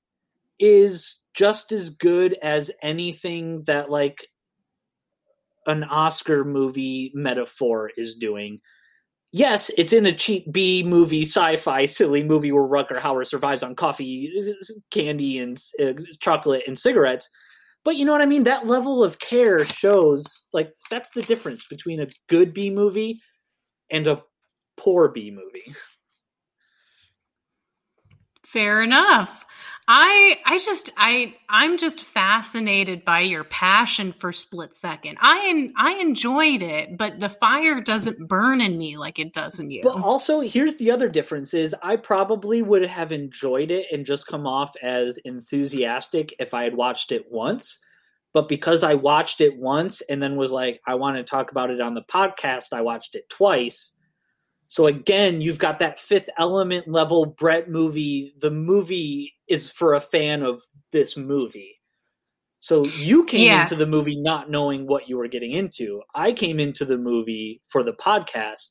is 0.58 1.20
just 1.38 1.70
as 1.70 1.90
good 1.90 2.36
as 2.42 2.68
anything 2.82 3.62
that 3.66 3.88
like 3.88 4.26
an 5.68 5.84
Oscar 5.84 6.44
movie 6.44 7.12
metaphor 7.14 7.92
is 7.96 8.16
doing. 8.16 8.58
Yes, 9.30 9.70
it's 9.78 9.92
in 9.92 10.04
a 10.04 10.12
cheap 10.12 10.50
B 10.50 10.82
movie, 10.82 11.22
sci-fi, 11.22 11.84
silly 11.84 12.24
movie 12.24 12.50
where 12.50 12.64
Rutger 12.64 12.96
Hauer 12.96 13.24
survives 13.24 13.62
on 13.62 13.76
coffee, 13.76 14.32
candy, 14.90 15.38
and 15.38 15.62
uh, 15.80 15.92
chocolate 16.18 16.64
and 16.66 16.76
cigarettes. 16.76 17.28
But 17.84 17.96
you 17.96 18.04
know 18.04 18.12
what 18.12 18.22
I 18.22 18.26
mean? 18.26 18.42
That 18.42 18.66
level 18.66 19.04
of 19.04 19.20
care 19.20 19.64
shows 19.64 20.48
like 20.52 20.72
that's 20.90 21.10
the 21.10 21.22
difference 21.22 21.66
between 21.68 22.00
a 22.00 22.08
good 22.28 22.52
B 22.52 22.68
movie 22.68 23.20
and 23.92 24.08
a 24.08 24.22
poor 24.76 25.08
B 25.08 25.30
movie. 25.30 25.72
Fair 28.48 28.82
enough. 28.82 29.44
I 29.86 30.38
I 30.46 30.58
just 30.58 30.88
I 30.96 31.34
I'm 31.50 31.76
just 31.76 32.02
fascinated 32.02 33.04
by 33.04 33.20
your 33.20 33.44
passion 33.44 34.14
for 34.18 34.32
Split 34.32 34.74
Second. 34.74 35.18
I 35.20 35.70
I 35.76 35.98
enjoyed 36.00 36.62
it, 36.62 36.96
but 36.96 37.20
the 37.20 37.28
fire 37.28 37.82
doesn't 37.82 38.26
burn 38.26 38.62
in 38.62 38.78
me 38.78 38.96
like 38.96 39.18
it 39.18 39.34
does 39.34 39.60
in 39.60 39.70
you. 39.70 39.82
But 39.82 40.00
also, 40.00 40.40
here's 40.40 40.78
the 40.78 40.90
other 40.90 41.10
difference: 41.10 41.52
is 41.52 41.76
I 41.82 41.96
probably 41.96 42.62
would 42.62 42.86
have 42.86 43.12
enjoyed 43.12 43.70
it 43.70 43.84
and 43.92 44.06
just 44.06 44.26
come 44.26 44.46
off 44.46 44.74
as 44.82 45.18
enthusiastic 45.26 46.34
if 46.38 46.54
I 46.54 46.64
had 46.64 46.74
watched 46.74 47.12
it 47.12 47.26
once. 47.30 47.78
But 48.32 48.48
because 48.48 48.82
I 48.82 48.94
watched 48.94 49.42
it 49.42 49.58
once 49.58 50.00
and 50.02 50.22
then 50.22 50.36
was 50.36 50.52
like, 50.52 50.80
I 50.86 50.94
want 50.94 51.18
to 51.18 51.22
talk 51.22 51.50
about 51.50 51.70
it 51.70 51.82
on 51.82 51.92
the 51.92 52.02
podcast, 52.02 52.72
I 52.72 52.80
watched 52.80 53.14
it 53.14 53.28
twice. 53.28 53.92
So 54.68 54.86
again, 54.86 55.40
you've 55.40 55.58
got 55.58 55.78
that 55.78 55.98
fifth 55.98 56.28
element 56.38 56.86
level 56.86 57.24
Brett 57.24 57.68
movie. 57.68 58.34
The 58.38 58.50
movie 58.50 59.34
is 59.48 59.70
for 59.70 59.94
a 59.94 60.00
fan 60.00 60.42
of 60.42 60.62
this 60.92 61.16
movie. 61.16 61.78
So 62.60 62.84
you 62.98 63.24
came 63.24 63.40
yes. 63.40 63.70
into 63.70 63.82
the 63.82 63.90
movie 63.90 64.20
not 64.20 64.50
knowing 64.50 64.86
what 64.86 65.08
you 65.08 65.16
were 65.16 65.28
getting 65.28 65.52
into. 65.52 66.02
I 66.14 66.32
came 66.32 66.60
into 66.60 66.84
the 66.84 66.98
movie 66.98 67.62
for 67.66 67.82
the 67.82 67.92
podcast 67.92 68.70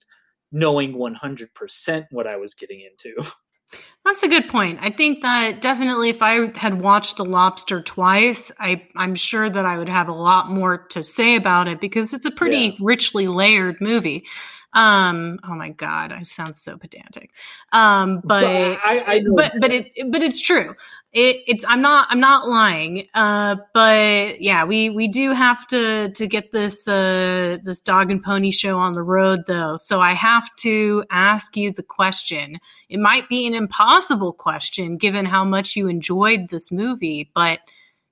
knowing 0.51 0.93
100% 0.93 2.05
what 2.11 2.27
I 2.27 2.37
was 2.37 2.53
getting 2.53 2.81
into. 2.81 3.15
That's 4.05 4.23
a 4.23 4.29
good 4.29 4.47
point. 4.47 4.79
I 4.81 4.91
think 4.91 5.21
that 5.23 5.59
definitely 5.59 6.09
if 6.09 6.21
I 6.21 6.57
had 6.57 6.79
watched 6.79 7.17
The 7.17 7.25
Lobster 7.25 7.81
twice, 7.81 8.51
I, 8.57 8.87
I'm 8.95 9.15
sure 9.15 9.49
that 9.49 9.65
I 9.65 9.77
would 9.77 9.89
have 9.89 10.07
a 10.07 10.13
lot 10.13 10.49
more 10.49 10.85
to 10.89 11.03
say 11.03 11.35
about 11.35 11.67
it 11.67 11.81
because 11.81 12.13
it's 12.13 12.23
a 12.23 12.31
pretty 12.31 12.57
yeah. 12.57 12.71
richly 12.79 13.27
layered 13.27 13.81
movie. 13.81 14.25
Um, 14.73 15.39
oh 15.43 15.55
my 15.55 15.69
god, 15.69 16.11
I 16.11 16.23
sound 16.23 16.55
so 16.55 16.77
pedantic. 16.77 17.31
Um, 17.71 18.21
but 18.23 18.41
but, 18.41 18.45
I, 18.45 19.03
I 19.07 19.23
but, 19.33 19.53
but 19.59 19.71
it 19.71 19.91
but 20.11 20.21
it's 20.21 20.41
true. 20.41 20.75
It, 21.13 21.37
it's 21.47 21.65
I'm 21.67 21.81
not 21.81 22.07
I'm 22.11 22.19
not 22.19 22.47
lying. 22.47 23.07
Uh, 23.13 23.55
but 23.73 24.41
yeah, 24.41 24.65
we 24.65 24.89
we 24.89 25.07
do 25.07 25.31
have 25.31 25.65
to 25.67 26.09
to 26.09 26.27
get 26.27 26.51
this 26.51 26.87
uh 26.87 27.57
this 27.63 27.81
dog 27.81 28.11
and 28.11 28.21
pony 28.21 28.51
show 28.51 28.77
on 28.77 28.93
the 28.93 29.01
road 29.01 29.45
though. 29.47 29.77
So 29.77 30.01
I 30.01 30.11
have 30.11 30.53
to 30.57 31.05
ask 31.09 31.55
you 31.55 31.71
the 31.71 31.83
question. 31.83 32.59
It 32.89 32.99
might 32.99 33.29
be 33.29 33.47
an 33.47 33.53
impossible 33.53 34.33
question 34.33 34.97
given 34.97 35.25
how 35.25 35.45
much 35.45 35.75
you 35.75 35.87
enjoyed 35.87 36.49
this 36.49 36.71
movie, 36.71 37.31
but 37.33 37.59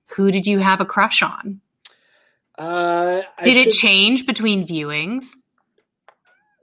who 0.06 0.30
did 0.30 0.46
you 0.46 0.58
have 0.60 0.80
a 0.80 0.86
crush 0.86 1.22
on? 1.22 1.60
Uh, 2.58 3.22
did 3.42 3.56
should... 3.56 3.66
it 3.68 3.72
change 3.72 4.24
between 4.24 4.66
viewings? 4.66 5.32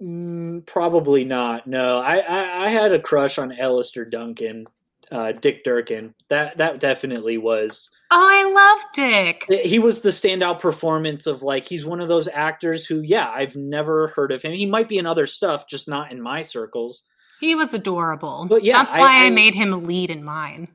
Mm, 0.03 0.65
probably 0.65 1.23
not. 1.23 1.65
No, 1.65 1.99
I, 1.99 2.17
I, 2.17 2.65
I 2.65 2.69
had 2.69 2.91
a 2.91 2.99
crush 2.99 3.37
on 3.37 3.57
Alastair 3.57 4.03
Duncan, 4.03 4.65
uh, 5.11 5.31
Dick 5.31 5.63
Durkin. 5.63 6.13
That 6.27 6.57
that 6.57 6.79
definitely 6.79 7.37
was. 7.37 7.89
Oh, 8.11 8.27
I 8.29 8.43
love 8.43 8.93
Dick. 8.93 9.45
He 9.65 9.79
was 9.79 10.01
the 10.01 10.09
standout 10.09 10.59
performance 10.59 11.25
of 11.25 11.41
like 11.41 11.65
he's 11.65 11.85
one 11.85 12.01
of 12.01 12.09
those 12.09 12.27
actors 12.27 12.85
who, 12.85 13.01
yeah, 13.01 13.29
I've 13.29 13.55
never 13.55 14.09
heard 14.09 14.31
of 14.31 14.41
him. 14.41 14.51
He 14.51 14.65
might 14.65 14.89
be 14.89 14.97
in 14.97 15.05
other 15.05 15.25
stuff, 15.25 15.67
just 15.67 15.87
not 15.87 16.11
in 16.11 16.21
my 16.21 16.41
circles. 16.41 17.03
He 17.39 17.55
was 17.55 17.73
adorable. 17.73 18.45
But 18.47 18.63
yeah, 18.63 18.77
that's 18.77 18.95
why 18.95 19.21
I, 19.21 19.23
I, 19.23 19.25
I 19.25 19.29
made 19.29 19.55
him 19.55 19.73
a 19.73 19.77
lead 19.77 20.09
in 20.11 20.23
mine. 20.23 20.67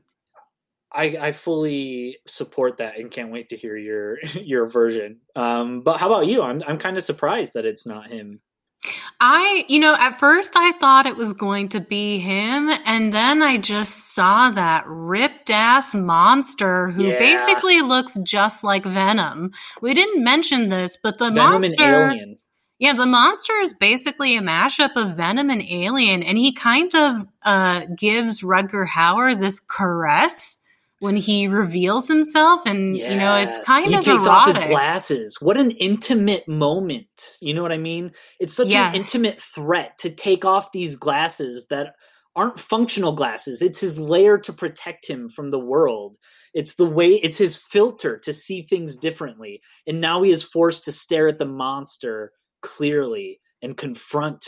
I, 0.91 1.03
I 1.19 1.31
fully 1.33 2.17
support 2.25 2.77
that 2.77 2.97
and 2.97 3.11
can't 3.11 3.31
wait 3.31 3.49
to 3.49 3.57
hear 3.57 3.77
your 3.77 4.19
your 4.33 4.67
version. 4.67 5.19
Um, 5.35 5.81
but 5.81 5.97
how 5.97 6.07
about 6.07 6.27
you? 6.27 6.41
I'm 6.41 6.63
I'm 6.67 6.79
kind 6.79 6.97
of 6.97 7.03
surprised 7.03 7.53
that 7.53 7.65
it's 7.65 7.85
not 7.85 8.07
him. 8.07 8.41
I, 9.19 9.65
you 9.67 9.79
know, 9.79 9.95
at 9.97 10.19
first 10.19 10.53
I 10.55 10.71
thought 10.73 11.05
it 11.05 11.17
was 11.17 11.33
going 11.33 11.69
to 11.69 11.79
be 11.79 12.19
him, 12.19 12.69
and 12.85 13.13
then 13.13 13.41
I 13.41 13.57
just 13.57 14.13
saw 14.13 14.51
that 14.51 14.83
ripped 14.87 15.49
ass 15.49 15.93
monster 15.93 16.89
who 16.89 17.07
yeah. 17.07 17.19
basically 17.19 17.81
looks 17.81 18.17
just 18.23 18.63
like 18.63 18.85
Venom. 18.85 19.51
We 19.81 19.93
didn't 19.93 20.23
mention 20.23 20.69
this, 20.69 20.97
but 21.01 21.17
the 21.17 21.31
Venom 21.31 21.61
monster. 21.61 22.15
Yeah, 22.79 22.93
the 22.93 23.05
monster 23.05 23.53
is 23.61 23.73
basically 23.73 24.37
a 24.37 24.41
mashup 24.41 24.95
of 24.95 25.17
Venom 25.17 25.49
and 25.49 25.61
Alien, 25.61 26.23
and 26.23 26.37
he 26.37 26.53
kind 26.53 26.95
of 26.95 27.27
uh, 27.43 27.85
gives 27.97 28.41
Rutger 28.41 28.87
Hauer 28.87 29.37
this 29.37 29.59
caress 29.59 30.59
when 30.99 31.15
he 31.15 31.47
reveals 31.47 32.07
himself, 32.07 32.61
and 32.65 32.95
yes. 32.95 33.11
you 33.11 33.17
know 33.17 33.35
it's 33.35 33.59
kind 33.65 33.85
of 33.85 33.91
like 33.91 34.03
he 34.03 34.11
takes 34.11 34.25
erotic. 34.25 34.55
off 34.55 34.61
his 34.61 34.69
glasses. 34.69 35.37
What 35.39 35.57
an 35.57 35.71
intimate 35.71 36.47
moment! 36.47 37.37
You 37.41 37.53
know 37.53 37.61
what 37.61 37.71
I 37.71 37.77
mean? 37.77 38.11
It's 38.39 38.53
such 38.53 38.69
yes. 38.69 38.89
an 38.89 39.01
intimate 39.01 39.41
threat 39.41 39.97
to 39.99 40.09
take 40.09 40.45
off 40.45 40.71
these 40.71 40.95
glasses 40.95 41.67
that 41.69 41.93
aren't 42.35 42.59
functional 42.59 43.13
glasses. 43.13 43.61
It's 43.61 43.79
his 43.79 43.99
layer 43.99 44.37
to 44.39 44.53
protect 44.53 45.07
him 45.07 45.29
from 45.29 45.51
the 45.51 45.59
world. 45.59 46.17
It's 46.53 46.75
the 46.75 46.85
way 46.85 47.09
it's 47.09 47.37
his 47.37 47.57
filter 47.57 48.17
to 48.19 48.33
see 48.33 48.61
things 48.61 48.95
differently. 48.95 49.61
And 49.87 50.01
now 50.01 50.23
he 50.23 50.31
is 50.31 50.43
forced 50.43 50.85
to 50.85 50.91
stare 50.91 51.27
at 51.27 51.37
the 51.37 51.45
monster 51.45 52.31
clearly 52.61 53.39
and 53.61 53.77
confront 53.77 54.45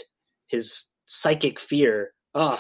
his 0.48 0.86
psychic 1.06 1.60
fear. 1.60 2.12
Ugh. 2.34 2.60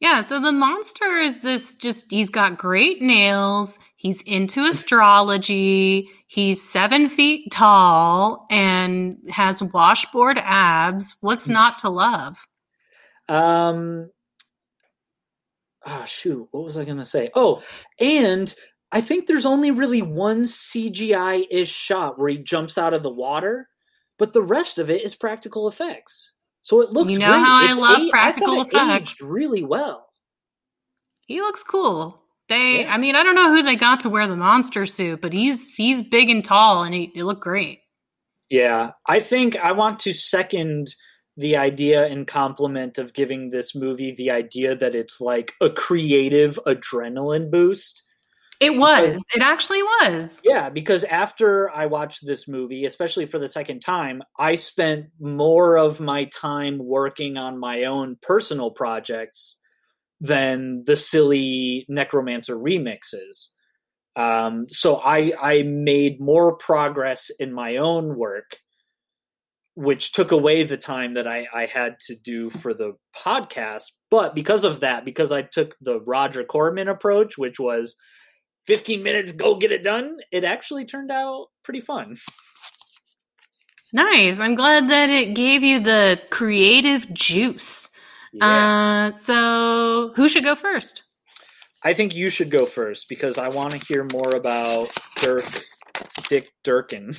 Yeah, 0.00 0.20
so 0.20 0.40
the 0.40 0.52
monster 0.52 1.18
is 1.18 1.40
this 1.40 1.74
just, 1.74 2.06
he's 2.08 2.30
got 2.30 2.56
great 2.56 3.02
nails. 3.02 3.80
He's 3.96 4.22
into 4.22 4.64
astrology. 4.64 6.08
He's 6.28 6.62
seven 6.62 7.08
feet 7.08 7.50
tall 7.50 8.46
and 8.48 9.16
has 9.28 9.60
washboard 9.60 10.38
abs. 10.40 11.16
What's 11.20 11.48
not 11.48 11.80
to 11.80 11.88
love? 11.88 12.36
Um, 13.28 14.10
oh, 15.84 16.04
shoot. 16.06 16.46
What 16.52 16.64
was 16.64 16.78
I 16.78 16.84
going 16.84 16.98
to 16.98 17.04
say? 17.04 17.30
Oh, 17.34 17.62
and 17.98 18.54
I 18.92 19.00
think 19.00 19.26
there's 19.26 19.46
only 19.46 19.72
really 19.72 20.02
one 20.02 20.44
CGI 20.44 21.44
ish 21.50 21.72
shot 21.72 22.18
where 22.18 22.28
he 22.28 22.38
jumps 22.38 22.78
out 22.78 22.94
of 22.94 23.02
the 23.02 23.10
water, 23.10 23.68
but 24.16 24.32
the 24.32 24.42
rest 24.42 24.78
of 24.78 24.90
it 24.90 25.02
is 25.02 25.14
practical 25.14 25.66
effects. 25.66 26.34
So 26.62 26.82
it 26.82 26.90
looks 26.90 27.12
you 27.12 27.18
know 27.18 27.32
great. 27.32 27.44
how 27.44 27.64
it's 27.64 27.78
I 27.78 27.80
love 27.80 28.00
a- 28.02 28.10
practical 28.10 28.58
I 28.60 28.62
effects. 28.62 29.16
really 29.24 29.62
well. 29.64 30.06
He 31.26 31.40
looks 31.40 31.62
cool. 31.64 32.22
They, 32.48 32.82
yeah. 32.82 32.94
I 32.94 32.98
mean, 32.98 33.14
I 33.14 33.22
don't 33.22 33.34
know 33.34 33.50
who 33.54 33.62
they 33.62 33.76
got 33.76 34.00
to 34.00 34.08
wear 34.08 34.26
the 34.26 34.36
monster 34.36 34.86
suit, 34.86 35.20
but 35.20 35.32
he's 35.34 35.68
he's 35.70 36.02
big 36.02 36.30
and 36.30 36.44
tall, 36.44 36.82
and 36.84 36.94
he, 36.94 37.10
he 37.14 37.22
looked 37.22 37.42
great. 37.42 37.80
Yeah, 38.48 38.92
I 39.06 39.20
think 39.20 39.56
I 39.56 39.72
want 39.72 39.98
to 40.00 40.14
second 40.14 40.94
the 41.36 41.56
idea 41.56 42.06
and 42.06 42.26
compliment 42.26 42.96
of 42.98 43.12
giving 43.12 43.50
this 43.50 43.74
movie 43.74 44.14
the 44.14 44.30
idea 44.30 44.74
that 44.74 44.94
it's 44.94 45.20
like 45.20 45.52
a 45.60 45.68
creative 45.70 46.58
adrenaline 46.66 47.50
boost. 47.50 48.02
It 48.60 48.76
was. 48.76 49.00
Because, 49.00 49.24
it 49.34 49.42
actually 49.42 49.82
was. 49.82 50.40
Yeah, 50.44 50.68
because 50.68 51.04
after 51.04 51.70
I 51.70 51.86
watched 51.86 52.26
this 52.26 52.48
movie, 52.48 52.84
especially 52.84 53.26
for 53.26 53.38
the 53.38 53.48
second 53.48 53.80
time, 53.80 54.22
I 54.38 54.56
spent 54.56 55.06
more 55.20 55.76
of 55.76 56.00
my 56.00 56.24
time 56.24 56.78
working 56.78 57.36
on 57.36 57.60
my 57.60 57.84
own 57.84 58.16
personal 58.20 58.70
projects 58.70 59.56
than 60.20 60.82
the 60.84 60.96
silly 60.96 61.86
Necromancer 61.88 62.56
remixes. 62.56 63.48
Um, 64.16 64.66
so 64.68 64.96
I 64.96 65.32
I 65.40 65.62
made 65.62 66.20
more 66.20 66.56
progress 66.56 67.30
in 67.38 67.52
my 67.52 67.76
own 67.76 68.16
work 68.16 68.58
which 69.78 70.10
took 70.10 70.32
away 70.32 70.64
the 70.64 70.76
time 70.76 71.14
that 71.14 71.28
I, 71.28 71.46
I 71.54 71.66
had 71.66 72.00
to 72.06 72.16
do 72.16 72.50
for 72.50 72.74
the 72.74 72.94
podcast. 73.14 73.84
But 74.10 74.34
because 74.34 74.64
of 74.64 74.80
that, 74.80 75.04
because 75.04 75.30
I 75.30 75.42
took 75.42 75.76
the 75.80 76.00
Roger 76.00 76.42
Corman 76.42 76.88
approach, 76.88 77.38
which 77.38 77.60
was 77.60 77.94
15 78.68 79.02
minutes, 79.02 79.32
go 79.32 79.56
get 79.56 79.72
it 79.72 79.82
done, 79.82 80.18
it 80.30 80.44
actually 80.44 80.84
turned 80.84 81.10
out 81.10 81.46
pretty 81.62 81.80
fun. 81.80 82.18
Nice. 83.94 84.40
I'm 84.40 84.56
glad 84.56 84.90
that 84.90 85.08
it 85.08 85.34
gave 85.34 85.62
you 85.62 85.80
the 85.80 86.20
creative 86.28 87.10
juice. 87.14 87.88
Yeah. 88.30 89.06
Uh, 89.08 89.12
so, 89.12 90.12
who 90.14 90.28
should 90.28 90.44
go 90.44 90.54
first? 90.54 91.02
I 91.82 91.94
think 91.94 92.14
you 92.14 92.28
should 92.28 92.50
go 92.50 92.66
first 92.66 93.08
because 93.08 93.38
I 93.38 93.48
want 93.48 93.70
to 93.70 93.78
hear 93.78 94.06
more 94.12 94.36
about 94.36 94.90
Dirk 95.22 95.46
Dick 96.28 96.52
Durkin. 96.62 97.14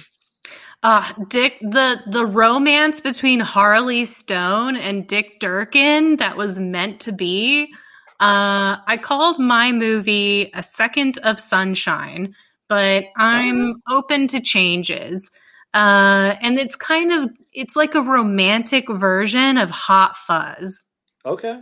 Uh, 0.84 1.12
Dick, 1.30 1.58
the 1.62 2.02
the 2.06 2.28
romance 2.28 3.02
between 3.02 3.40
Harley 3.40 4.06
Stone 4.06 4.76
and 4.76 5.08
Dick 5.08 5.40
Durkin 5.40 6.18
that 6.18 6.38
was 6.38 6.60
meant 6.60 7.00
to 7.02 7.12
be. 7.12 7.74
Uh, 8.20 8.78
I 8.86 8.98
called 9.02 9.40
my 9.40 9.72
movie 9.72 10.52
a 10.54 10.62
second 10.62 11.18
of 11.24 11.40
sunshine, 11.40 12.36
but 12.68 13.06
I'm 13.18 13.82
oh. 13.90 13.98
open 13.98 14.28
to 14.30 14.42
changes. 14.42 15.32
Uh, 15.74 16.36
and 16.42 16.58
it's 16.60 16.76
kind 16.76 17.12
of 17.12 17.30
it's 17.54 17.76
like 17.76 17.96
a 17.96 18.02
romantic 18.02 18.90
version 18.90 19.58
of 19.58 19.70
Hot 19.70 20.18
Fuzz. 20.18 20.86
Okay. 21.26 21.60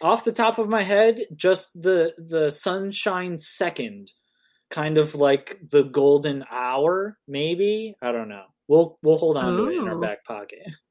Off 0.00 0.24
the 0.24 0.32
top 0.32 0.58
of 0.58 0.68
my 0.68 0.82
head, 0.82 1.20
just 1.34 1.72
the 1.82 2.12
the 2.18 2.50
sunshine 2.50 3.36
second 3.36 4.12
kind 4.70 4.98
of 4.98 5.14
like 5.14 5.58
the 5.70 5.84
golden 5.84 6.44
hour, 6.50 7.18
maybe. 7.26 7.96
I 8.02 8.12
don't 8.12 8.28
know. 8.28 8.44
We'll 8.68 8.98
we'll 9.02 9.18
hold 9.18 9.36
on 9.36 9.54
Ooh. 9.54 9.56
to 9.56 9.70
it 9.70 9.82
in 9.82 9.88
our 9.88 9.98
back 9.98 10.24
pocket. 10.24 10.60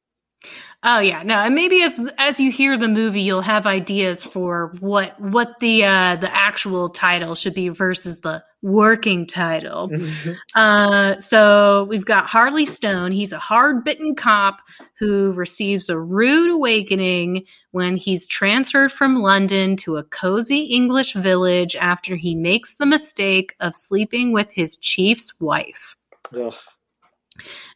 Oh 0.84 1.00
yeah, 1.00 1.24
no, 1.24 1.36
and 1.36 1.56
maybe 1.56 1.82
as 1.82 2.00
as 2.18 2.40
you 2.40 2.52
hear 2.52 2.78
the 2.78 2.88
movie, 2.88 3.22
you'll 3.22 3.42
have 3.42 3.66
ideas 3.66 4.24
for 4.24 4.74
what 4.80 5.20
what 5.20 5.60
the 5.60 5.84
uh, 5.84 6.16
the 6.18 6.34
actual 6.34 6.90
title 6.90 7.34
should 7.34 7.56
be 7.56 7.70
versus 7.70 8.22
the 8.22 8.44
working 8.62 9.26
title. 9.26 9.92
uh, 10.56 11.20
so 11.20 11.86
we've 11.86 12.06
got 12.06 12.28
Harley 12.28 12.68
Stone. 12.68 13.12
He's 13.12 13.34
a 13.34 13.40
hard 13.40 13.84
bitten 13.84 14.16
cop 14.16 14.62
who 15.00 15.32
receives 15.34 15.90
a 15.90 16.00
rude 16.00 16.52
awakening 16.52 17.46
when 17.72 17.98
he's 17.98 18.28
transferred 18.28 18.92
from 18.92 19.22
London 19.22 19.78
to 19.78 19.98
a 19.98 20.04
cozy 20.04 20.66
English 20.66 21.14
village 21.14 21.76
after 21.76 22.16
he 22.16 22.36
makes 22.36 22.78
the 22.78 22.86
mistake 22.86 23.56
of 23.60 23.76
sleeping 23.76 24.32
with 24.32 24.52
his 24.52 24.78
chief's 24.78 25.40
wife. 25.40 25.96
Ugh. 26.36 26.54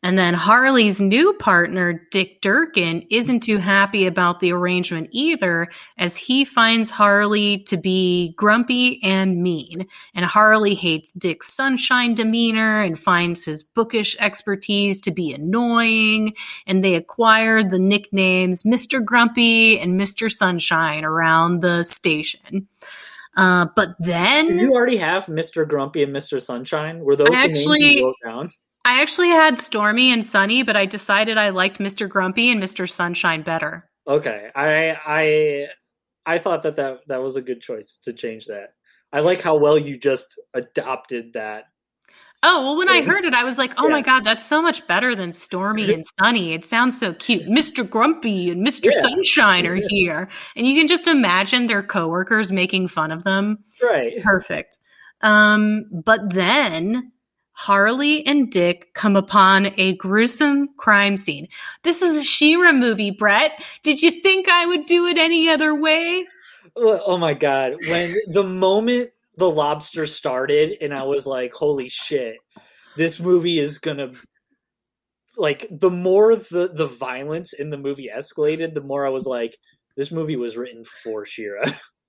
And 0.04 0.18
then 0.18 0.34
Harley's 0.34 1.00
new 1.00 1.34
partner, 1.34 2.08
Dick 2.12 2.42
Durkin, 2.42 3.06
isn't 3.10 3.42
too 3.42 3.58
happy 3.58 4.06
about 4.06 4.40
the 4.40 4.52
arrangement 4.52 5.10
either, 5.12 5.68
as 5.98 6.18
he 6.18 6.46
finds 6.46 6.90
Harley 6.90 7.60
to 7.64 7.78
be 7.78 8.34
grumpy 8.38 9.00
and 9.04 9.42
mean. 9.44 9.88
And 10.16 10.26
Harley 10.26 10.76
hates 10.76 11.14
Dick's 11.14 11.54
sunshine 11.54 12.16
demeanor 12.16 12.82
and 12.82 12.98
finds 12.98 13.46
his 13.46 13.64
bookish 13.64 14.16
expertise 14.20 15.02
to 15.02 15.12
be 15.12 15.34
annoying. 15.34 16.34
And 16.66 16.84
they 16.84 16.96
acquired 16.96 17.70
the 17.70 17.80
nicknames 17.80 18.64
Mr. 18.64 19.04
Grumpy 19.04 19.80
and 19.80 20.00
Mr. 20.00 20.32
Sunshine 20.32 21.06
around 21.06 21.62
the 21.62 21.84
station. 21.84 22.68
Uh, 23.36 23.68
but 23.76 23.96
then. 24.00 24.48
Did 24.48 24.62
you 24.62 24.74
already 24.74 24.98
have 24.98 25.28
Mr. 25.28 25.68
Grumpy 25.68 26.04
and 26.04 26.14
Mr. 26.14 26.42
Sunshine? 26.42 27.00
Were 27.00 27.16
those 27.16 27.30
I 27.30 27.48
the 27.48 27.52
actually, 27.52 27.80
names 27.80 27.96
you 27.96 28.06
wrote 28.08 28.16
down? 28.26 28.52
I 28.84 29.02
actually 29.02 29.30
had 29.30 29.60
Stormy 29.60 30.12
and 30.12 30.26
Sunny, 30.26 30.64
but 30.64 30.76
I 30.76 30.86
decided 30.86 31.38
I 31.38 31.50
liked 31.50 31.80
Mr. 31.80 32.10
Grumpy 32.10 32.50
and 32.50 32.62
Mr. 32.62 32.90
Sunshine 32.90 33.44
better. 33.44 33.88
Okay, 34.08 34.50
I 34.56 34.98
I 35.06 35.68
I 36.26 36.40
thought 36.40 36.64
that 36.64 36.76
that 36.78 37.08
that 37.08 37.22
was 37.22 37.36
a 37.36 37.42
good 37.42 37.62
choice 37.62 37.98
to 38.04 38.14
change 38.14 38.48
that. 38.48 38.74
I 39.14 39.20
like 39.20 39.42
how 39.42 39.58
well 39.58 39.78
you 39.78 39.98
just 39.98 40.40
adopted 40.54 41.34
that. 41.34 41.66
Oh 42.44 42.64
well, 42.64 42.78
when 42.78 42.90
I 42.90 43.04
heard 43.04 43.26
it, 43.26 43.36
I 43.36 43.44
was 43.44 43.60
like, 43.60 43.74
"Oh 43.78 43.88
yeah. 43.88 43.94
my 43.94 44.02
god, 44.02 44.24
that's 44.24 44.48
so 44.48 44.64
much 44.64 44.88
better 44.88 45.16
than 45.16 45.32
Stormy 45.32 45.94
and 45.94 46.04
Sunny." 46.20 46.54
It 46.54 46.66
sounds 46.66 47.00
so 47.00 47.14
cute. 47.14 47.48
Mr. 47.48 47.88
Grumpy 47.88 48.50
and 48.50 48.66
Mr. 48.66 48.90
Yeah. 48.92 49.02
Sunshine 49.02 49.68
are 49.68 49.76
here, 49.90 50.28
and 50.56 50.66
you 50.66 50.76
can 50.76 50.88
just 50.88 51.06
imagine 51.06 51.68
their 51.68 51.84
coworkers 51.84 52.52
making 52.52 52.88
fun 52.88 53.12
of 53.12 53.24
them. 53.24 53.60
Right, 53.84 54.24
perfect. 54.24 54.80
Um, 55.22 55.86
but 55.92 56.34
then 56.34 57.12
Harley 57.54 58.26
and 58.26 58.52
Dick 58.52 58.94
come 58.94 59.16
upon 59.16 59.74
a 59.78 59.96
gruesome 59.96 60.70
crime 60.78 61.18
scene. 61.18 61.48
This 61.84 62.02
is 62.02 62.18
a 62.18 62.24
Shira 62.24 62.74
movie, 62.74 63.12
Brett. 63.12 63.64
Did 63.84 64.02
you 64.02 64.12
think 64.12 64.50
I 64.50 64.66
would 64.66 64.86
do 64.86 65.06
it 65.08 65.18
any 65.18 65.50
other 65.50 65.76
way? 65.76 66.26
Oh 66.76 67.18
my 67.18 67.34
god. 67.34 67.76
When 67.88 68.16
the 68.28 68.44
moment 68.44 69.12
the 69.38 69.50
lobster 69.50 70.06
started 70.06 70.78
and 70.82 70.94
I 70.94 71.04
was 71.04 71.26
like, 71.26 71.54
holy 71.54 71.90
shit, 71.90 72.38
this 72.96 73.20
movie 73.20 73.60
is 73.60 73.80
gonna 73.80 74.12
like 75.38 75.68
the 75.72 75.90
more 75.90 76.36
the 76.36 76.72
the 76.74 76.88
violence 76.88 77.54
in 77.54 77.70
the 77.70 77.78
movie 77.78 78.10
escalated, 78.14 78.74
the 78.74 78.82
more 78.82 79.06
I 79.06 79.10
was 79.10 79.26
like, 79.26 79.58
this 79.96 80.12
movie 80.12 80.36
was 80.36 80.58
written 80.58 80.84
for 80.84 81.26
Shira. 81.26 81.74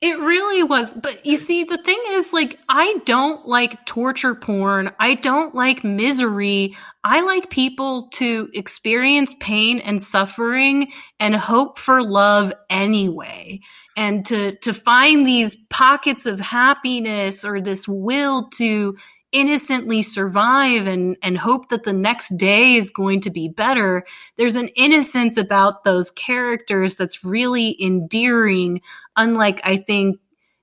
It 0.00 0.18
really 0.18 0.62
was. 0.62 0.94
But 0.94 1.26
you 1.26 1.36
see, 1.36 1.64
the 1.64 1.76
thing 1.76 2.02
is, 2.08 2.32
like, 2.32 2.58
I 2.70 3.00
don't 3.04 3.46
like 3.46 3.84
torture 3.84 4.34
porn. 4.34 4.92
I 4.98 5.14
don't 5.14 5.54
like 5.54 5.84
misery. 5.84 6.74
I 7.04 7.20
like 7.20 7.50
people 7.50 8.08
to 8.14 8.48
experience 8.54 9.34
pain 9.40 9.78
and 9.78 10.02
suffering 10.02 10.90
and 11.18 11.36
hope 11.36 11.78
for 11.78 12.02
love 12.02 12.50
anyway. 12.70 13.60
And 13.94 14.24
to, 14.26 14.56
to 14.56 14.72
find 14.72 15.26
these 15.26 15.54
pockets 15.68 16.24
of 16.24 16.40
happiness 16.40 17.44
or 17.44 17.60
this 17.60 17.86
will 17.86 18.48
to 18.56 18.96
innocently 19.32 20.02
survive 20.02 20.86
and, 20.86 21.16
and 21.22 21.38
hope 21.38 21.68
that 21.68 21.84
the 21.84 21.92
next 21.92 22.36
day 22.36 22.74
is 22.74 22.90
going 22.90 23.20
to 23.22 23.30
be 23.30 23.48
better. 23.48 24.04
There's 24.36 24.56
an 24.56 24.68
innocence 24.68 25.36
about 25.36 25.84
those 25.84 26.10
characters 26.10 26.96
that's 26.96 27.24
really 27.24 27.80
endearing, 27.82 28.80
unlike, 29.16 29.60
I 29.64 29.76
think, 29.76 30.18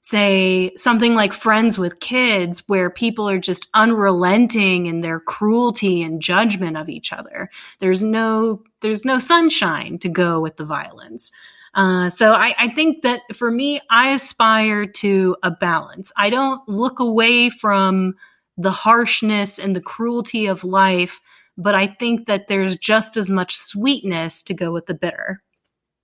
say 0.08 0.72
something 0.78 1.16
like 1.16 1.34
friends 1.34 1.78
with 1.78 2.00
kids 2.00 2.64
where 2.68 2.90
people 2.90 3.28
are 3.28 3.40
just 3.40 3.68
unrelenting 3.74 4.86
in 4.86 5.02
their 5.02 5.20
cruelty 5.20 6.02
and 6.02 6.22
judgment 6.22 6.78
of 6.78 6.88
each 6.88 7.12
other 7.12 7.50
there's 7.80 8.02
no 8.02 8.64
there's 8.80 9.04
no 9.04 9.20
sunshine 9.20 9.98
to 10.00 10.08
go 10.08 10.40
with 10.40 10.56
the 10.56 10.64
violence 10.64 11.30
uh, 11.74 12.10
so 12.10 12.32
I, 12.32 12.56
I 12.58 12.70
think 12.70 13.02
that 13.02 13.20
for 13.36 13.52
me 13.52 13.82
i 13.90 14.12
aspire 14.12 14.86
to 14.86 15.36
a 15.44 15.52
balance 15.52 16.14
i 16.16 16.30
don't 16.30 16.62
look 16.70 17.02
away 17.02 17.50
from 17.50 18.14
the 18.58 18.72
harshness 18.72 19.60
and 19.60 19.76
the 19.76 19.82
cruelty 19.82 20.48
of 20.48 20.64
life 20.64 21.20
but 21.58 21.76
i 21.76 21.88
think 21.88 22.28
that 22.28 22.48
there's 22.48 22.78
just 22.78 23.18
as 23.18 23.30
much 23.30 23.56
sweetness 23.56 24.44
to 24.44 24.54
go 24.54 24.72
with 24.72 24.86
the 24.86 24.94
bitter 24.94 25.42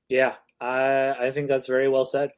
yeah 0.10 0.36
i 0.60 1.12
i 1.20 1.32
think 1.32 1.48
that's 1.48 1.68
very 1.68 1.90
well 1.90 2.06
said 2.06 2.32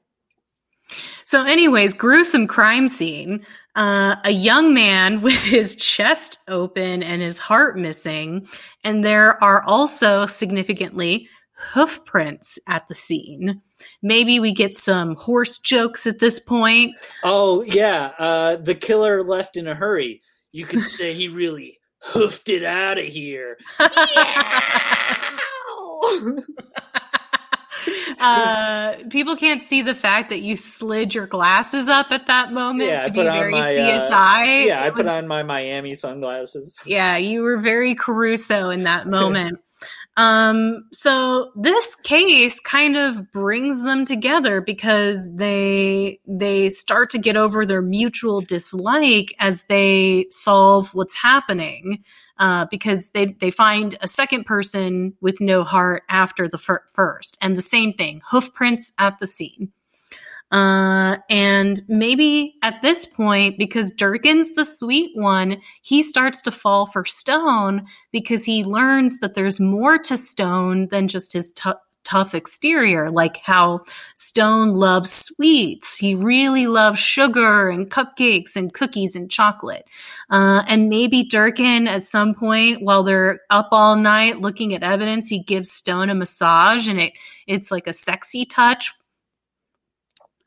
so, 1.25 1.43
anyways, 1.43 1.95
gruesome 1.95 2.45
crime 2.45 2.87
scene. 2.87 3.45
Uh, 3.75 4.15
a 4.23 4.31
young 4.31 4.73
man 4.73 5.21
with 5.21 5.43
his 5.43 5.75
chest 5.75 6.37
open 6.47 7.03
and 7.03 7.21
his 7.21 7.37
heart 7.37 7.77
missing. 7.77 8.47
And 8.83 9.03
there 9.03 9.43
are 9.43 9.63
also 9.63 10.27
significantly 10.27 11.29
hoof 11.73 12.05
prints 12.05 12.59
at 12.67 12.87
the 12.87 12.95
scene. 12.95 13.61
Maybe 14.01 14.39
we 14.39 14.53
get 14.53 14.75
some 14.75 15.15
horse 15.15 15.57
jokes 15.57 16.07
at 16.07 16.19
this 16.19 16.39
point. 16.39 16.95
Oh, 17.23 17.63
yeah. 17.63 18.11
Uh, 18.17 18.55
the 18.57 18.75
killer 18.75 19.23
left 19.23 19.57
in 19.57 19.67
a 19.67 19.75
hurry. 19.75 20.21
You 20.51 20.65
could 20.65 20.83
say 20.83 21.13
he 21.13 21.27
really 21.27 21.79
hoofed 22.01 22.49
it 22.49 22.63
out 22.63 22.97
of 22.97 23.05
here. 23.05 23.57
uh, 28.19 28.95
people 29.09 29.35
can't 29.35 29.61
see 29.61 29.81
the 29.81 29.95
fact 29.95 30.29
that 30.29 30.39
you 30.39 30.55
slid 30.55 31.13
your 31.13 31.27
glasses 31.27 31.87
up 31.87 32.11
at 32.11 32.27
that 32.27 32.51
moment 32.53 32.89
yeah, 32.89 33.01
to 33.01 33.11
be 33.11 33.21
very 33.21 33.51
my, 33.51 33.61
CSI. 33.61 34.11
Uh, 34.11 34.65
yeah, 34.67 34.83
it 34.83 34.87
I 34.87 34.89
put 34.91 35.07
on 35.07 35.27
my 35.27 35.43
Miami 35.43 35.95
sunglasses. 35.95 36.75
Yeah, 36.85 37.17
you 37.17 37.41
were 37.41 37.57
very 37.57 37.95
Caruso 37.95 38.69
in 38.69 38.83
that 38.83 39.07
moment. 39.09 39.59
Um, 40.17 40.85
so 40.93 41.51
this 41.55 41.95
case 41.95 42.61
kind 42.61 42.95
of 42.95 43.31
brings 43.31 43.83
them 43.83 44.05
together 44.05 44.61
because 44.61 45.29
they 45.35 46.19
they 46.25 46.69
start 46.69 47.09
to 47.11 47.17
get 47.17 47.35
over 47.35 47.65
their 47.65 47.81
mutual 47.81 48.39
dislike 48.39 49.35
as 49.39 49.65
they 49.65 50.27
solve 50.29 50.93
what's 50.93 51.15
happening 51.15 52.03
uh, 52.39 52.65
because 52.71 53.09
they 53.09 53.25
they 53.25 53.51
find 53.51 53.97
a 53.99 54.07
second 54.07 54.45
person 54.45 55.13
with 55.19 55.41
no 55.41 55.63
heart 55.63 56.03
after 56.07 56.47
the 56.47 56.57
fir- 56.57 56.85
first, 56.91 57.37
and 57.41 57.57
the 57.57 57.61
same 57.61 57.93
thing, 57.93 58.21
hoof 58.29 58.53
prints 58.53 58.93
at 58.97 59.19
the 59.19 59.27
scene. 59.27 59.71
Uh, 60.51 61.17
and 61.29 61.81
maybe 61.87 62.55
at 62.61 62.81
this 62.81 63.05
point, 63.05 63.57
because 63.57 63.91
Durkin's 63.91 64.53
the 64.53 64.63
sweet 64.65 65.11
one, 65.15 65.57
he 65.81 66.03
starts 66.03 66.41
to 66.43 66.51
fall 66.51 66.85
for 66.85 67.03
Stone 67.03 67.85
because 68.11 68.45
he 68.45 68.63
learns 68.63 69.19
that 69.19 69.33
there's 69.33 69.59
more 69.59 69.97
to 69.97 70.15
Stone 70.15 70.87
than 70.87 71.07
just 71.07 71.33
his 71.33 71.51
t- 71.51 71.71
tough 72.05 72.35
exterior, 72.35 73.11
like 73.11 73.37
how 73.37 73.81
Stone 74.15 74.75
loves 74.75 75.11
sweets. 75.11 75.97
He 75.97 76.15
really 76.15 76.67
loves 76.67 76.99
sugar 76.99 77.69
and 77.69 77.89
cupcakes 77.89 78.55
and 78.55 78.73
cookies 78.73 79.15
and 79.15 79.29
chocolate. 79.29 79.85
Uh, 80.29 80.63
and 80.67 80.87
maybe 80.87 81.23
Durkin 81.23 81.87
at 81.87 82.03
some 82.03 82.35
point 82.35 82.81
while 82.81 83.03
they're 83.03 83.41
up 83.49 83.69
all 83.71 83.95
night 83.95 84.39
looking 84.39 84.73
at 84.73 84.83
evidence, 84.83 85.27
he 85.27 85.39
gives 85.39 85.71
Stone 85.71 86.09
a 86.09 86.15
massage 86.15 86.87
and 86.87 87.01
it, 87.01 87.13
it's 87.47 87.71
like 87.71 87.87
a 87.87 87.93
sexy 87.93 88.45
touch. 88.45 88.93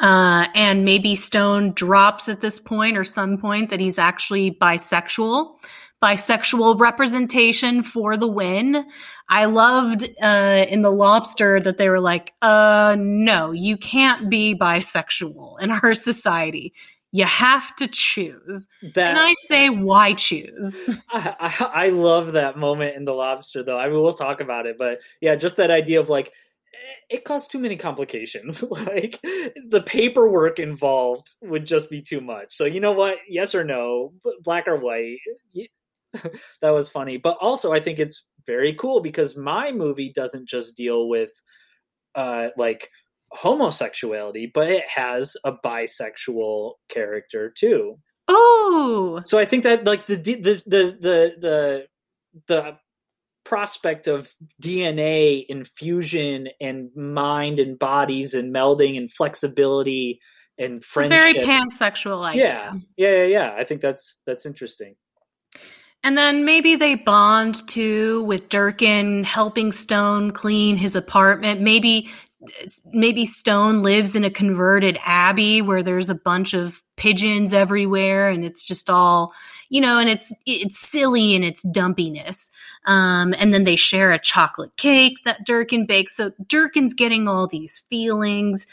Uh, 0.01 0.47
and 0.55 0.85
maybe 0.85 1.17
Stone 1.17 1.73
drops 1.73 2.29
at 2.29 2.41
this 2.41 2.61
point 2.61 2.97
or 2.97 3.05
some 3.05 3.39
point 3.39 3.71
that 3.71 3.81
he's 3.81 3.99
actually 3.99 4.51
bisexual 4.51 5.57
bisexual 6.03 6.79
representation 6.79 7.83
for 7.83 8.17
the 8.17 8.29
win. 8.29 8.87
I 9.29 9.47
loved 9.47 10.09
uh, 10.23 10.67
in 10.69 10.83
the 10.83 10.93
lobster 10.93 11.61
that 11.61 11.77
they 11.77 11.89
were 11.89 12.01
like, 12.01 12.33
uh, 12.41 12.97
no, 12.99 13.51
you 13.51 13.77
can't 13.77 14.31
be 14.31 14.55
bisexual 14.55 15.61
in 15.61 15.71
our 15.71 15.95
society. 15.95 16.73
You 17.11 17.25
have 17.25 17.75
to 17.77 17.89
choose. 17.89 18.69
That, 18.95 19.17
and 19.17 19.19
I 19.19 19.35
say, 19.47 19.71
why 19.71 20.13
choose? 20.13 20.89
I, 21.09 21.35
I, 21.41 21.71
I 21.87 21.89
love 21.89 22.33
that 22.33 22.59
moment 22.59 22.97
in 22.97 23.05
the 23.05 23.15
lobster, 23.15 23.63
though. 23.63 23.79
I 23.79 23.89
mean, 23.89 24.01
we'll 24.01 24.13
talk 24.13 24.41
about 24.41 24.67
it, 24.67 24.77
but 24.79 25.01
yeah, 25.21 25.35
just 25.35 25.57
that 25.57 25.71
idea 25.71 26.01
of 26.01 26.09
like, 26.09 26.33
it 27.11 27.25
caused 27.25 27.51
too 27.51 27.59
many 27.59 27.77
complications. 27.77 28.63
like 28.71 29.21
the 29.23 29.83
paperwork 29.85 30.59
involved 30.59 31.35
would 31.43 31.67
just 31.67 31.91
be 31.91 32.01
too 32.03 32.21
much. 32.21 32.55
So 32.55 32.65
you 32.65 32.81
know 32.81 32.93
what? 32.93 33.19
Yes 33.29 33.55
or 33.55 33.65
no, 33.65 34.13
black 34.43 34.69
or 34.69 34.77
white. 34.77 35.19
that 36.61 36.71
was 36.71 36.89
funny. 36.89 37.17
But 37.19 37.39
also, 37.41 37.73
I 37.73 37.81
think 37.81 37.99
it's 37.99 38.29
very 38.47 38.75
cool 38.75 39.01
because 39.01 39.37
my 39.37 39.73
movie 39.73 40.13
doesn't 40.15 40.49
just 40.49 40.77
deal 40.77 41.09
with 41.09 41.31
uh, 42.15 42.49
like 42.57 42.91
homosexuality, 43.31 44.51
but 44.53 44.71
it 44.71 44.85
has 44.89 45.37
a 45.45 45.53
bisexual 45.53 46.75
character 46.89 47.53
too. 47.57 47.99
Oh, 48.27 49.23
so 49.25 49.39
I 49.39 49.45
think 49.45 49.65
that 49.65 49.85
like 49.85 50.07
the 50.07 50.17
the 50.17 50.35
the 50.35 50.63
the 50.67 51.35
the, 51.39 51.87
the 52.47 52.77
prospect 53.49 54.09
of 54.09 54.31
DNA 54.63 55.43
infusion 55.49 56.49
and 56.61 56.91
mind 56.95 57.59
and 57.59 57.79
bodies 57.79 58.35
and 58.35 58.55
melding 58.55 58.99
and 58.99 59.11
flexibility 59.11 60.21
and 60.59 60.85
friendship. 60.85 61.19
very 61.19 61.47
pansexual 61.47 62.23
idea. 62.27 62.45
Yeah, 62.45 63.09
yeah, 63.09 63.17
yeah, 63.17 63.25
yeah. 63.25 63.55
I 63.57 63.65
think 63.65 63.81
that's 63.81 64.21
that's 64.27 64.45
interesting. 64.45 64.97
And 66.05 66.17
then 66.17 66.45
maybe 66.45 66.77
they 66.77 66.95
bond 66.95 67.67
too 67.67 68.23
with 68.25 68.51
Durkin 68.51 69.25
helping 69.25 69.73
Stone 69.73 70.33
clean 70.33 70.77
his 70.77 70.95
apartment. 70.95 71.63
Maybe 71.63 72.11
maybe 72.93 73.25
Stone 73.25 73.83
lives 73.83 74.15
in 74.15 74.25
a 74.25 74.31
converted 74.31 74.99
abbey 75.03 75.63
where 75.63 75.83
there's 75.83 76.11
a 76.11 76.15
bunch 76.15 76.53
of 76.53 76.83
pigeons 76.99 77.55
everywhere 77.55 78.29
and 78.29 78.45
it's 78.45 78.67
just 78.67 78.91
all 78.91 79.33
you 79.71 79.81
know 79.81 79.99
and 79.99 80.11
it's 80.11 80.33
it's 80.45 80.79
silly 80.79 81.35
in 81.35 81.45
its 81.45 81.65
dumpiness. 81.65 82.51
Um, 82.85 83.35
and 83.39 83.53
then 83.53 83.65
they 83.65 83.77
share 83.77 84.13
a 84.13 84.19
chocolate 84.19 84.77
cake 84.77 85.25
that 85.25 85.45
Durkin 85.45 85.87
bakes. 85.87 86.17
So 86.17 86.33
Durkin's 86.47 86.95
getting 86.95 87.29
all 87.29 87.47
these 87.47 87.79
feelings. 87.79 88.67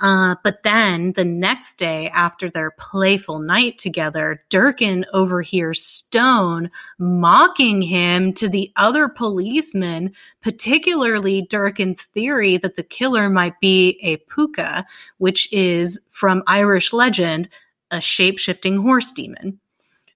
Uh, 0.00 0.34
but 0.42 0.64
then 0.64 1.12
the 1.12 1.24
next 1.24 1.76
day, 1.78 2.08
after 2.10 2.50
their 2.50 2.72
playful 2.72 3.38
night 3.38 3.78
together, 3.78 4.42
Durkin 4.48 5.06
overhears 5.12 5.80
Stone 5.82 6.70
mocking 6.98 7.82
him 7.82 8.32
to 8.34 8.48
the 8.48 8.72
other 8.74 9.08
policemen, 9.08 10.12
particularly 10.42 11.42
Durkin's 11.42 12.04
theory 12.06 12.56
that 12.56 12.74
the 12.74 12.82
killer 12.82 13.28
might 13.28 13.60
be 13.60 13.98
a 14.02 14.16
puka, 14.16 14.86
which 15.18 15.52
is 15.52 16.04
from 16.10 16.42
Irish 16.48 16.92
legend, 16.92 17.48
a 17.92 18.00
shape 18.00 18.38
shifting 18.38 18.78
horse 18.78 19.12
demon. 19.12 19.60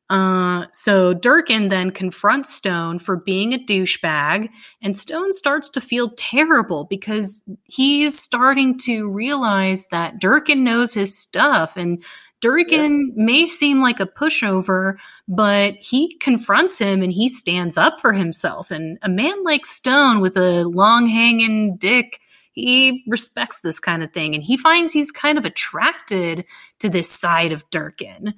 Uh, 0.09 0.67
so 0.73 1.13
Durkin 1.13 1.69
then 1.69 1.91
confronts 1.91 2.55
Stone 2.55 3.01
for 3.01 3.17
being 3.17 3.53
a 3.53 3.59
douchebag, 3.59 4.49
and 4.81 4.97
Stone 4.97 5.33
starts 5.33 5.69
to 5.71 5.81
feel 5.81 6.11
terrible 6.17 6.85
because 6.85 7.43
he's 7.65 8.17
starting 8.17 8.79
to 8.81 9.09
realize 9.09 9.89
that 9.89 10.21
Durkin 10.21 10.63
knows 10.63 10.95
his 10.95 11.19
stuff, 11.19 11.77
and 11.77 12.05
Durkin 12.41 13.15
yeah. 13.17 13.25
may 13.25 13.47
seem 13.47 13.81
like 13.81 13.99
a 13.99 14.07
pushover, 14.07 14.97
but 15.27 15.75
he 15.81 16.17
confronts 16.19 16.79
him 16.79 17.03
and 17.03 17.13
he 17.13 17.29
stands 17.29 17.77
up 17.79 18.01
for 18.01 18.13
himself. 18.13 18.71
And 18.71 18.99
a 19.03 19.09
man 19.09 19.43
like 19.43 19.65
Stone 19.67 20.21
with 20.21 20.37
a 20.37 20.65
long 20.65 21.09
hanging 21.09 21.77
dick, 21.77 22.21
he 22.57 23.05
respects 23.07 23.61
this 23.61 23.79
kind 23.79 24.03
of 24.03 24.13
thing, 24.13 24.35
and 24.35 24.43
he 24.43 24.57
finds 24.57 24.93
he's 24.93 25.13
kind 25.13 25.37
of 25.39 25.45
attracted 25.45 26.47
to 26.81 26.89
this 26.89 27.09
side 27.09 27.53
of 27.53 27.69
Durkin. 27.71 28.35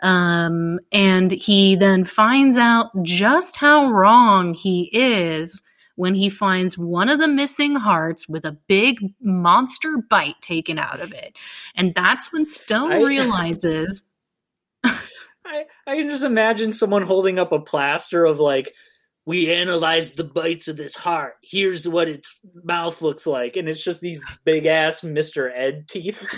Um, 0.00 0.78
and 0.92 1.30
he 1.30 1.74
then 1.76 2.04
finds 2.04 2.58
out 2.58 2.90
just 3.02 3.56
how 3.56 3.86
wrong 3.86 4.52
he 4.52 4.90
is 4.92 5.62
when 5.94 6.14
he 6.14 6.28
finds 6.28 6.76
one 6.76 7.08
of 7.08 7.18
the 7.18 7.28
missing 7.28 7.76
hearts 7.76 8.28
with 8.28 8.44
a 8.44 8.58
big 8.68 9.14
monster 9.20 9.98
bite 10.10 10.40
taken 10.42 10.78
out 10.78 11.00
of 11.00 11.12
it. 11.12 11.36
And 11.74 11.94
that's 11.94 12.32
when 12.32 12.44
Stone 12.44 12.92
I, 12.92 12.96
realizes. 13.02 14.10
I, 14.84 15.64
I 15.86 15.96
can 15.96 16.10
just 16.10 16.24
imagine 16.24 16.72
someone 16.72 17.02
holding 17.02 17.38
up 17.38 17.52
a 17.52 17.60
plaster 17.60 18.24
of 18.24 18.40
like, 18.40 18.74
we 19.24 19.52
analyzed 19.52 20.16
the 20.16 20.24
bites 20.24 20.68
of 20.68 20.76
this 20.76 20.94
heart. 20.94 21.34
Here's 21.42 21.86
what 21.88 22.08
its 22.08 22.38
mouth 22.64 23.00
looks 23.02 23.26
like. 23.26 23.56
And 23.56 23.68
it's 23.68 23.82
just 23.82 24.00
these 24.00 24.22
big 24.44 24.66
ass 24.66 25.02
Mr. 25.02 25.50
Ed 25.54 25.86
teeth. 25.88 26.20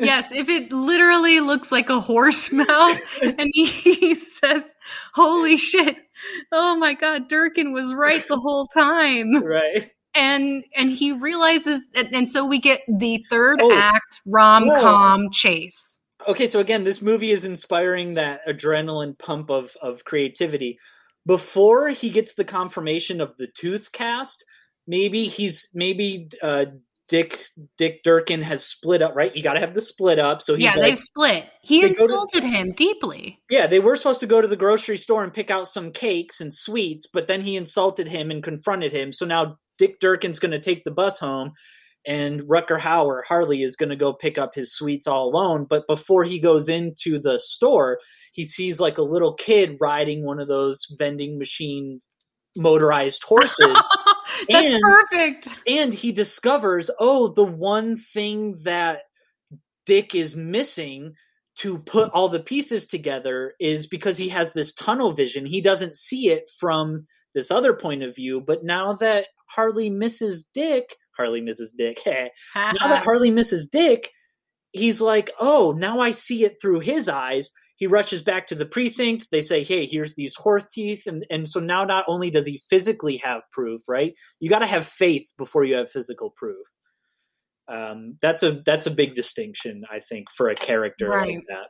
yes, 0.00 0.32
if 0.32 0.48
it 0.48 0.72
literally 0.72 1.40
looks 1.40 1.72
like 1.72 1.90
a 1.90 2.00
horse 2.00 2.52
mouth, 2.52 3.00
and 3.22 3.50
he, 3.52 3.66
he 3.66 4.14
says, 4.14 4.70
"Holy 5.14 5.56
shit! 5.56 5.96
Oh 6.52 6.76
my 6.76 6.94
god, 6.94 7.28
Durkin 7.28 7.72
was 7.72 7.94
right 7.94 8.26
the 8.26 8.38
whole 8.38 8.66
time." 8.66 9.42
Right. 9.42 9.90
And 10.14 10.62
and 10.76 10.90
he 10.92 11.12
realizes, 11.12 11.88
and, 11.94 12.14
and 12.14 12.28
so 12.30 12.44
we 12.46 12.60
get 12.60 12.82
the 12.88 13.24
third 13.30 13.58
Oh. 13.60 13.76
act 13.76 14.20
rom 14.26 14.68
com 14.68 15.30
chase. 15.32 15.98
Okay 16.28 16.46
so 16.46 16.60
again 16.60 16.84
this 16.84 17.00
movie 17.02 17.30
is 17.32 17.44
inspiring 17.44 18.14
that 18.14 18.40
adrenaline 18.46 19.18
pump 19.18 19.50
of 19.50 19.76
of 19.82 20.04
creativity 20.04 20.78
before 21.26 21.88
he 21.88 22.10
gets 22.10 22.34
the 22.34 22.44
confirmation 22.44 23.20
of 23.20 23.36
the 23.36 23.46
tooth 23.48 23.92
cast 23.92 24.44
maybe 24.86 25.26
he's 25.26 25.68
maybe 25.74 26.28
uh 26.42 26.66
dick 27.08 27.46
dick 27.76 28.02
durkin 28.02 28.40
has 28.40 28.64
split 28.64 29.02
up 29.02 29.14
right 29.14 29.36
you 29.36 29.42
gotta 29.42 29.60
have 29.60 29.74
the 29.74 29.82
split 29.82 30.18
up 30.18 30.40
so 30.40 30.54
he's 30.54 30.64
yeah, 30.64 30.70
like 30.72 30.82
they've 30.82 30.98
split. 30.98 31.46
He 31.62 31.82
They 31.82 31.88
go 31.90 31.94
to- 31.94 32.02
insulted 32.04 32.44
him 32.44 32.72
deeply. 32.72 33.38
yeah 33.50 33.66
they 33.66 33.78
were 33.78 33.96
supposed 33.96 34.20
to 34.20 34.26
go 34.26 34.40
to 34.40 34.48
the 34.48 34.56
grocery 34.56 34.96
store 34.96 35.22
and 35.22 35.32
pick 35.32 35.50
out 35.50 35.68
some 35.68 35.92
cakes 35.92 36.40
and 36.40 36.52
sweets 36.52 37.06
but 37.06 37.28
then 37.28 37.40
he 37.42 37.56
insulted 37.56 38.08
him 38.08 38.30
and 38.30 38.42
confronted 38.42 38.90
him 38.92 39.12
so 39.12 39.26
now 39.26 39.56
dick 39.76 40.00
durkin's 40.00 40.38
gonna 40.38 40.58
take 40.60 40.84
the 40.84 40.90
bus 40.90 41.18
home 41.18 41.52
and 42.06 42.40
Rutger 42.42 42.78
Hauer, 42.78 43.22
Harley, 43.26 43.62
is 43.62 43.76
going 43.76 43.88
to 43.90 43.96
go 43.96 44.12
pick 44.12 44.36
up 44.38 44.54
his 44.54 44.74
sweets 44.74 45.06
all 45.06 45.28
alone. 45.28 45.66
But 45.68 45.86
before 45.86 46.24
he 46.24 46.38
goes 46.38 46.68
into 46.68 47.18
the 47.18 47.38
store, 47.38 47.98
he 48.32 48.44
sees 48.44 48.80
like 48.80 48.98
a 48.98 49.02
little 49.02 49.34
kid 49.34 49.76
riding 49.80 50.24
one 50.24 50.38
of 50.40 50.48
those 50.48 50.86
vending 50.98 51.38
machine 51.38 52.00
motorized 52.56 53.22
horses. 53.22 53.58
That's 54.48 54.70
And- 54.72 54.82
perfect. 54.82 55.48
and 55.66 55.94
he 55.94 56.12
discovers, 56.12 56.90
oh, 56.98 57.28
the 57.28 57.44
one 57.44 57.96
thing 57.96 58.56
that 58.64 59.00
Dick 59.86 60.14
is 60.14 60.34
missing 60.36 61.14
to 61.56 61.78
put 61.78 62.10
all 62.10 62.28
the 62.28 62.40
pieces 62.40 62.86
together 62.86 63.54
is 63.60 63.86
because 63.86 64.18
he 64.18 64.28
has 64.30 64.52
this 64.52 64.72
tunnel 64.72 65.12
vision. 65.12 65.46
He 65.46 65.60
doesn't 65.60 65.96
see 65.96 66.30
it 66.30 66.50
from 66.58 67.06
this 67.34 67.50
other 67.50 67.74
point 67.74 68.02
of 68.02 68.14
view. 68.16 68.40
But 68.40 68.64
now 68.64 68.94
that 68.94 69.26
Harley 69.48 69.88
misses 69.90 70.44
Dick, 70.52 70.96
Harley 71.16 71.40
misses 71.40 71.72
Dick. 71.76 71.98
now 72.06 72.30
that 72.54 73.04
Harley 73.04 73.30
misses 73.30 73.66
Dick, 73.66 74.10
he's 74.72 75.00
like, 75.00 75.30
oh, 75.38 75.72
now 75.76 76.00
I 76.00 76.12
see 76.12 76.44
it 76.44 76.60
through 76.60 76.80
his 76.80 77.08
eyes. 77.08 77.50
He 77.76 77.86
rushes 77.88 78.22
back 78.22 78.46
to 78.48 78.54
the 78.54 78.66
precinct. 78.66 79.28
They 79.32 79.42
say, 79.42 79.64
hey, 79.64 79.84
here's 79.86 80.14
these 80.14 80.36
horse 80.36 80.64
teeth. 80.72 81.06
And, 81.06 81.26
and 81.28 81.48
so 81.48 81.58
now 81.58 81.84
not 81.84 82.04
only 82.06 82.30
does 82.30 82.46
he 82.46 82.60
physically 82.68 83.16
have 83.18 83.42
proof, 83.50 83.82
right? 83.88 84.14
You 84.38 84.48
got 84.48 84.60
to 84.60 84.66
have 84.66 84.86
faith 84.86 85.32
before 85.36 85.64
you 85.64 85.74
have 85.76 85.90
physical 85.90 86.30
proof. 86.30 86.66
Um, 87.66 88.18
that's 88.20 88.42
a 88.42 88.60
that's 88.64 88.86
a 88.86 88.90
big 88.90 89.14
distinction, 89.14 89.84
I 89.90 90.00
think, 90.00 90.30
for 90.30 90.50
a 90.50 90.54
character 90.54 91.08
Right. 91.08 91.36
like 91.36 91.44
that. 91.48 91.68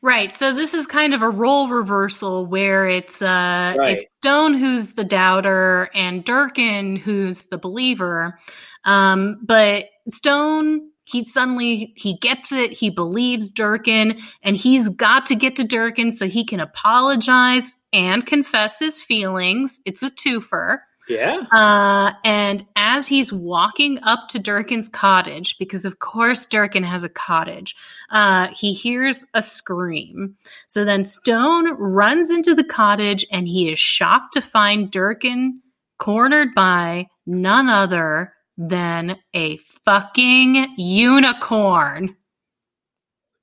Right. 0.00 0.32
So 0.32 0.54
this 0.54 0.74
is 0.74 0.86
kind 0.86 1.14
of 1.14 1.22
a 1.22 1.30
role 1.30 1.68
reversal 1.68 2.46
where 2.46 2.88
it's 2.88 3.22
uh 3.22 3.74
Right. 3.78 3.98
it's 3.98 4.12
Stone 4.14 4.54
who's 4.54 4.92
the 4.92 5.04
doubter 5.04 5.88
and 5.94 6.24
Durkin 6.24 6.96
who's 6.96 7.44
the 7.44 7.58
believer. 7.58 8.38
Um 8.84 9.38
but 9.42 9.86
Stone 10.08 10.90
he 11.04 11.24
suddenly 11.24 11.92
he 11.96 12.16
gets 12.18 12.52
it, 12.52 12.72
he 12.72 12.88
believes 12.90 13.50
Durkin 13.50 14.20
and 14.42 14.56
he's 14.56 14.88
got 14.88 15.26
to 15.26 15.34
get 15.34 15.56
to 15.56 15.64
Durkin 15.64 16.10
so 16.10 16.26
he 16.28 16.44
can 16.44 16.60
apologize 16.60 17.76
and 17.92 18.24
confess 18.24 18.78
his 18.78 19.02
feelings. 19.02 19.80
It's 19.84 20.02
a 20.02 20.10
twofer. 20.10 20.78
Yeah. 21.08 21.40
Uh, 21.50 22.12
and 22.24 22.64
as 22.76 23.06
he's 23.06 23.32
walking 23.32 23.98
up 24.02 24.28
to 24.28 24.38
Durkin's 24.38 24.88
cottage, 24.88 25.58
because 25.58 25.84
of 25.84 25.98
course 25.98 26.46
Durkin 26.46 26.84
has 26.84 27.04
a 27.04 27.08
cottage, 27.08 27.74
uh, 28.10 28.48
he 28.54 28.72
hears 28.72 29.26
a 29.34 29.42
scream. 29.42 30.36
So 30.68 30.84
then 30.84 31.04
Stone 31.04 31.74
runs 31.74 32.30
into 32.30 32.54
the 32.54 32.64
cottage 32.64 33.26
and 33.32 33.48
he 33.48 33.72
is 33.72 33.78
shocked 33.78 34.34
to 34.34 34.40
find 34.40 34.90
Durkin 34.90 35.60
cornered 35.98 36.54
by 36.54 37.06
none 37.26 37.68
other 37.68 38.32
than 38.56 39.16
a 39.34 39.56
fucking 39.84 40.74
unicorn. 40.76 42.16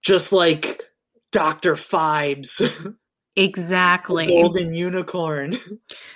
Just 0.02 0.32
like 0.32 0.82
Dr. 1.32 1.76
Phibes, 1.76 2.62
Exactly. 3.36 4.28
golden 4.28 4.74
unicorn. 4.74 5.58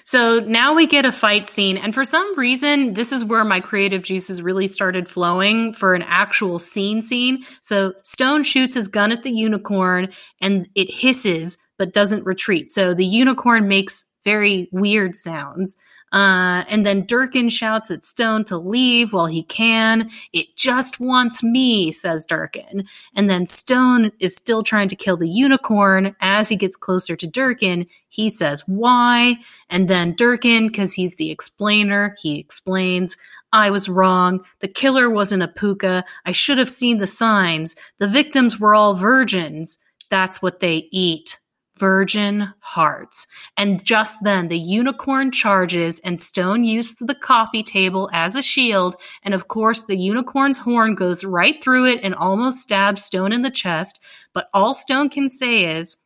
So 0.05 0.41
now 0.41 0.74
we 0.74 0.86
get 0.86 1.05
a 1.05 1.14
fight 1.14 1.49
scene, 1.49 1.78
and 1.78 1.95
for 1.95 2.03
some 2.03 2.38
reason, 2.38 2.93
this 2.93 3.14
is 3.14 3.24
where 3.24 3.45
my 3.45 3.61
creative 3.61 4.03
juices 4.03 4.41
really 4.41 4.68
started 4.68 5.07
flowing 5.07 5.72
for 5.72 5.95
an 5.95 6.01
actual 6.01 6.59
scene 6.59 7.01
scene. 7.01 7.45
So 7.61 7.93
Stone 8.03 8.43
shoots 8.43 8.76
his 8.76 8.89
gun 8.89 9.14
at 9.14 9.24
the 9.24 9.32
unicorn, 9.32 10.09
and 10.41 10.68
it 10.76 10.93
hisses 10.93 11.57
but 11.78 11.93
doesn't 11.93 12.26
retreat. 12.26 12.70
So 12.70 12.93
the 12.93 13.05
unicorn 13.05 13.70
makes 13.70 14.03
very 14.26 14.68
weird 14.74 15.16
sounds. 15.16 15.78
Uh, 16.14 16.64
and 16.70 16.86
then 16.86 17.05
Durkin 17.05 17.49
shouts 17.49 17.89
at 17.89 18.05
Stone 18.05 18.45
to 18.45 18.57
leave 18.57 19.14
while 19.14 19.26
he 19.26 19.41
can. 19.43 20.11
It 20.32 20.55
just 20.55 20.99
wants 20.99 21.41
me, 21.41 21.91
says 21.91 22.26
Durkin. 22.26 22.86
And 23.16 23.30
then 23.30 23.47
Stone 23.47 24.11
is 24.20 24.36
still 24.36 24.61
trying 24.61 24.89
to 24.89 24.95
kill 24.95 25.18
the 25.18 25.28
unicorn. 25.28 26.16
As 26.22 26.47
he 26.47 26.55
gets 26.55 26.78
closer 26.78 27.16
to 27.16 27.26
Durkin, 27.26 27.88
he 28.09 28.30
says, 28.30 28.64
Why? 28.68 29.38
And 29.72 29.88
then 29.88 30.14
Durkin, 30.14 30.68
because 30.68 30.93
he's 30.93 31.16
the 31.16 31.32
explainer, 31.32 32.16
he 32.22 32.39
explains, 32.39 33.18
I 33.51 33.72
was 33.72 33.89
wrong. 33.89 34.45
The 34.59 34.68
killer 34.68 35.09
wasn't 35.09 35.43
a 35.43 35.47
puka. 35.47 36.05
I 36.26 36.32
should 36.32 36.59
have 36.59 36.70
seen 36.70 36.99
the 36.99 37.07
signs. 37.07 37.76
The 37.97 38.07
victims 38.07 38.59
were 38.59 38.76
all 38.76 38.93
virgins. 38.93 39.80
That's 40.09 40.41
what 40.43 40.59
they 40.59 40.89
eat. 40.91 41.39
Virgin 41.84 42.47
hearts. 42.59 43.27
And 43.57 43.84
just 43.84 44.19
then 44.23 44.47
the 44.47 44.57
unicorn 44.57 45.34
charges 45.34 45.99
and 45.99 46.17
Stone 46.17 46.63
uses 46.63 46.99
the 46.99 47.13
coffee 47.13 47.61
table 47.61 48.09
as 48.13 48.38
a 48.38 48.41
shield. 48.41 48.95
And 49.21 49.34
of 49.34 49.49
course, 49.49 49.84
the 49.84 49.97
unicorn's 49.97 50.57
horn 50.57 50.95
goes 50.95 51.25
right 51.25 51.61
through 51.61 51.88
it 51.88 51.99
and 52.01 52.15
almost 52.15 52.61
stabs 52.61 53.03
Stone 53.03 53.34
in 53.34 53.41
the 53.41 53.51
chest. 53.51 53.99
But 54.31 54.47
all 54.53 54.73
Stone 54.73 55.09
can 55.09 55.27
say 55.27 55.77
is, 55.77 55.97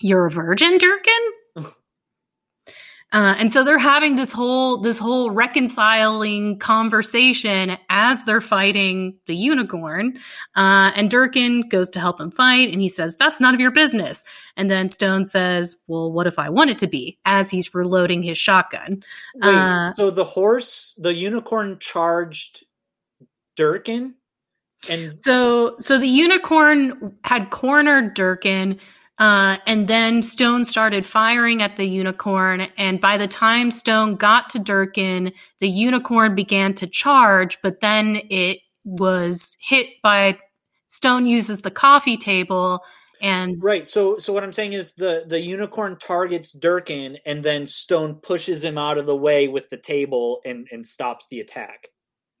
You're 0.00 0.26
a 0.26 0.30
virgin, 0.32 0.78
Durkin? 0.78 1.41
Uh, 3.12 3.34
and 3.38 3.52
so 3.52 3.62
they're 3.62 3.78
having 3.78 4.16
this 4.16 4.32
whole 4.32 4.78
this 4.78 4.98
whole 4.98 5.30
reconciling 5.30 6.58
conversation 6.58 7.76
as 7.90 8.24
they're 8.24 8.40
fighting 8.40 9.18
the 9.26 9.36
unicorn. 9.36 10.16
Uh, 10.56 10.92
and 10.96 11.10
Durkin 11.10 11.68
goes 11.68 11.90
to 11.90 12.00
help 12.00 12.18
him 12.18 12.30
fight, 12.30 12.72
and 12.72 12.80
he 12.80 12.88
says, 12.88 13.16
"That's 13.16 13.40
none 13.40 13.54
of 13.54 13.60
your 13.60 13.70
business." 13.70 14.24
And 14.56 14.70
then 14.70 14.88
Stone 14.88 15.26
says, 15.26 15.76
"Well, 15.86 16.10
what 16.10 16.26
if 16.26 16.38
I 16.38 16.48
want 16.48 16.70
it 16.70 16.78
to 16.78 16.86
be?" 16.86 17.18
As 17.24 17.50
he's 17.50 17.74
reloading 17.74 18.22
his 18.22 18.38
shotgun. 18.38 19.02
Wait, 19.34 19.54
Uh, 19.54 19.94
so 19.94 20.10
the 20.10 20.24
horse, 20.24 20.94
the 20.98 21.14
unicorn 21.14 21.78
charged 21.80 22.64
Durkin? 23.56 24.14
And 24.88 25.22
So, 25.22 25.76
so 25.78 25.98
the 25.98 26.08
unicorn 26.08 27.16
had 27.24 27.50
cornered 27.50 28.14
Durkin, 28.14 28.80
uh, 29.22 29.56
and 29.68 29.86
then 29.86 30.20
Stone 30.20 30.64
started 30.64 31.06
firing 31.06 31.62
at 31.62 31.76
the 31.76 31.86
unicorn. 31.86 32.62
And 32.76 33.00
by 33.00 33.16
the 33.16 33.28
time 33.28 33.70
Stone 33.70 34.16
got 34.16 34.50
to 34.50 34.58
Durkin, 34.58 35.32
the 35.60 35.68
unicorn 35.68 36.34
began 36.34 36.74
to 36.74 36.88
charge, 36.88 37.56
but 37.62 37.80
then 37.80 38.20
it 38.30 38.58
was 38.82 39.56
hit 39.60 39.86
by 40.02 40.40
Stone 40.88 41.26
uses 41.26 41.62
the 41.62 41.70
coffee 41.70 42.16
table 42.16 42.82
and 43.20 43.62
Right. 43.62 43.86
So 43.86 44.18
so 44.18 44.32
what 44.32 44.42
I'm 44.42 44.50
saying 44.50 44.72
is 44.72 44.94
the 44.94 45.22
the 45.28 45.40
unicorn 45.40 45.98
targets 46.00 46.50
Durkin 46.50 47.16
and 47.24 47.44
then 47.44 47.64
Stone 47.64 48.16
pushes 48.24 48.64
him 48.64 48.76
out 48.76 48.98
of 48.98 49.06
the 49.06 49.14
way 49.14 49.46
with 49.46 49.68
the 49.68 49.76
table 49.76 50.40
and 50.44 50.66
and 50.72 50.84
stops 50.84 51.28
the 51.30 51.38
attack. 51.38 51.86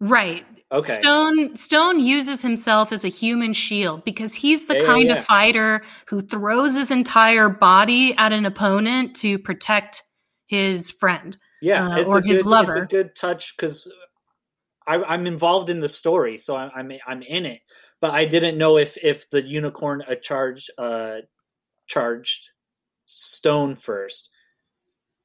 Right. 0.02 0.44
Okay. 0.70 0.92
Stone 0.94 1.56
Stone 1.56 2.00
uses 2.00 2.42
himself 2.42 2.92
as 2.92 3.04
a 3.04 3.08
human 3.08 3.52
shield 3.52 4.04
because 4.04 4.34
he's 4.34 4.66
the 4.66 4.74
Yeah, 4.78 4.86
kind 4.86 5.08
yeah. 5.08 5.14
of 5.14 5.24
fighter 5.24 5.82
who 6.06 6.22
throws 6.22 6.76
his 6.76 6.90
entire 6.90 7.48
body 7.48 8.14
at 8.16 8.32
an 8.32 8.46
opponent 8.46 9.16
to 9.16 9.38
protect 9.38 10.02
his 10.46 10.90
friend. 10.90 11.36
yeah, 11.60 11.88
uh, 11.88 11.96
it's 11.98 12.08
or 12.08 12.18
a 12.18 12.22
his 12.26 12.42
good, 12.42 12.48
lover. 12.50 12.82
It's 12.82 12.92
a 12.92 12.96
good 12.96 13.14
touch 13.14 13.56
because 13.56 13.92
I'm 14.86 15.26
involved 15.26 15.70
in 15.70 15.80
the 15.80 15.88
story, 15.88 16.38
so 16.38 16.56
I'm 16.56 16.70
I'm 16.74 16.92
I'm 17.06 17.22
in 17.22 17.46
it. 17.46 17.60
But 18.00 18.10
I 18.12 18.24
didn't 18.24 18.58
know 18.58 18.78
if 18.78 18.96
if 19.02 19.30
the 19.30 19.42
unicorn 19.46 20.02
uh, 20.08 20.16
charged 20.16 20.70
uh 20.78 21.18
charged 21.86 22.50
Stone 23.06 23.76
first. 23.76 24.30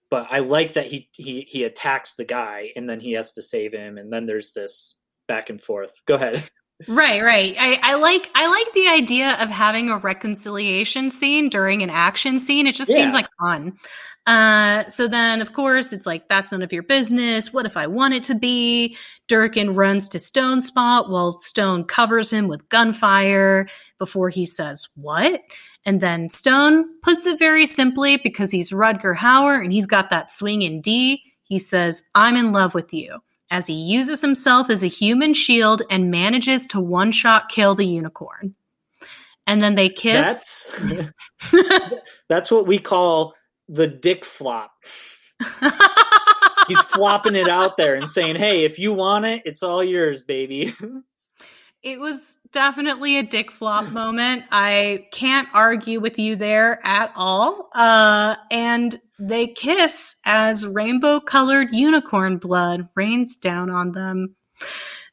But 0.09 0.27
I 0.31 0.39
like 0.39 0.73
that 0.73 0.85
he 0.85 1.09
he 1.13 1.41
he 1.41 1.63
attacks 1.63 2.13
the 2.15 2.25
guy 2.25 2.71
and 2.75 2.89
then 2.89 2.99
he 2.99 3.13
has 3.13 3.33
to 3.33 3.43
save 3.43 3.73
him 3.73 3.97
and 3.97 4.11
then 4.11 4.25
there's 4.25 4.53
this 4.53 4.95
back 5.27 5.49
and 5.49 5.61
forth. 5.61 5.91
Go 6.05 6.15
ahead. 6.15 6.43
Right, 6.87 7.23
right. 7.23 7.55
I, 7.57 7.79
I 7.81 7.95
like 7.95 8.29
I 8.35 8.47
like 8.47 8.71
the 8.73 8.87
idea 8.89 9.31
of 9.41 9.49
having 9.49 9.89
a 9.89 9.97
reconciliation 9.97 11.09
scene 11.09 11.49
during 11.49 11.81
an 11.81 11.89
action 11.89 12.39
scene. 12.39 12.67
It 12.67 12.75
just 12.75 12.91
Yeah. 12.91 12.97
seems 12.97 13.15
like 13.15 13.27
fun. 13.41 13.73
Uh, 14.27 14.87
so 14.89 15.07
then, 15.07 15.41
of 15.41 15.53
course, 15.53 15.91
it's 15.91 16.05
like 16.05 16.29
that's 16.29 16.51
none 16.51 16.61
of 16.61 16.71
your 16.71 16.83
business. 16.83 17.51
What 17.51 17.65
if 17.65 17.77
I 17.77 17.87
want 17.87 18.13
it 18.13 18.25
to 18.25 18.35
be? 18.35 18.95
Durkin 19.27 19.73
runs 19.73 20.09
to 20.09 20.19
Stone 20.19 20.61
spot 20.61 21.09
while 21.09 21.31
Stone 21.31 21.85
covers 21.85 22.31
him 22.31 22.47
with 22.47 22.69
gunfire 22.69 23.67
before 23.97 24.29
he 24.29 24.45
says 24.45 24.87
what. 24.95 25.41
And 25.87 25.99
then 25.99 26.29
Stone 26.29 26.85
puts 27.01 27.25
it 27.25 27.39
very 27.39 27.65
simply 27.65 28.17
because 28.17 28.51
he's 28.51 28.69
Rutger 28.69 29.15
Hauer 29.15 29.59
and 29.63 29.73
he's 29.73 29.87
got 29.87 30.11
that 30.11 30.29
swing 30.29 30.61
in 30.61 30.81
D. 30.81 31.23
He 31.45 31.57
says, 31.57 32.03
"I'm 32.13 32.35
in 32.35 32.51
love 32.51 32.75
with 32.75 32.93
you." 32.93 33.21
as 33.49 33.67
he 33.67 33.73
uses 33.73 34.21
himself 34.21 34.69
as 34.69 34.83
a 34.83 34.87
human 34.87 35.33
shield 35.33 35.81
and 35.89 36.11
manages 36.11 36.67
to 36.67 36.79
one 36.79 37.11
shot 37.11 37.49
kill 37.49 37.75
the 37.75 37.85
unicorn. 37.85 38.55
And 39.45 39.61
then 39.61 39.75
they 39.75 39.89
kiss. 39.89 40.69
That's 40.81 41.11
that's 42.29 42.51
what 42.51 42.67
we 42.67 42.79
call 42.79 43.33
the 43.69 43.87
dick 43.87 44.25
flop. 44.25 44.71
He's 46.67 46.81
flopping 46.81 47.35
it 47.35 47.47
out 47.47 47.77
there 47.77 47.95
and 47.95 48.09
saying, 48.09 48.35
"Hey, 48.35 48.65
if 48.65 48.77
you 48.77 48.91
want 48.91 49.25
it, 49.25 49.43
it's 49.45 49.63
all 49.63 49.81
yours, 49.81 50.23
baby." 50.23 50.73
it 51.87 52.01
was 52.01 52.37
definitely 52.51 53.17
a 53.17 53.23
dick 53.23 53.49
flop 53.49 53.89
moment. 53.91 54.43
I 54.51 55.07
can't 55.13 55.47
argue 55.53 56.01
with 56.01 56.19
you 56.19 56.35
there 56.35 56.85
at 56.85 57.13
all. 57.15 57.69
Uh, 57.73 58.35
and 58.51 58.99
they 59.17 59.47
kiss 59.47 60.17
as 60.25 60.67
rainbow 60.67 61.21
colored 61.21 61.69
unicorn 61.71 62.39
blood 62.39 62.89
rains 62.93 63.37
down 63.37 63.69
on 63.69 63.93
them. 63.93 64.35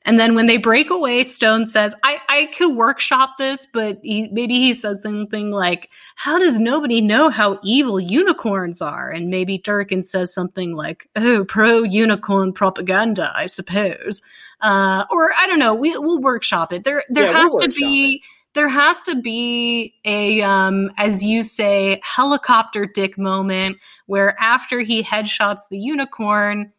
And 0.05 0.19
then 0.19 0.35
when 0.35 0.47
they 0.47 0.59
break 0.59 0.91
away, 0.91 1.25
Stone 1.25 1.65
says, 1.67 1.95
I, 2.03 2.19
I 2.29 2.47
could 2.57 2.77
workshop 2.77 3.37
this, 3.39 3.67
but 3.73 4.01
he, 4.03 4.29
maybe 4.33 4.55
he 4.55 4.75
said 4.75 5.01
something 5.01 5.51
like, 5.51 5.89
How 6.17 6.39
does 6.39 6.59
nobody 6.59 7.01
know 7.01 7.31
how 7.31 7.59
evil 7.63 7.99
unicorns 7.99 8.83
are? 8.83 9.09
And 9.09 9.31
maybe 9.31 9.59
Durkin 9.59 10.03
says 10.03 10.35
something 10.35 10.75
like, 10.75 11.09
Oh, 11.17 11.45
pro 11.45 11.85
unicorn 11.85 12.53
propaganda, 12.53 13.33
I 13.35 13.47
suppose. 13.47 14.21
Uh, 14.65 15.05
or 15.11 15.31
I 15.37 15.47
don't 15.47 15.59
know, 15.59 15.75
we, 15.75 15.97
we'll 15.99 16.21
workshop 16.21 16.73
it. 16.73 16.85
There, 16.85 17.05
there 17.11 17.25
Yeah, 17.25 17.33
we'll 17.33 17.43
has 17.43 17.51
to 17.53 17.67
workshop 17.67 17.77
be. 17.77 18.23
There 18.55 18.69
has 18.69 19.03
to 19.03 19.21
be 19.21 19.95
a, 20.05 20.41
um, 20.43 20.93
as 20.97 21.25
you 21.25 21.43
say, 21.43 22.01
helicopter 22.05 22.87
dick 22.87 23.19
moment 23.19 23.79
where 24.07 24.37
after 24.41 24.81
he 24.81 25.03
headshots 25.03 25.63
the 25.71 25.79
unicorn, 25.79 26.73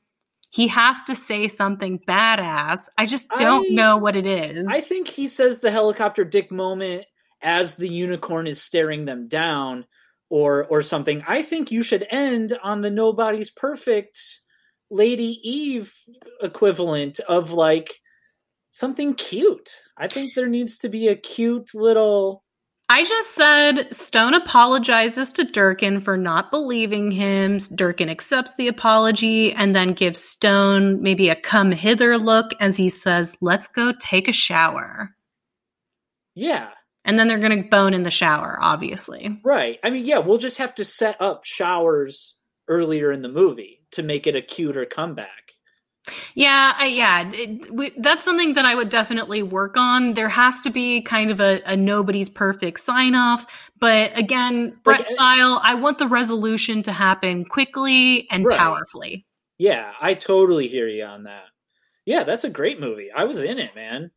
he 0.51 0.69
has 0.69 1.03
to 1.03 1.15
say 1.15 1.49
something 1.49 1.99
badass. 1.99 2.87
I 2.97 3.05
just 3.05 3.27
don't 3.37 3.67
I- 3.69 3.75
know 3.75 3.97
what 3.97 4.15
it 4.15 4.25
is. 4.25 4.65
I 4.69 4.79
think 4.79 5.09
he 5.09 5.27
says 5.27 5.59
the 5.59 5.69
helicopter 5.69 6.23
dick 6.23 6.49
moment 6.49 7.05
as 7.41 7.75
the 7.75 7.89
unicorn 7.89 8.47
is 8.47 8.61
staring 8.61 9.03
them 9.03 9.27
down 9.27 9.85
or 10.29 10.65
or 10.65 10.81
something. 10.81 11.23
I 11.27 11.41
think 11.41 11.71
you 11.71 11.83
should 11.83 12.07
end 12.09 12.57
on 12.63 12.81
the 12.81 12.89
nobody's 12.89 13.49
perfect 13.49 14.41
Lady 14.89 15.39
Eve 15.43 15.93
equivalent 16.41 17.19
of 17.21 17.51
like 17.51 17.99
something 18.71 19.13
cute. 19.13 19.81
I 19.97 20.07
think 20.07 20.33
there 20.33 20.47
needs 20.47 20.79
to 20.79 20.89
be 20.89 21.07
a 21.07 21.15
cute 21.15 21.73
little 21.73 22.43
I 22.87 23.03
just 23.03 23.31
said 23.31 23.95
Stone 23.95 24.35
apologizes 24.35 25.33
to 25.33 25.43
Durkin 25.43 26.01
for 26.01 26.17
not 26.17 26.51
believing 26.51 27.09
him. 27.09 27.57
Durkin 27.73 28.09
accepts 28.09 28.53
the 28.55 28.67
apology 28.67 29.51
and 29.53 29.75
then 29.75 29.93
gives 29.93 30.21
Stone 30.21 31.01
maybe 31.01 31.29
a 31.29 31.35
come 31.35 31.71
hither 31.71 32.19
look 32.19 32.51
as 32.59 32.77
he 32.77 32.89
says, 32.89 33.35
Let's 33.41 33.67
go 33.69 33.91
take 33.99 34.27
a 34.27 34.33
shower. 34.33 35.15
yeah, 36.35 36.69
And 37.03 37.17
then 37.17 37.27
they're 37.27 37.39
going 37.39 37.63
to 37.63 37.69
bone 37.69 37.95
in 37.95 38.03
the 38.03 38.11
shower, 38.11 38.59
obviously. 38.61 39.41
right. 39.43 39.79
I 39.83 39.89
mean, 39.89 40.05
yeah, 40.05 40.19
we'll 40.19 40.37
just 40.37 40.59
have 40.59 40.75
to 40.75 40.85
set 40.85 41.19
up 41.19 41.43
showers 41.43 42.35
earlier 42.67 43.11
in 43.11 43.23
the 43.23 43.29
movie 43.29 43.81
to 43.95 44.03
make 44.03 44.27
it 44.27 44.35
a 44.35 44.41
cuter 44.41 44.85
comeback. 44.85 45.53
Yeah, 46.35 46.73
I, 46.77 46.85
yeah, 46.85 47.31
it, 47.33 47.71
we, 47.73 47.91
that's 47.97 48.23
something 48.23 48.53
that 48.53 48.65
I 48.65 48.75
would 48.75 48.89
definitely 48.89 49.41
work 49.41 49.75
on. 49.75 50.13
There 50.13 50.29
has 50.29 50.61
to 50.61 50.69
be 50.69 51.01
kind 51.01 51.31
of 51.31 51.41
a, 51.41 51.61
a 51.65 51.75
nobody's 51.75 52.29
perfect 52.29 52.79
sign 52.79 53.15
off, 53.15 53.71
but 53.79 54.15
again, 54.15 54.77
Brett 54.83 54.99
Like, 54.99 55.07
style, 55.07 55.59
I 55.63 55.73
want 55.73 55.97
the 55.97 56.07
resolution 56.07 56.83
to 56.83 56.91
happen 56.91 57.43
quickly 57.45 58.27
and 58.29 58.45
Right. 58.45 58.57
powerfully. 58.57 59.25
Yeah, 59.57 59.93
I 59.99 60.13
totally 60.13 60.67
hear 60.67 60.87
you 60.87 61.05
on 61.05 61.23
that. 61.23 61.45
Yeah, 62.05 62.23
that's 62.23 62.43
a 62.43 62.51
great 62.51 62.79
movie. 62.79 63.11
I 63.11 63.23
was 63.23 63.41
in 63.41 63.57
it, 63.57 63.73
man. 63.73 64.11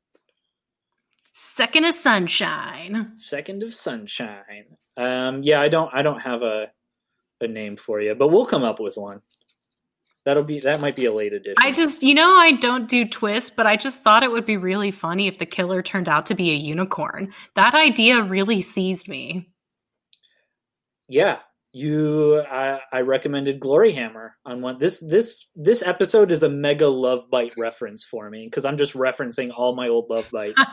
Second 1.32 1.84
of 1.86 1.94
sunshine. 1.94 3.12
Second 3.14 3.62
of 3.62 3.72
Sunshine. 3.72 4.76
Um, 4.96 5.42
yeah, 5.42 5.60
I 5.60 5.68
don't, 5.68 5.88
I 5.94 6.02
don't 6.02 6.20
have 6.20 6.42
a, 6.42 6.70
a 7.40 7.46
name 7.46 7.76
for 7.76 8.00
you, 8.00 8.14
but 8.14 8.28
we'll 8.28 8.44
come 8.44 8.64
up 8.64 8.80
with 8.80 8.96
one. 8.96 9.22
That'll 10.24 10.44
be, 10.44 10.60
that 10.60 10.80
might 10.80 10.96
be 10.96 11.06
a 11.06 11.12
late 11.12 11.32
edition. 11.32 11.56
I 11.58 11.72
just, 11.72 12.02
you 12.02 12.14
know, 12.14 12.36
I 12.36 12.52
don't 12.52 12.88
do 12.88 13.08
twists, 13.08 13.50
but 13.50 13.66
I 13.66 13.76
just 13.76 14.02
thought 14.02 14.22
it 14.22 14.30
would 14.30 14.44
be 14.44 14.56
really 14.56 14.90
funny 14.90 15.26
if 15.26 15.38
the 15.38 15.46
killer 15.46 15.82
turned 15.82 16.08
out 16.08 16.26
to 16.26 16.34
be 16.34 16.50
a 16.50 16.54
unicorn. 16.54 17.32
That 17.54 17.74
idea 17.74 18.22
really 18.22 18.60
seized 18.60 19.08
me. 19.08 19.48
yeah, 21.08 21.38
you, 21.72 22.40
I, 22.42 22.80
I 22.92 23.00
recommended 23.02 23.60
Gloryhammer 23.60 24.30
on 24.44 24.60
one. 24.60 24.78
This, 24.78 24.98
this, 24.98 25.46
this 25.54 25.82
episode 25.82 26.30
is 26.32 26.42
a 26.42 26.48
mega 26.48 26.88
love 26.88 27.30
bite 27.30 27.54
reference 27.56 28.04
for 28.04 28.28
me 28.28 28.46
because 28.46 28.64
I'm 28.64 28.78
just 28.78 28.94
referencing 28.94 29.50
all 29.56 29.74
my 29.74 29.88
old 29.88 30.10
love 30.10 30.30
bites. 30.30 30.62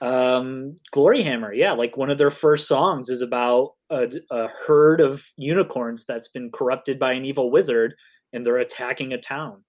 um 0.00 0.76
gloryhammer 0.92 1.50
yeah 1.54 1.72
like 1.72 1.96
one 1.96 2.10
of 2.10 2.18
their 2.18 2.30
first 2.30 2.66
songs 2.66 3.08
is 3.08 3.22
about 3.22 3.70
a, 3.90 4.10
a 4.30 4.48
herd 4.66 5.00
of 5.00 5.24
unicorns 5.36 6.04
that's 6.04 6.28
been 6.28 6.50
corrupted 6.50 6.98
by 6.98 7.12
an 7.12 7.24
evil 7.24 7.50
wizard 7.50 7.94
and 8.34 8.44
they're 8.44 8.58
attacking 8.58 9.12
a 9.14 9.18
town 9.18 9.64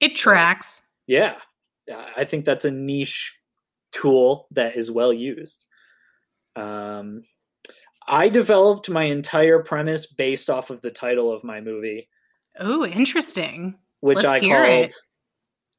it 0.00 0.14
tracks. 0.14 0.80
yeah 1.06 1.36
I- 2.16 2.24
think 2.24 2.44
that's 2.44 2.64
a 2.64 2.70
niche 2.70 3.38
tool 3.92 4.46
that 4.52 4.76
is 4.76 4.90
well 4.90 5.12
used 5.12 5.64
um 6.56 7.22
i 8.08 8.28
developed 8.28 8.88
my 8.88 9.04
entire 9.04 9.62
premise 9.62 10.06
based 10.06 10.48
off 10.50 10.70
of 10.70 10.80
the 10.80 10.90
title 10.90 11.32
of 11.32 11.44
my 11.44 11.60
movie 11.60 12.08
Oh, 12.58 12.86
interesting. 12.86 13.74
which 14.00 14.22
Let's 14.22 14.26
i 14.26 14.40
called. 14.40 14.92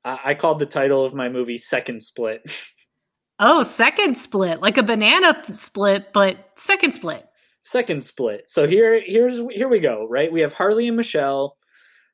I, 0.04 0.20
I 0.32 0.34
called 0.36 0.60
the 0.60 0.66
title 0.66 1.06
of 1.06 1.14
my 1.14 1.30
movie 1.30 1.58
second 1.58 2.02
split 2.04 2.42
Oh, 3.40 3.64
second 3.64 4.16
split, 4.18 4.62
like 4.62 4.78
a 4.78 4.84
banana 4.84 5.42
split, 5.52 6.14
but 6.14 6.38
second 6.56 6.94
split. 6.94 7.26
Second 7.66 8.04
split. 8.04 8.44
So 8.48 8.68
here 8.68 9.02
here's 9.06 9.38
here 9.52 9.68
we 9.68 9.80
go, 9.80 10.08
right? 10.08 10.32
We 10.32 10.42
have 10.42 10.54
Harley 10.54 10.88
and 10.88 10.96
Michelle. 10.96 11.58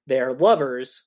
They 0.07 0.19
are 0.19 0.33
lovers, 0.33 1.05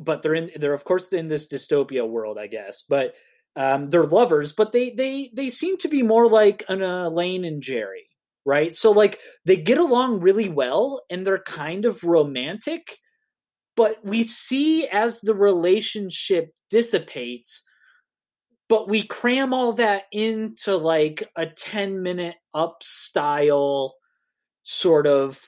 but 0.00 0.22
they're 0.22 0.34
in 0.34 0.50
they're 0.56 0.72
of 0.72 0.84
course 0.84 1.12
in 1.12 1.28
this 1.28 1.48
dystopia 1.48 2.08
world, 2.08 2.38
I 2.38 2.46
guess. 2.46 2.84
But 2.88 3.14
um, 3.56 3.90
they're 3.90 4.04
lovers, 4.04 4.52
but 4.52 4.72
they 4.72 4.90
they 4.90 5.30
they 5.34 5.50
seem 5.50 5.76
to 5.78 5.88
be 5.88 6.02
more 6.02 6.28
like 6.28 6.64
an 6.68 6.80
Elaine 6.80 7.44
and 7.44 7.62
Jerry, 7.62 8.08
right? 8.46 8.74
So 8.74 8.92
like 8.92 9.18
they 9.44 9.56
get 9.56 9.78
along 9.78 10.20
really 10.20 10.48
well 10.48 11.02
and 11.10 11.26
they're 11.26 11.42
kind 11.42 11.84
of 11.84 12.04
romantic, 12.04 12.98
but 13.76 13.96
we 14.04 14.22
see 14.22 14.86
as 14.86 15.20
the 15.20 15.34
relationship 15.34 16.54
dissipates 16.70 17.64
but 18.72 18.88
we 18.88 19.02
cram 19.02 19.52
all 19.52 19.74
that 19.74 20.04
into 20.12 20.74
like 20.78 21.30
a 21.36 21.44
10 21.44 22.02
minute 22.02 22.36
up 22.54 22.82
style 22.82 23.96
sort 24.62 25.06
of 25.06 25.38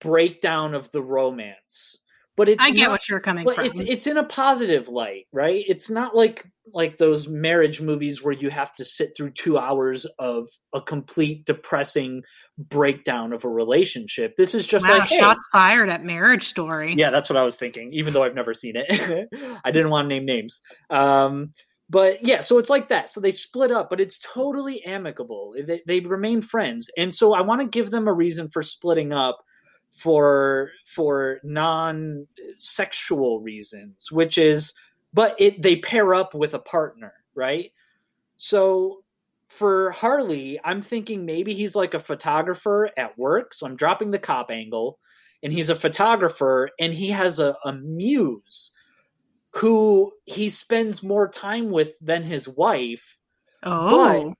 breakdown 0.00 0.74
of 0.74 0.90
the 0.92 1.02
romance 1.02 1.98
but 2.38 2.48
it's 2.48 2.64
I 2.64 2.70
get 2.70 2.84
not- 2.84 2.90
what 2.92 3.06
you're 3.06 3.20
coming 3.20 3.44
but 3.44 3.56
from. 3.56 3.66
it's 3.66 3.80
it's 3.80 4.06
in 4.06 4.16
a 4.16 4.24
positive 4.24 4.88
light 4.88 5.26
right 5.30 5.62
it's 5.68 5.90
not 5.90 6.16
like 6.16 6.42
like 6.72 6.96
those 6.96 7.28
marriage 7.28 7.80
movies 7.80 8.22
where 8.22 8.32
you 8.32 8.48
have 8.50 8.74
to 8.74 8.84
sit 8.84 9.16
through 9.16 9.30
two 9.30 9.58
hours 9.58 10.06
of 10.18 10.48
a 10.72 10.80
complete 10.80 11.44
depressing 11.44 12.22
breakdown 12.56 13.32
of 13.32 13.44
a 13.44 13.48
relationship 13.48 14.36
this 14.36 14.54
is 14.54 14.66
just 14.66 14.86
wow, 14.86 14.98
like 14.98 15.08
hey, 15.08 15.18
shots 15.18 15.48
fired 15.50 15.88
at 15.88 16.04
Marriage 16.04 16.44
Story. 16.44 16.94
yeah, 16.96 17.10
that's 17.10 17.28
what 17.28 17.36
I 17.36 17.42
was 17.42 17.56
thinking, 17.56 17.92
even 17.92 18.12
though 18.12 18.22
I've 18.22 18.34
never 18.34 18.54
seen 18.54 18.74
it. 18.76 19.28
I 19.64 19.70
didn't 19.70 19.90
want 19.90 20.06
to 20.06 20.08
name 20.08 20.24
names. 20.24 20.60
Um, 20.90 21.52
but 21.92 22.24
yeah, 22.24 22.40
so 22.40 22.56
it's 22.58 22.70
like 22.70 22.88
that. 22.88 23.10
So 23.10 23.20
they 23.20 23.32
split 23.32 23.70
up, 23.70 23.90
but 23.90 24.00
it's 24.00 24.18
totally 24.18 24.82
amicable. 24.84 25.54
They, 25.62 25.82
they 25.86 26.00
remain 26.00 26.40
friends. 26.40 26.90
And 26.96 27.14
so 27.14 27.34
I 27.34 27.42
want 27.42 27.60
to 27.60 27.66
give 27.66 27.90
them 27.90 28.08
a 28.08 28.12
reason 28.14 28.48
for 28.48 28.62
splitting 28.62 29.12
up 29.12 29.42
for 29.90 30.70
for 30.86 31.38
non 31.44 32.26
sexual 32.56 33.40
reasons, 33.40 34.10
which 34.10 34.38
is 34.38 34.72
but 35.12 35.36
it 35.38 35.62
they 35.62 35.76
pair 35.76 36.14
up 36.14 36.34
with 36.34 36.54
a 36.54 36.58
partner, 36.58 37.12
right? 37.34 37.70
So 38.36 39.02
for 39.48 39.90
Harley, 39.90 40.58
I'm 40.64 40.80
thinking 40.80 41.26
maybe 41.26 41.52
he's 41.54 41.76
like 41.76 41.94
a 41.94 42.00
photographer 42.00 42.90
at 42.96 43.18
work. 43.18 43.52
So 43.52 43.66
I'm 43.66 43.76
dropping 43.76 44.10
the 44.10 44.18
cop 44.18 44.50
angle 44.50 44.98
and 45.42 45.52
he's 45.52 45.68
a 45.68 45.74
photographer 45.74 46.70
and 46.80 46.94
he 46.94 47.10
has 47.10 47.38
a, 47.38 47.56
a 47.64 47.72
muse 47.72 48.72
who 49.50 50.12
he 50.24 50.48
spends 50.48 51.02
more 51.02 51.28
time 51.28 51.70
with 51.70 51.98
than 52.00 52.22
his 52.22 52.48
wife. 52.48 53.18
Oh. 53.62 53.90
But 54.30 54.34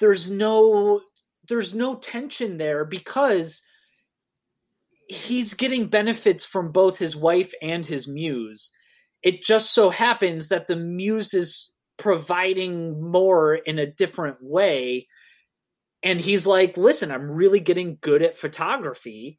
there's 0.00 0.30
no 0.30 1.00
there's 1.48 1.74
no 1.74 1.96
tension 1.96 2.58
there 2.58 2.84
because 2.84 3.62
he's 5.08 5.54
getting 5.54 5.86
benefits 5.86 6.44
from 6.44 6.70
both 6.70 6.98
his 6.98 7.16
wife 7.16 7.52
and 7.62 7.84
his 7.84 8.06
muse. 8.06 8.70
It 9.22 9.42
just 9.42 9.74
so 9.74 9.90
happens 9.90 10.48
that 10.48 10.66
the 10.66 10.76
muse 10.76 11.34
is 11.34 11.72
providing 11.98 13.10
more 13.10 13.54
in 13.54 13.78
a 13.78 13.90
different 13.90 14.38
way. 14.40 15.08
And 16.02 16.18
he's 16.18 16.46
like, 16.46 16.76
listen, 16.76 17.10
I'm 17.10 17.30
really 17.30 17.60
getting 17.60 17.98
good 18.00 18.22
at 18.22 18.36
photography. 18.36 19.38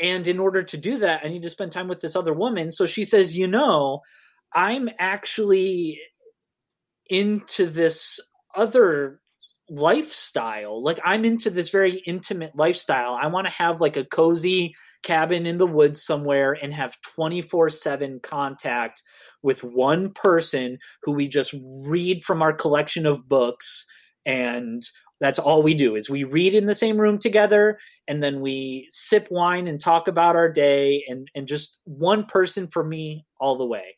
And 0.00 0.26
in 0.26 0.40
order 0.40 0.64
to 0.64 0.76
do 0.76 0.98
that, 0.98 1.24
I 1.24 1.28
need 1.28 1.42
to 1.42 1.50
spend 1.50 1.70
time 1.70 1.86
with 1.86 2.00
this 2.00 2.16
other 2.16 2.34
woman. 2.34 2.72
So 2.72 2.84
she 2.84 3.04
says, 3.04 3.36
you 3.36 3.46
know, 3.46 4.00
I'm 4.52 4.88
actually 4.98 6.00
into 7.08 7.66
this 7.66 8.18
other 8.56 9.20
lifestyle. 9.70 10.82
Like 10.82 11.00
I'm 11.04 11.24
into 11.24 11.50
this 11.50 11.70
very 11.70 12.02
intimate 12.06 12.52
lifestyle. 12.54 13.18
I 13.20 13.26
want 13.28 13.46
to 13.46 13.52
have 13.52 13.80
like 13.80 13.96
a 13.96 14.04
cozy 14.04 14.74
cabin 15.02 15.46
in 15.46 15.58
the 15.58 15.66
woods 15.66 16.04
somewhere 16.04 16.56
and 16.60 16.72
have 16.72 16.96
24/7 17.16 18.22
contact 18.22 19.02
with 19.42 19.62
one 19.62 20.10
person 20.12 20.78
who 21.02 21.12
we 21.12 21.28
just 21.28 21.54
read 21.84 22.24
from 22.24 22.42
our 22.42 22.52
collection 22.52 23.06
of 23.06 23.28
books 23.28 23.84
and 24.26 24.82
that's 25.20 25.38
all 25.38 25.62
we 25.62 25.74
do 25.74 25.94
is 25.94 26.10
we 26.10 26.24
read 26.24 26.54
in 26.54 26.66
the 26.66 26.74
same 26.74 26.98
room 26.98 27.18
together 27.18 27.78
and 28.08 28.22
then 28.22 28.40
we 28.40 28.86
sip 28.90 29.28
wine 29.30 29.66
and 29.66 29.80
talk 29.80 30.08
about 30.08 30.36
our 30.36 30.50
day 30.50 31.04
and 31.08 31.28
and 31.34 31.46
just 31.46 31.78
one 31.84 32.24
person 32.24 32.66
for 32.66 32.82
me 32.82 33.24
all 33.38 33.56
the 33.56 33.66
way 33.66 33.96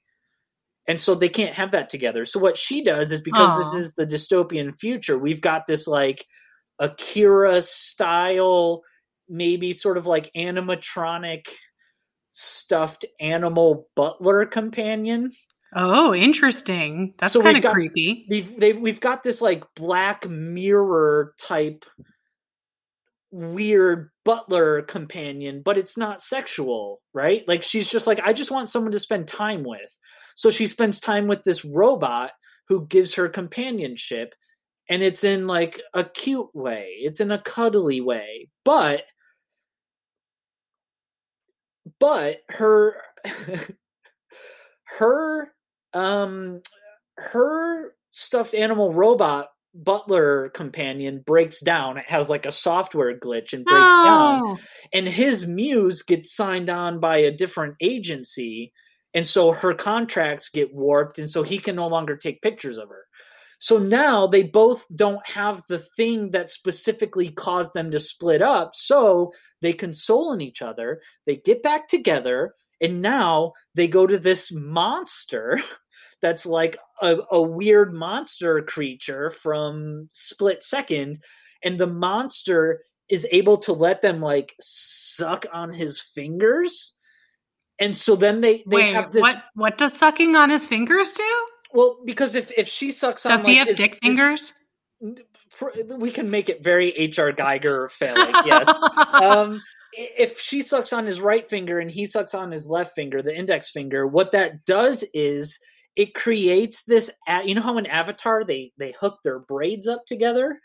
and 0.89 1.01
so 1.01 1.15
they 1.15 1.29
can't 1.29 1.55
have 1.55 1.73
that 1.73 1.89
together. 1.89 2.25
So 2.25 2.39
what 2.39 2.57
she 2.57 2.83
does 2.83 3.13
is 3.13 3.21
because 3.21 3.51
Aww. 3.51 3.59
this 3.59 3.83
is 3.83 3.95
the 3.95 4.07
dystopian 4.07 4.79
future, 4.79 5.19
we've 5.19 5.41
got 5.41 5.67
this 5.67 5.87
like 5.87 6.25
Akira 6.79 7.63
style, 7.63 8.83
maybe 9.29 9.73
sort 9.73 9.99
of 9.99 10.07
like 10.07 10.31
animatronic 10.37 11.47
stuffed 12.31 13.05
animal 13.19 13.89
butler 13.97 14.47
companion. 14.47 15.33
Oh, 15.75 16.15
interesting. 16.15 17.15
That's 17.19 17.33
so 17.33 17.43
kind 17.43 17.63
of 17.63 17.73
creepy. 17.73 18.27
They've, 18.31 18.61
they, 18.61 18.73
we've 18.73 19.01
got 19.01 19.23
this 19.23 19.43
like 19.43 19.65
black 19.75 20.29
mirror 20.29 21.35
type 21.39 21.85
weird 23.33 24.11
butler 24.25 24.83
companion, 24.83 25.63
but 25.65 25.77
it's 25.77 25.99
not 25.99 26.23
sexual, 26.23 27.01
right? 27.13 27.43
Like 27.49 27.63
she's 27.63 27.91
just 27.91 28.07
like, 28.07 28.21
I 28.25 28.33
just 28.33 28.51
want 28.51 28.69
someone 28.69 28.93
to 28.93 29.01
spend 29.01 29.29
time 29.29 29.65
with. 29.65 29.99
So 30.37 30.51
she 30.51 30.67
spends 30.67 31.01
time 31.01 31.27
with 31.27 31.43
this 31.43 31.65
robot 31.65 32.31
who 32.69 32.87
gives 32.87 33.15
her 33.15 33.29
companionship 33.29 34.35
and 34.89 35.03
it's 35.03 35.25
in 35.25 35.47
like 35.47 35.81
a 35.95 36.05
cute 36.05 36.55
way. 36.55 36.91
It's 37.01 37.21
in 37.21 37.33
a 37.33 37.41
cuddly 37.41 38.01
way. 38.01 38.51
But 38.65 39.05
but 41.99 42.37
her 42.51 43.01
her 44.99 45.53
um 45.95 46.61
her 47.17 47.95
stuffed 48.11 48.55
animal 48.55 48.93
robot 48.93 49.49
butler 49.75 50.51
companion 50.51 51.23
breaks 51.27 51.61
down. 51.61 51.97
It 51.97 52.09
has 52.09 52.29
like 52.29 52.45
a 52.45 52.53
software 52.53 53.19
glitch 53.19 53.55
and 53.55 53.65
breaks 53.65 53.81
oh. 53.81 54.05
down. 54.05 54.59
And 54.93 55.09
his 55.09 55.47
muse 55.47 56.03
gets 56.03 56.37
signed 56.37 56.69
on 56.69 57.01
by 57.01 57.19
a 57.19 57.33
different 57.33 57.77
agency 57.81 58.73
and 59.17 59.27
so 59.27 59.51
her 59.51 59.73
contracts 59.73 60.51
get 60.51 60.75
warped 60.75 61.19
and 61.19 61.29
so 61.29 61.43
he 61.43 61.59
can 61.59 61.75
no 61.75 61.89
longer 61.89 62.17
take 62.17 62.43
pictures 62.43 62.77
of 62.77 62.91
her. 62.91 63.07
So 63.59 63.79
now 63.79 64.27
they 64.27 64.43
both 64.43 64.85
don't 64.95 65.27
have 65.27 65.63
the 65.67 65.79
thing 65.79 66.33
that 66.33 66.51
specifically 66.51 67.31
caused 67.31 67.73
them 67.73 67.91
to 67.93 67.99
split 67.99 68.43
up. 68.43 68.73
So 68.75 69.33
they 69.63 69.73
console 69.73 70.35
in 70.35 70.41
each 70.41 70.61
other 70.63 71.01
they 71.25 71.37
get 71.37 71.63
back 71.63 71.89
together 71.89 72.55
and 72.81 73.01
now 73.01 73.53
they 73.75 73.89
go 73.89 74.07
to 74.07 74.19
this 74.19 74.53
monster 74.53 75.61
that's 76.21 76.45
like 76.45 76.77
a, 77.01 77.17
a 77.31 77.41
weird 77.41 77.95
monster 77.95 78.61
creature 78.63 79.31
from 79.31 80.09
split 80.11 80.63
second 80.63 81.19
and 81.65 81.79
the 81.79 81.87
monster 81.87 82.83
is 83.09 83.27
able 83.33 83.57
to 83.57 83.73
let 83.73 84.03
them 84.03 84.21
like 84.21 84.55
suck 84.61 85.47
on 85.53 85.73
his 85.73 85.99
fingers 86.01 86.96
and 87.79 87.97
so 87.97 88.17
then 88.17 88.41
they 88.41 88.63
they 88.67 88.77
Wait, 88.77 88.95
have 88.95 89.13
this. 89.13 89.23
What 89.23 89.45
what 89.55 89.79
does 89.79 89.97
sucking 89.97 90.37
on 90.37 90.51
his 90.51 90.67
fingers 90.67 91.13
do? 91.13 91.47
Well, 91.73 91.99
because 92.05 92.35
if 92.35 92.51
if 92.57 92.69
she 92.69 92.93
sucks 92.93 93.27
on, 93.27 93.33
does 93.33 93.47
he 93.47 93.57
have 93.57 93.69
his, 93.69 93.77
dick 93.77 93.97
fingers? 93.97 94.53
His, 95.01 95.21
we 95.99 96.11
can 96.11 96.31
make 96.31 96.49
it 96.49 96.63
very 96.63 96.91
H.R. 96.91 97.33
Giger 97.33 97.91
failing. 97.91 98.35
yes. 98.45 98.69
um, 99.13 99.63
if 99.93 100.39
she 100.39 100.63
sucks 100.63 100.93
on 100.93 101.07
his 101.07 101.21
right 101.21 101.49
finger 101.49 101.79
and 101.79 101.91
he 101.91 102.07
sucks 102.07 102.35
on 102.35 102.51
his 102.51 102.67
left 102.67 102.95
finger, 102.95 103.23
the 103.23 103.37
index 103.37 103.71
finger, 103.71 104.07
what 104.07 104.33
that 104.33 104.65
does 104.67 105.05
is 105.15 105.59
it 105.97 106.15
creates 106.15 106.85
this. 106.85 107.11
You 107.45 107.55
know 107.55 107.63
how 107.63 107.79
in 107.79 107.87
Avatar 107.87 108.45
they 108.45 108.73
they 108.79 108.95
hook 108.99 109.19
their 109.25 109.39
braids 109.39 109.87
up 109.87 110.05
together. 110.07 110.61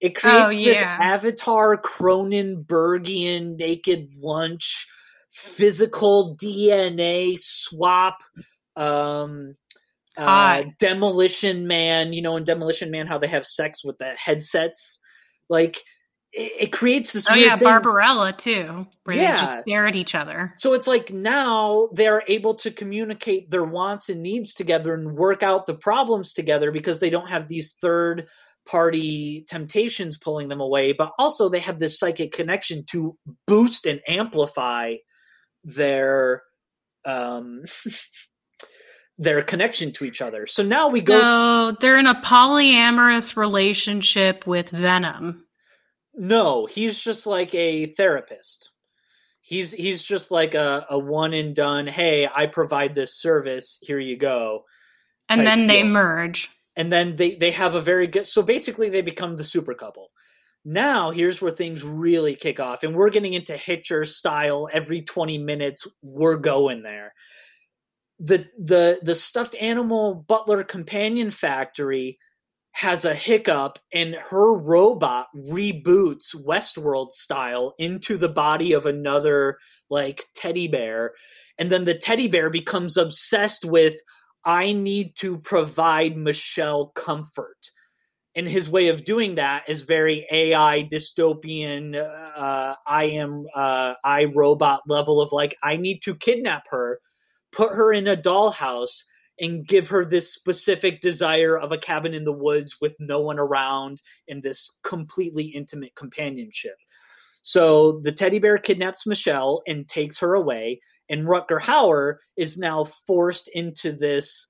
It 0.00 0.16
creates 0.16 0.54
oh, 0.54 0.58
yeah. 0.58 0.64
this 0.64 0.82
Avatar 0.82 1.76
Cronenbergian 1.76 3.58
naked 3.58 4.14
lunch 4.18 4.86
physical 5.30 6.36
DNA 6.36 7.38
swap 7.38 8.18
um 8.76 9.54
uh, 10.16 10.62
demolition 10.78 11.66
man 11.66 12.12
you 12.12 12.20
know 12.20 12.36
in 12.36 12.44
demolition 12.44 12.90
man 12.90 13.06
how 13.06 13.18
they 13.18 13.26
have 13.26 13.46
sex 13.46 13.84
with 13.84 13.96
the 13.98 14.12
headsets 14.16 14.98
like 15.48 15.78
it, 16.32 16.52
it 16.60 16.72
creates 16.72 17.12
this 17.12 17.26
oh 17.30 17.34
yeah 17.34 17.56
thing. 17.56 17.64
barbarella 17.64 18.32
too 18.32 18.86
where 19.04 19.16
yeah. 19.16 19.34
they 19.34 19.40
just 19.40 19.58
stare 19.62 19.86
at 19.86 19.96
each 19.96 20.14
other 20.14 20.54
so 20.58 20.74
it's 20.74 20.86
like 20.86 21.12
now 21.12 21.88
they're 21.94 22.22
able 22.28 22.54
to 22.54 22.70
communicate 22.70 23.50
their 23.50 23.64
wants 23.64 24.08
and 24.08 24.22
needs 24.22 24.52
together 24.52 24.94
and 24.94 25.16
work 25.16 25.42
out 25.42 25.66
the 25.66 25.74
problems 25.74 26.32
together 26.32 26.70
because 26.70 26.98
they 26.98 27.10
don't 27.10 27.30
have 27.30 27.48
these 27.48 27.76
third 27.80 28.26
party 28.66 29.44
temptations 29.48 30.18
pulling 30.18 30.48
them 30.48 30.60
away 30.60 30.92
but 30.92 31.12
also 31.18 31.48
they 31.48 31.60
have 31.60 31.78
this 31.78 31.98
psychic 31.98 32.32
connection 32.32 32.84
to 32.84 33.16
boost 33.46 33.86
and 33.86 34.00
amplify 34.06 34.94
their 35.64 36.42
um 37.04 37.64
their 39.18 39.42
connection 39.42 39.92
to 39.92 40.04
each 40.04 40.22
other. 40.22 40.46
So 40.46 40.62
now 40.62 40.88
we 40.88 41.00
so 41.00 41.06
go 41.06 41.20
So 41.20 41.76
they're 41.80 41.98
in 41.98 42.06
a 42.06 42.14
polyamorous 42.22 43.36
relationship 43.36 44.46
with 44.46 44.70
Venom. 44.70 45.44
No, 46.14 46.66
he's 46.66 46.98
just 46.98 47.26
like 47.26 47.54
a 47.54 47.86
therapist. 47.86 48.70
He's 49.42 49.72
he's 49.72 50.02
just 50.02 50.30
like 50.30 50.54
a, 50.54 50.86
a 50.88 50.98
one 50.98 51.34
and 51.34 51.54
done, 51.54 51.86
hey, 51.86 52.28
I 52.32 52.46
provide 52.46 52.94
this 52.94 53.14
service, 53.14 53.78
here 53.82 53.98
you 53.98 54.16
go. 54.16 54.64
And 55.28 55.46
then 55.46 55.66
they 55.66 55.82
deal. 55.82 55.92
merge. 55.92 56.48
And 56.76 56.90
then 56.90 57.16
they, 57.16 57.34
they 57.34 57.50
have 57.50 57.74
a 57.74 57.82
very 57.82 58.06
good 58.06 58.26
so 58.26 58.42
basically 58.42 58.88
they 58.88 59.02
become 59.02 59.36
the 59.36 59.44
super 59.44 59.74
couple. 59.74 60.10
Now, 60.64 61.10
here's 61.10 61.40
where 61.40 61.50
things 61.50 61.82
really 61.82 62.34
kick 62.34 62.60
off, 62.60 62.82
and 62.82 62.94
we're 62.94 63.10
getting 63.10 63.32
into 63.32 63.56
Hitcher 63.56 64.04
style. 64.04 64.68
Every 64.70 65.02
20 65.02 65.38
minutes, 65.38 65.86
we're 66.02 66.36
going 66.36 66.82
there. 66.82 67.14
The 68.18 68.46
the 68.58 69.00
the 69.02 69.14
stuffed 69.14 69.56
animal 69.58 70.14
butler 70.14 70.62
companion 70.62 71.30
factory 71.30 72.18
has 72.72 73.06
a 73.06 73.14
hiccup, 73.14 73.78
and 73.92 74.16
her 74.16 74.54
robot 74.54 75.28
reboots 75.34 76.36
Westworld 76.36 77.10
style 77.10 77.74
into 77.78 78.18
the 78.18 78.28
body 78.28 78.74
of 78.74 78.84
another 78.84 79.56
like 79.88 80.24
teddy 80.34 80.68
bear, 80.68 81.12
and 81.58 81.70
then 81.70 81.84
the 81.84 81.94
teddy 81.94 82.28
bear 82.28 82.50
becomes 82.50 82.98
obsessed 82.98 83.64
with 83.64 83.94
I 84.44 84.72
need 84.72 85.16
to 85.16 85.38
provide 85.38 86.18
Michelle 86.18 86.88
comfort 86.88 87.70
and 88.34 88.48
his 88.48 88.70
way 88.70 88.88
of 88.88 89.04
doing 89.04 89.36
that 89.36 89.68
is 89.68 89.82
very 89.82 90.26
AI 90.30 90.86
dystopian. 90.90 91.96
Uh, 91.96 92.74
I 92.86 93.04
am 93.04 93.46
uh, 93.54 93.94
I 94.04 94.26
robot 94.26 94.82
level 94.86 95.20
of 95.20 95.32
like 95.32 95.56
I 95.62 95.76
need 95.76 96.00
to 96.02 96.14
kidnap 96.14 96.68
her, 96.70 97.00
put 97.52 97.72
her 97.72 97.92
in 97.92 98.06
a 98.06 98.16
dollhouse, 98.16 99.02
and 99.40 99.66
give 99.66 99.88
her 99.88 100.04
this 100.04 100.32
specific 100.32 101.00
desire 101.00 101.58
of 101.58 101.72
a 101.72 101.78
cabin 101.78 102.14
in 102.14 102.24
the 102.24 102.32
woods 102.32 102.76
with 102.80 102.94
no 103.00 103.20
one 103.20 103.38
around 103.38 104.00
in 104.28 104.42
this 104.42 104.70
completely 104.84 105.44
intimate 105.44 105.94
companionship. 105.96 106.76
So 107.42 108.00
the 108.02 108.12
teddy 108.12 108.38
bear 108.38 108.58
kidnaps 108.58 109.06
Michelle 109.06 109.62
and 109.66 109.88
takes 109.88 110.18
her 110.18 110.34
away, 110.34 110.80
and 111.08 111.26
Rutger 111.26 111.60
Hauer 111.60 112.16
is 112.36 112.58
now 112.58 112.84
forced 112.84 113.48
into 113.48 113.92
this 113.92 114.46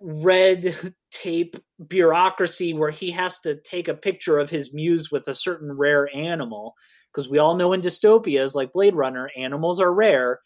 red 0.00 0.94
tape 1.14 1.56
bureaucracy 1.88 2.74
where 2.74 2.90
he 2.90 3.12
has 3.12 3.38
to 3.40 3.56
take 3.62 3.88
a 3.88 3.94
picture 3.94 4.38
of 4.38 4.50
his 4.50 4.74
muse 4.74 5.10
with 5.12 5.28
a 5.28 5.34
certain 5.34 5.72
rare 5.72 6.08
animal 6.14 6.74
because 7.12 7.30
we 7.30 7.38
all 7.38 7.56
know 7.56 7.72
in 7.72 7.80
dystopias 7.80 8.54
like 8.54 8.72
blade 8.72 8.96
runner 8.96 9.30
animals 9.36 9.80
are 9.80 9.94
rare 9.94 10.40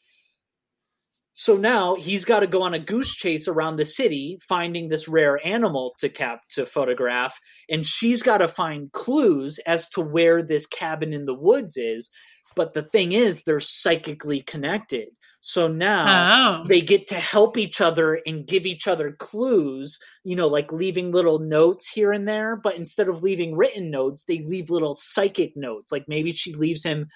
So 1.33 1.57
now 1.57 1.95
he's 1.95 2.25
got 2.25 2.41
to 2.41 2.47
go 2.49 2.63
on 2.63 2.75
a 2.75 2.79
goose 2.81 3.15
chase 3.15 3.47
around 3.47 3.77
the 3.77 3.85
city, 3.85 4.39
finding 4.49 4.89
this 4.89 5.07
rare 5.09 5.39
animal 5.47 5.95
to 6.01 6.09
cap 6.09 6.41
to 6.51 6.67
photograph, 6.67 7.39
and 7.71 7.87
she's 7.87 8.23
got 8.23 8.39
to 8.39 8.49
find 8.49 8.91
clues 8.93 9.59
as 9.67 9.89
to 9.91 10.01
where 10.01 10.43
this 10.43 10.67
cabin 10.67 11.13
in 11.13 11.27
the 11.27 11.35
woods 11.35 11.77
is. 11.77 12.11
But 12.57 12.73
the 12.75 12.83
thing 12.83 13.13
is, 13.13 13.43
they're 13.43 13.61
psychically 13.61 14.41
connected. 14.41 15.09
So 15.41 15.69
now 15.69 16.63
Oh. 16.63 16.65
they 16.69 16.81
get 16.81 17.07
to 17.09 17.15
help 17.15 17.57
each 17.57 17.81
other 17.81 18.21
and 18.27 18.47
give 18.47 18.67
each 18.67 18.89
other 18.89 19.13
clues, 19.13 19.99
you 20.25 20.35
know, 20.35 20.49
like 20.49 20.73
leaving 20.73 21.13
little 21.13 21.39
notes 21.39 21.89
here 21.89 22.13
and 22.13 22.27
there. 22.27 22.57
But 22.57 22.77
instead 22.77 23.09
of 23.09 23.23
leaving 23.23 23.57
written 23.57 23.91
notes, 23.91 24.25
they 24.25 24.41
leave 24.41 24.69
little 24.71 24.95
psychic 24.95 25.57
notes. 25.57 25.93
Like 25.93 26.07
maybe 26.09 26.33
she 26.33 26.55
leaves 26.55 26.83
him 26.83 27.07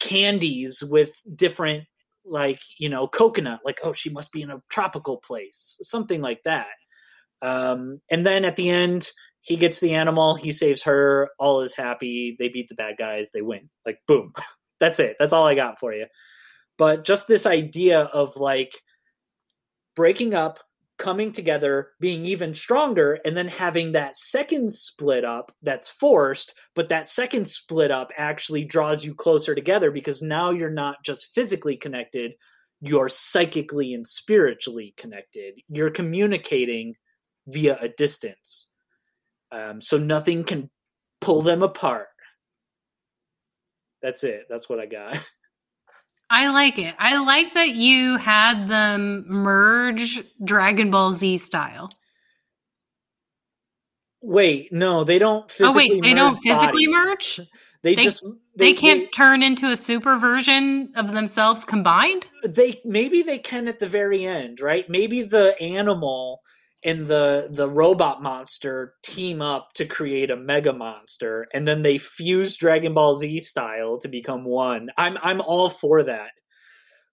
candies 0.00 0.82
with 0.82 1.12
different, 1.34 1.84
like, 2.24 2.60
you 2.78 2.88
know, 2.88 3.06
coconut, 3.08 3.60
like, 3.64 3.80
oh, 3.84 3.92
she 3.92 4.10
must 4.10 4.32
be 4.32 4.42
in 4.42 4.50
a 4.50 4.62
tropical 4.70 5.18
place, 5.18 5.76
something 5.82 6.20
like 6.22 6.42
that. 6.44 6.66
Um, 7.42 8.00
and 8.10 8.24
then 8.24 8.44
at 8.44 8.56
the 8.56 8.70
end, 8.70 9.10
he 9.42 9.56
gets 9.56 9.80
the 9.80 9.94
animal, 9.94 10.34
he 10.34 10.50
saves 10.50 10.82
her, 10.84 11.30
all 11.38 11.60
is 11.60 11.74
happy, 11.74 12.36
they 12.38 12.48
beat 12.48 12.68
the 12.68 12.74
bad 12.74 12.96
guys, 12.98 13.30
they 13.32 13.42
win. 13.42 13.68
Like, 13.84 13.98
boom. 14.08 14.32
That's 14.80 14.98
it. 14.98 15.16
That's 15.18 15.32
all 15.32 15.46
I 15.46 15.54
got 15.54 15.78
for 15.78 15.92
you 15.94 16.06
but 16.78 17.04
just 17.04 17.28
this 17.28 17.46
idea 17.46 18.00
of 18.00 18.36
like 18.36 18.82
breaking 19.94 20.34
up 20.34 20.60
coming 20.98 21.30
together 21.30 21.90
being 22.00 22.24
even 22.24 22.54
stronger 22.54 23.18
and 23.24 23.36
then 23.36 23.48
having 23.48 23.92
that 23.92 24.16
second 24.16 24.72
split 24.72 25.24
up 25.26 25.52
that's 25.62 25.90
forced 25.90 26.54
but 26.74 26.88
that 26.88 27.06
second 27.06 27.46
split 27.46 27.90
up 27.90 28.10
actually 28.16 28.64
draws 28.64 29.04
you 29.04 29.14
closer 29.14 29.54
together 29.54 29.90
because 29.90 30.22
now 30.22 30.50
you're 30.50 30.70
not 30.70 30.96
just 31.04 31.34
physically 31.34 31.76
connected 31.76 32.34
you're 32.80 33.08
psychically 33.08 33.94
and 33.94 34.06
spiritually 34.06 34.94
connected. 34.96 35.60
You're 35.68 35.90
communicating 35.90 36.94
via 37.46 37.78
a 37.80 37.88
distance. 37.88 38.68
Um, 39.50 39.80
so 39.80 39.96
nothing 39.96 40.44
can 40.44 40.70
pull 41.20 41.42
them 41.42 41.62
apart. 41.62 42.08
That's 44.02 44.24
it. 44.24 44.46
That's 44.48 44.68
what 44.68 44.78
i 44.78 44.86
got 44.86 45.18
I 46.28 46.48
like 46.50 46.78
it. 46.78 46.94
I 46.98 47.18
like 47.24 47.54
that 47.54 47.68
you 47.70 48.16
had 48.16 48.68
them 48.68 49.24
merge 49.28 50.22
Dragon 50.44 50.90
Ball 50.90 51.12
Z 51.12 51.38
style. 51.38 51.88
Wait, 54.22 54.72
no, 54.72 55.04
they 55.04 55.18
don't 55.18 55.44
Oh 55.44 55.48
physically 55.48 55.90
wait, 55.92 56.02
they 56.02 56.14
don't 56.14 56.32
merge 56.32 56.40
physically 56.42 56.86
bodies. 56.86 57.04
merge. 57.04 57.40
They, 57.82 57.94
They- 57.94 58.02
just 58.02 58.24
They, 58.56 58.72
can't 58.72 59.12
turn 59.12 59.42
into 59.44 59.70
a 59.70 59.76
super 59.76 60.16
version 60.18 60.92
of 60.96 61.12
themselves 61.12 61.64
combined. 61.64 62.26
They, 62.44 62.80
maybe 62.84 63.22
they 63.22 63.38
can 63.38 63.68
at 63.68 63.78
the 63.78 63.86
very 63.86 64.24
end, 64.24 64.60
right? 64.60 64.88
Maybe 64.88 65.22
the 65.22 65.54
animal 65.60 66.40
and 66.86 67.06
the 67.06 67.48
the 67.50 67.68
robot 67.68 68.22
monster 68.22 68.94
team 69.02 69.42
up 69.42 69.70
to 69.74 69.84
create 69.84 70.30
a 70.30 70.36
mega 70.36 70.72
monster, 70.72 71.46
and 71.52 71.66
then 71.66 71.82
they 71.82 71.98
fuse 71.98 72.56
Dragon 72.56 72.94
Ball 72.94 73.16
Z 73.16 73.40
style 73.40 73.98
to 73.98 74.08
become 74.08 74.44
one. 74.44 74.88
I'm 74.96 75.18
I'm 75.22 75.40
all 75.40 75.68
for 75.68 76.04
that. 76.04 76.30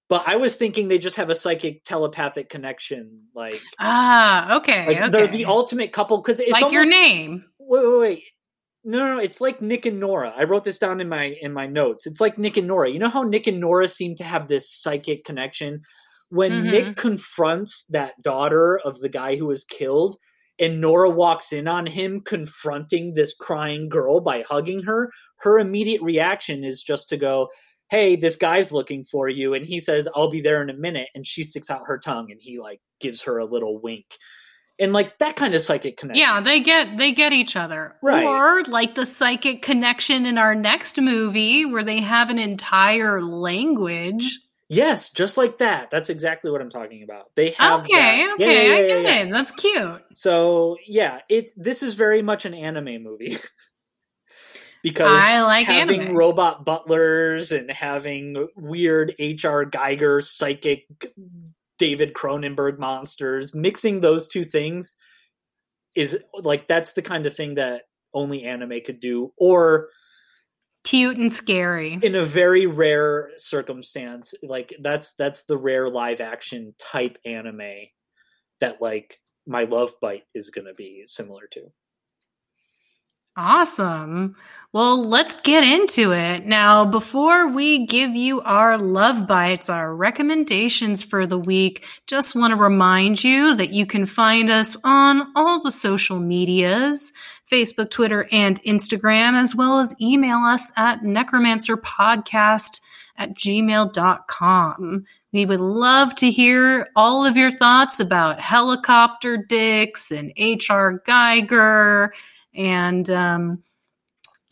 But 0.09 0.23
I 0.27 0.35
was 0.35 0.55
thinking 0.55 0.87
they 0.87 0.99
just 0.99 1.15
have 1.15 1.31
a 1.31 1.35
psychic 1.35 1.83
telepathic 1.83 2.49
connection, 2.49 3.23
like 3.33 3.61
Ah, 3.79 4.57
okay, 4.57 4.85
like 4.87 4.97
okay. 4.97 5.09
they're 5.09 5.27
the 5.27 5.45
ultimate 5.45 5.91
couple 5.91 6.17
because 6.17 6.39
it's 6.39 6.51
like 6.51 6.71
your 6.71 6.85
name. 6.85 7.45
wait, 7.57 7.83
wait, 7.85 7.99
wait. 7.99 8.23
No, 8.85 8.99
no, 8.99 9.13
no, 9.15 9.19
it's 9.19 9.39
like 9.41 9.61
Nick 9.61 9.85
and 9.85 9.99
Nora. 9.99 10.33
I 10.37 10.43
wrote 10.43 10.65
this 10.65 10.77
down 10.77 11.01
in 11.01 11.09
my 11.09 11.35
in 11.41 11.51
my 11.51 11.65
notes. 11.67 12.05
It's 12.05 12.21
like 12.21 12.37
Nick 12.37 12.57
and 12.57 12.67
Nora. 12.67 12.91
You 12.91 12.99
know 12.99 13.09
how 13.09 13.23
Nick 13.23 13.47
and 13.47 13.59
Nora 13.59 13.87
seem 13.87 14.15
to 14.15 14.23
have 14.23 14.47
this 14.47 14.69
psychic 14.69 15.23
connection? 15.23 15.79
When 16.29 16.51
Mhm. 16.51 16.71
Nick 16.71 16.95
confronts 16.95 17.85
that 17.89 18.21
daughter 18.21 18.79
of 18.83 18.99
the 18.99 19.09
guy 19.09 19.35
who 19.35 19.45
was 19.45 19.63
killed, 19.63 20.17
and 20.59 20.79
Nora 20.79 21.09
walks 21.09 21.51
in 21.51 21.67
on 21.67 21.85
him 21.85 22.21
confronting 22.21 23.13
this 23.13 23.33
crying 23.35 23.89
girl 23.89 24.19
by 24.19 24.41
hugging 24.43 24.83
her, 24.83 25.11
her 25.39 25.59
immediate 25.59 26.01
reaction 26.01 26.63
is 26.63 26.81
just 26.81 27.09
to 27.09 27.17
go, 27.17 27.49
Hey, 27.89 28.15
this 28.15 28.37
guy's 28.37 28.71
looking 28.71 29.03
for 29.03 29.27
you. 29.29 29.53
And 29.53 29.65
he 29.65 29.79
says, 29.79 30.07
I'll 30.15 30.29
be 30.29 30.41
there 30.41 30.63
in 30.63 30.69
a 30.69 30.73
minute. 30.73 31.09
And 31.13 31.27
she 31.27 31.43
sticks 31.43 31.69
out 31.69 31.81
her 31.85 31.99
tongue 31.99 32.31
and 32.31 32.39
he 32.41 32.59
like 32.59 32.79
gives 32.99 33.21
her 33.23 33.37
a 33.37 33.45
little 33.45 33.79
wink. 33.79 34.05
And 34.79 34.93
like 34.93 35.19
that 35.19 35.35
kind 35.35 35.53
of 35.53 35.61
psychic 35.61 35.97
connection. 35.97 36.21
Yeah, 36.21 36.39
they 36.39 36.59
get 36.59 36.97
they 36.97 37.11
get 37.11 37.33
each 37.33 37.55
other. 37.55 37.95
Right. 38.01 38.25
Or 38.25 38.63
like 38.63 38.95
the 38.95 39.05
psychic 39.05 39.61
connection 39.61 40.25
in 40.25 40.39
our 40.39 40.55
next 40.55 40.99
movie 40.99 41.65
where 41.65 41.83
they 41.83 41.99
have 42.01 42.31
an 42.31 42.39
entire 42.39 43.21
language. 43.21 44.39
Yes, 44.73 45.09
just 45.09 45.37
like 45.37 45.59
that. 45.59 45.89
That's 45.91 46.09
exactly 46.09 46.51
what 46.51 46.61
I'm 46.61 46.69
talking 46.69 47.03
about. 47.03 47.31
They 47.35 47.51
have 47.51 47.81
okay, 47.81 47.93
that. 47.93 48.17
Yeah, 48.17 48.33
okay, 48.33 48.69
yeah, 48.69 48.75
I 48.75 48.81
get 48.81 49.03
yeah. 49.03 49.21
it. 49.21 49.31
That's 49.31 49.51
cute. 49.51 50.01
So 50.15 50.77
yeah, 50.87 51.19
it 51.29 51.51
this 51.55 51.83
is 51.83 51.93
very 51.95 52.21
much 52.21 52.45
an 52.45 52.53
anime 52.53 53.03
movie. 53.03 53.37
because 54.83 55.21
I 55.21 55.41
like 55.41 55.65
having 55.65 56.01
anime. 56.01 56.17
robot 56.17 56.65
butlers 56.65 57.51
and 57.51 57.71
having 57.71 58.47
weird 58.55 59.15
HR 59.19 59.63
Giger 59.63 60.23
psychic 60.23 60.85
David 61.77 62.13
Cronenberg 62.13 62.77
monsters, 62.79 63.53
mixing 63.53 64.01
those 64.01 64.27
two 64.27 64.45
things 64.45 64.95
is 65.95 66.17
like 66.41 66.67
that's 66.67 66.93
the 66.93 67.01
kind 67.01 67.25
of 67.25 67.35
thing 67.35 67.55
that 67.55 67.83
only 68.13 68.43
anime 68.43 68.79
could 68.85 68.99
do 68.99 69.31
or 69.37 69.89
cute 70.83 71.17
and 71.17 71.31
scary. 71.31 71.99
in 72.01 72.15
a 72.15 72.25
very 72.25 72.65
rare 72.65 73.29
circumstance 73.37 74.33
like 74.43 74.73
that's 74.81 75.13
that's 75.13 75.43
the 75.43 75.57
rare 75.57 75.89
live 75.89 76.21
action 76.21 76.73
type 76.77 77.17
anime 77.25 77.87
that 78.59 78.81
like 78.81 79.19
my 79.45 79.63
love 79.63 79.93
bite 80.01 80.23
is 80.33 80.49
going 80.49 80.67
to 80.67 80.73
be 80.73 81.03
similar 81.05 81.47
to 81.51 81.61
Awesome. 83.35 84.35
Well, 84.73 85.07
let's 85.07 85.41
get 85.41 85.63
into 85.63 86.13
it. 86.13 86.45
Now, 86.45 86.85
before 86.85 87.47
we 87.47 87.85
give 87.87 88.15
you 88.15 88.41
our 88.41 88.77
love 88.77 89.27
bites, 89.27 89.69
our 89.69 89.95
recommendations 89.95 91.03
for 91.03 91.25
the 91.25 91.37
week, 91.37 91.85
just 92.05 92.35
want 92.35 92.51
to 92.51 92.55
remind 92.55 93.23
you 93.23 93.55
that 93.55 93.71
you 93.71 93.87
can 93.87 94.05
find 94.05 94.51
us 94.51 94.77
on 94.83 95.31
all 95.35 95.61
the 95.61 95.71
social 95.71 96.19
medias 96.19 97.11
Facebook, 97.51 97.89
Twitter, 97.91 98.27
and 98.31 98.61
Instagram, 98.63 99.39
as 99.39 99.55
well 99.55 99.79
as 99.79 99.95
email 100.01 100.39
us 100.39 100.71
at 100.75 101.01
necromancerpodcast 101.01 102.79
at 103.17 103.33
gmail.com. 103.35 105.05
We 105.31 105.45
would 105.45 105.61
love 105.61 106.15
to 106.15 106.31
hear 106.31 106.89
all 106.95 107.25
of 107.25 107.35
your 107.35 107.51
thoughts 107.51 107.99
about 107.99 108.39
helicopter 108.39 109.37
dicks 109.37 110.11
and 110.11 110.31
H.R. 110.35 110.99
Giger 111.07 112.09
and 112.55 113.09
um 113.09 113.63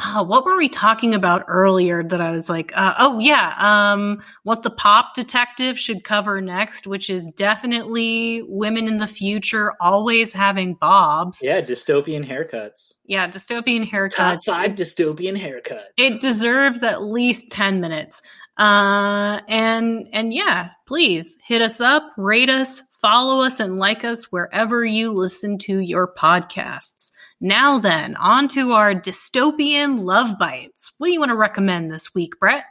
oh, 0.04 0.24
what 0.24 0.46
were 0.46 0.58
we 0.58 0.68
talking 0.68 1.14
about 1.14 1.46
earlier 1.48 2.02
that 2.04 2.20
I 2.20 2.32
was 2.32 2.50
like, 2.50 2.72
uh, 2.76 2.96
oh 2.98 3.20
yeah, 3.20 3.54
um, 3.60 4.24
what 4.42 4.64
the 4.64 4.72
pop 4.72 5.14
detective 5.14 5.78
should 5.78 6.04
cover 6.04 6.42
next, 6.42 6.88
which 6.88 7.08
is 7.08 7.28
definitely 7.38 8.42
women 8.48 8.88
in 8.88 8.98
the 8.98 9.06
future 9.08 9.74
always 9.80 10.34
having 10.34 10.74
bobs. 10.74 11.40
yeah 11.44 11.62
dystopian 11.62 12.26
haircuts 12.28 12.94
Yeah, 13.06 13.28
dystopian 13.28 13.88
haircuts. 13.88 14.16
top 14.16 14.40
five 14.44 14.72
dystopian 14.72 15.40
haircuts 15.40 15.84
It 15.98 16.20
deserves 16.22 16.82
at 16.84 17.04
least 17.04 17.52
10 17.52 17.80
minutes. 17.80 18.24
Uh, 18.58 19.42
and, 19.48 20.08
and 20.14 20.34
yeah, 20.34 20.70
please 20.88 21.38
hit 21.46 21.62
us 21.62 21.80
up, 21.80 22.04
rate 22.18 22.50
us, 22.50 22.82
follow 23.02 23.44
us, 23.46 23.60
and 23.60 23.78
like 23.78 24.04
us 24.04 24.32
wherever 24.32 24.84
you 24.84 25.14
listen 25.14 25.58
to 25.60 25.80
your 25.80 26.12
podcasts. 26.14 27.12
Now 27.42 27.80
then, 27.80 28.16
on 28.18 28.48
to 28.50 28.72
our 28.72 28.94
dystopian 28.94 30.04
love 30.04 30.38
bites. 30.40 30.94
What 30.98 31.08
do 31.08 31.14
you 31.14 31.20
want 31.20 31.32
to 31.32 31.36
recommend 31.36 31.92
this 31.92 32.14
week, 32.14 32.40
Brett? 32.40 32.66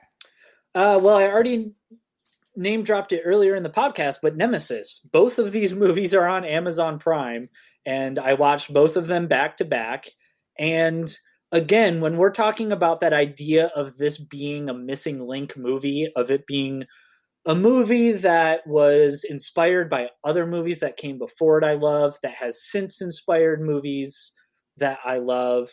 uh, 0.75 0.99
well 1.03 1.17
i 1.17 1.27
already 1.27 1.73
name 2.57 2.83
dropped 2.83 3.13
it 3.13 3.23
earlier 3.25 3.55
in 3.55 3.63
the 3.63 3.71
podcast 3.71 4.19
but 4.23 4.37
nemesis 4.37 5.01
both 5.13 5.39
of 5.39 5.53
these 5.53 5.73
movies 5.85 6.15
are 6.15 6.27
on 6.27 6.45
amazon 6.45 6.99
prime 6.99 7.49
and 7.87 8.19
i 8.19 8.35
watched 8.35 8.73
both 8.73 8.97
of 8.97 9.07
them 9.07 9.27
back 9.27 9.57
to 9.57 9.65
back 9.65 10.07
and 10.59 11.17
again 11.53 12.01
when 12.01 12.17
we're 12.17 12.31
talking 12.31 12.73
about 12.73 13.01
that 13.01 13.13
idea 13.13 13.67
of 13.75 13.97
this 13.97 14.19
being 14.19 14.69
a 14.69 14.75
missing 14.75 15.27
link 15.27 15.57
movie 15.57 16.11
of 16.17 16.31
it 16.31 16.47
being 16.47 16.85
a 17.47 17.55
movie 17.55 18.13
that 18.13 18.67
was 18.67 19.25
inspired 19.25 19.89
by 19.89 20.09
other 20.25 20.47
movies 20.47 20.81
that 20.81 20.99
came 20.99 21.17
before 21.17 21.57
it 21.57 21.65
I 21.65 21.73
love 21.73 22.19
that 22.23 22.35
has 22.35 22.63
since 22.63 23.01
inspired 23.01 23.63
movies 23.63 24.35
that 24.81 24.99
I 25.05 25.19
love 25.19 25.71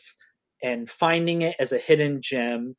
and 0.62 0.90
finding 0.90 1.42
it 1.42 1.56
as 1.60 1.72
a 1.72 1.78
hidden 1.78 2.22
gem. 2.22 2.76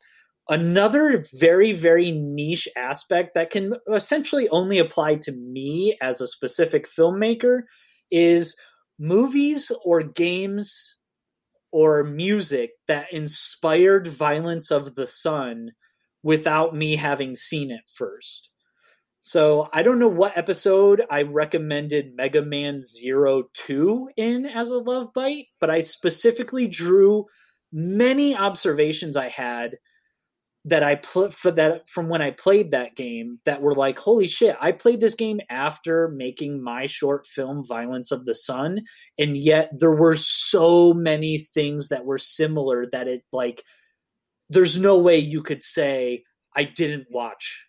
Another 0.48 1.24
very 1.34 1.72
very 1.72 2.10
niche 2.10 2.68
aspect 2.76 3.34
that 3.34 3.50
can 3.50 3.74
essentially 3.92 4.48
only 4.48 4.78
apply 4.78 5.16
to 5.16 5.32
me 5.32 5.96
as 6.00 6.20
a 6.20 6.28
specific 6.28 6.88
filmmaker 6.88 7.62
is 8.10 8.56
movies 8.98 9.70
or 9.84 10.02
games 10.02 10.96
or 11.70 12.02
music 12.02 12.70
that 12.86 13.12
inspired 13.12 14.06
violence 14.06 14.70
of 14.70 14.94
the 14.94 15.06
sun 15.06 15.72
without 16.22 16.74
me 16.74 16.96
having 16.96 17.36
seen 17.36 17.70
it 17.70 17.82
first 17.92 18.50
So 19.20 19.68
I 19.72 19.82
don't 19.82 19.98
know 19.98 20.08
what 20.08 20.38
episode 20.38 21.02
I 21.10 21.22
recommended 21.22 22.14
Mega 22.14 22.42
Man 22.42 22.82
Zero 22.82 23.44
Two 23.52 24.08
in 24.16 24.46
as 24.46 24.70
a 24.70 24.78
love 24.78 25.12
bite, 25.12 25.46
but 25.60 25.70
I 25.70 25.80
specifically 25.80 26.68
drew 26.68 27.26
many 27.72 28.36
observations 28.36 29.16
I 29.16 29.28
had 29.28 29.76
that 30.64 30.82
I 30.82 30.96
put 30.96 31.32
for 31.32 31.50
that 31.52 31.88
from 31.88 32.08
when 32.08 32.20
I 32.20 32.30
played 32.30 32.70
that 32.70 32.94
game 32.94 33.38
that 33.44 33.62
were 33.62 33.74
like, 33.74 33.98
holy 33.98 34.26
shit, 34.26 34.56
I 34.60 34.72
played 34.72 35.00
this 35.00 35.14
game 35.14 35.40
after 35.48 36.08
making 36.08 36.62
my 36.62 36.86
short 36.86 37.26
film 37.26 37.64
Violence 37.66 38.10
of 38.10 38.24
the 38.24 38.34
Sun, 38.34 38.82
and 39.18 39.36
yet 39.36 39.70
there 39.76 39.94
were 39.94 40.16
so 40.16 40.92
many 40.92 41.38
things 41.38 41.88
that 41.88 42.04
were 42.04 42.18
similar 42.18 42.86
that 42.92 43.08
it 43.08 43.22
like 43.32 43.64
there's 44.50 44.78
no 44.78 44.98
way 44.98 45.18
you 45.18 45.42
could 45.42 45.62
say 45.62 46.24
I 46.54 46.64
didn't 46.64 47.06
watch 47.10 47.67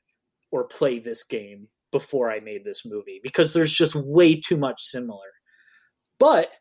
or 0.52 0.64
play 0.66 1.00
this 1.00 1.24
game 1.24 1.68
before 1.92 2.32
I 2.32 2.40
made 2.40 2.64
this 2.64 2.86
movie 2.86 3.20
because 3.24 3.54
there's 3.54 3.74
just 3.74 3.96
way 3.96 4.36
too 4.36 4.58
much 4.58 4.82
similar. 4.82 5.28
But 6.20 6.52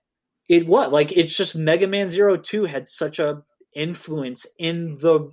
it 0.48 0.66
what 0.66 0.92
like 0.92 1.12
it's 1.12 1.36
just 1.36 1.56
Mega 1.56 1.86
Man 1.86 2.08
Zero 2.08 2.36
Two 2.36 2.64
had 2.64 2.86
such 2.86 3.18
a 3.18 3.42
influence 3.74 4.46
in 4.58 4.94
the 5.00 5.32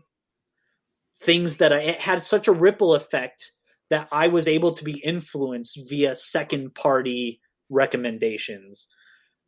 things 1.22 1.58
that 1.58 1.72
I 1.72 1.80
it 1.80 2.00
had 2.00 2.22
such 2.24 2.48
a 2.48 2.54
ripple 2.54 2.96
effect 2.96 3.52
that 3.90 4.08
I 4.12 4.28
was 4.28 4.48
able 4.48 4.74
to 4.74 4.84
be 4.84 5.00
influenced 5.04 5.80
via 5.88 6.16
second 6.16 6.74
party 6.76 7.40
recommendations. 7.70 8.88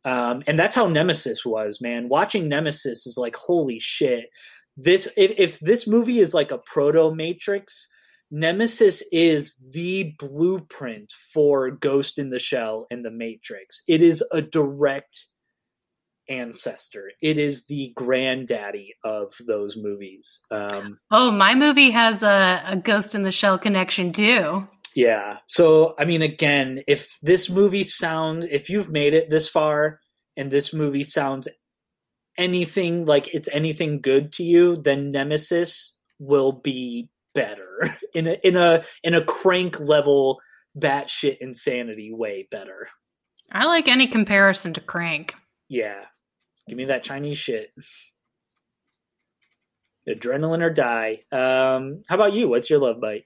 Um, 0.04 0.42
and 0.46 0.58
that's 0.58 0.74
how 0.74 0.86
Nemesis 0.86 1.44
was, 1.44 1.80
man. 1.80 2.08
Watching 2.08 2.48
Nemesis 2.48 3.06
is 3.06 3.18
like, 3.18 3.36
holy 3.36 3.78
shit. 3.78 4.26
This 4.76 5.08
if, 5.16 5.32
if 5.36 5.60
this 5.60 5.86
movie 5.86 6.20
is 6.20 6.34
like 6.34 6.52
a 6.52 6.58
proto 6.58 7.12
Matrix, 7.14 7.88
Nemesis 8.30 9.02
is 9.10 9.56
the 9.70 10.14
blueprint 10.18 11.12
for 11.32 11.70
Ghost 11.70 12.18
in 12.18 12.30
the 12.30 12.38
Shell 12.38 12.86
and 12.90 13.04
the 13.04 13.10
Matrix. 13.10 13.82
It 13.88 14.02
is 14.02 14.22
a 14.32 14.42
direct 14.42 15.26
ancestor. 16.28 17.10
It 17.22 17.38
is 17.38 17.64
the 17.66 17.92
granddaddy 17.96 18.94
of 19.02 19.34
those 19.46 19.76
movies. 19.76 20.40
Um, 20.50 20.98
oh, 21.10 21.30
my 21.30 21.54
movie 21.54 21.90
has 21.90 22.22
a, 22.22 22.62
a 22.66 22.76
Ghost 22.76 23.14
in 23.14 23.22
the 23.22 23.32
Shell 23.32 23.58
connection 23.58 24.12
too. 24.12 24.68
Yeah. 24.94 25.38
So, 25.46 25.94
I 25.98 26.04
mean, 26.04 26.22
again, 26.22 26.82
if 26.86 27.18
this 27.22 27.48
movie 27.48 27.84
sounds, 27.84 28.46
if 28.50 28.68
you've 28.68 28.90
made 28.90 29.14
it 29.14 29.30
this 29.30 29.48
far 29.48 30.00
and 30.36 30.50
this 30.50 30.74
movie 30.74 31.04
sounds 31.04 31.48
anything 32.36 33.04
like 33.04 33.32
it's 33.34 33.48
anything 33.52 34.00
good 34.00 34.32
to 34.34 34.44
you, 34.44 34.76
then 34.76 35.12
Nemesis 35.12 35.96
will 36.18 36.52
be 36.52 37.08
better 37.40 37.96
in 38.14 38.26
a 38.26 38.36
in 38.42 38.56
a 38.56 38.84
in 39.02 39.14
a 39.14 39.24
crank 39.24 39.80
level 39.80 40.40
batshit 40.76 41.38
insanity 41.40 42.12
way 42.12 42.46
better. 42.50 42.88
I 43.50 43.64
like 43.64 43.88
any 43.88 44.08
comparison 44.08 44.74
to 44.74 44.80
Crank. 44.80 45.34
Yeah, 45.70 46.04
Give 46.68 46.76
me 46.76 46.84
that 46.86 47.02
Chinese 47.02 47.38
shit. 47.38 47.72
Adrenaline 50.06 50.62
or 50.62 50.70
die. 50.70 51.22
Um, 51.32 52.02
how 52.08 52.14
about 52.14 52.34
you? 52.34 52.48
What's 52.48 52.68
your 52.68 52.78
love 52.78 53.00
bite? 53.00 53.24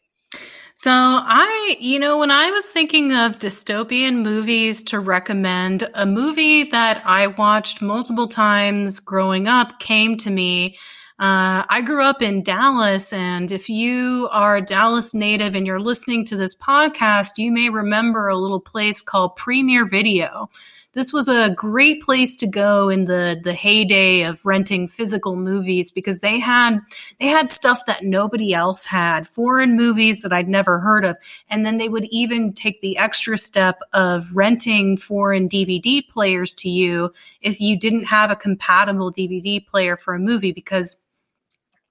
So, 0.75 0.91
I, 0.91 1.77
you 1.81 1.99
know, 1.99 2.19
when 2.19 2.31
I 2.31 2.51
was 2.51 2.65
thinking 2.67 3.13
of 3.13 3.39
dystopian 3.39 4.23
movies 4.23 4.85
to 4.85 5.01
recommend, 5.01 5.89
a 5.93 6.07
movie 6.07 6.71
that 6.71 7.03
I 7.05 7.27
watched 7.27 7.83
multiple 7.83 8.29
times 8.29 9.01
growing 9.01 9.49
up 9.49 9.81
came 9.81 10.17
to 10.19 10.31
me. 10.31 10.79
Uh, 11.23 11.65
I 11.69 11.83
grew 11.83 12.03
up 12.03 12.21
in 12.21 12.43
Dallas, 12.43 13.13
and 13.13 13.53
if 13.53 13.71
you 13.71 14.29
are 14.33 14.57
a 14.57 14.61
Dallas 14.61 15.15
native 15.15 15.55
and 15.55 15.65
you're 15.65 15.79
listening 15.79 16.25
to 16.25 16.37
this 16.37 16.53
podcast, 16.53 17.39
you 17.39 17.53
may 17.53 17.69
remember 17.69 18.27
a 18.27 18.37
little 18.37 18.59
place 18.59 19.01
called 19.01 19.37
Premier 19.37 19.85
Video. 19.85 20.51
This 20.95 21.13
was 21.13 21.29
a 21.29 21.51
great 21.51 22.03
place 22.03 22.35
to 22.39 22.49
go 22.49 22.89
in 22.89 23.05
the 23.05 23.41
the 23.41 23.55
heyday 23.55 24.23
of 24.23 24.45
renting 24.45 24.89
physical 24.89 25.37
movies 25.37 25.93
because 25.93 26.19
they 26.19 26.41
had 26.41 26.81
they 27.21 27.29
had 27.29 27.53
stuff 27.53 27.87
that 27.87 28.03
nobody 28.03 28.53
else 28.53 28.85
had, 28.85 29.25
foreign 29.25 29.77
movies 29.77 30.23
that 30.23 30.33
I'd 30.33 30.49
never 30.49 30.81
heard 30.81 31.05
of, 31.05 31.17
and 31.49 31.65
then 31.65 31.79
they 31.79 31.89
would 31.89 32.07
even 32.07 32.53
take 32.53 32.81
the 32.81 32.99
extra 32.99 33.39
step 33.39 33.79
of 33.93 34.35
renting 34.35 34.97
foreign 34.97 35.49
DVD 35.49 36.05
players 36.05 36.53
to 36.57 36.69
you 36.69 37.13
if 37.41 37.61
you 37.61 37.79
didn't 37.79 38.07
have 38.07 38.33
a 38.33 38.37
compatible 38.37 39.13
DVD 39.13 39.65
player 39.65 39.97
for 39.97 40.15
a 40.15 40.19
movie 40.19 40.53
because 40.53 40.97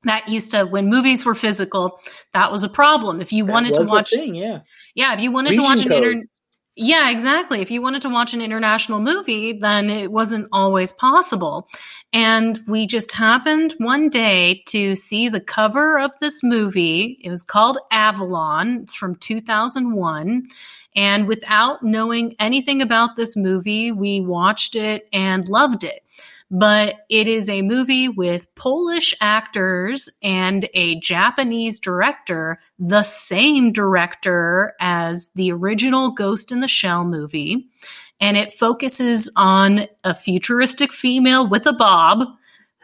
that 0.03 0.28
used 0.28 0.52
to 0.52 0.65
when 0.65 0.88
movies 0.90 1.26
were 1.26 1.36
physical 1.36 1.99
that 2.34 2.52
was 2.52 2.64
a 2.64 2.69
problem 2.69 3.22
if 3.22 3.32
you 3.32 3.45
That 3.45 3.53
wanted 3.53 3.73
to 3.76 3.84
watch 3.84 4.11
thing, 4.11 4.36
yeah. 4.36 4.60
yeah 4.95 5.14
if 5.14 5.22
you 5.22 5.32
wanted 5.32 5.53
to 5.53 5.61
watch 5.61 5.82
an 5.86 5.91
inter- 5.91 6.19
yeah, 6.78 7.10
exactly. 7.10 7.60
If 7.61 7.69
you 7.69 7.82
wanted 7.82 8.02
to 8.03 8.10
watch 8.10 8.34
an 8.34 8.41
international 8.41 9.02
movie, 9.02 9.52
then 9.53 9.90
it 9.90 10.10
wasn't 10.10 10.48
always 10.53 10.94
possible. 10.94 11.68
And 12.14 12.61
we 12.65 12.88
just 12.88 13.11
happened 13.11 13.76
one 13.78 14.10
day 14.10 14.64
to 14.68 14.95
see 14.95 15.28
the 15.28 15.41
cover 15.41 15.99
of 15.99 16.11
this 16.22 16.41
movie. 16.41 17.19
It 17.23 17.30
was 17.30 17.44
called 17.44 17.78
Avalon. 17.91 18.80
It's 18.84 18.95
from 18.95 19.15
2001. 19.15 20.48
And 20.95 21.28
without 21.28 21.84
knowing 21.84 22.36
anything 22.40 22.82
about 22.82 23.18
this 23.18 23.36
movie, 23.36 23.91
we 23.91 24.22
watched 24.22 24.76
it 24.76 25.07
and 25.11 25.48
loved 25.49 25.84
it. 25.84 26.03
But 26.53 27.06
it 27.07 27.30
is 27.30 27.48
a 27.48 27.61
movie 27.61 28.10
with 28.10 28.53
Polish 28.56 29.15
actors 29.22 30.10
and 30.22 30.68
a 30.73 30.99
Japanese 30.99 31.80
director, 31.80 32.60
the 32.78 33.03
same 33.03 33.72
director 33.72 34.73
as 34.82 35.32
the 35.34 35.53
original 35.53 36.11
Ghost 36.11 36.52
in 36.52 36.60
the 36.60 36.68
Shell 36.68 37.06
movie. 37.06 37.69
And 38.19 38.36
it 38.36 38.52
focuses 38.52 39.32
on 39.38 39.88
a 40.03 40.14
futuristic 40.14 40.91
female 40.91 41.48
with 41.48 41.65
a 41.65 41.73
bob 41.73 42.28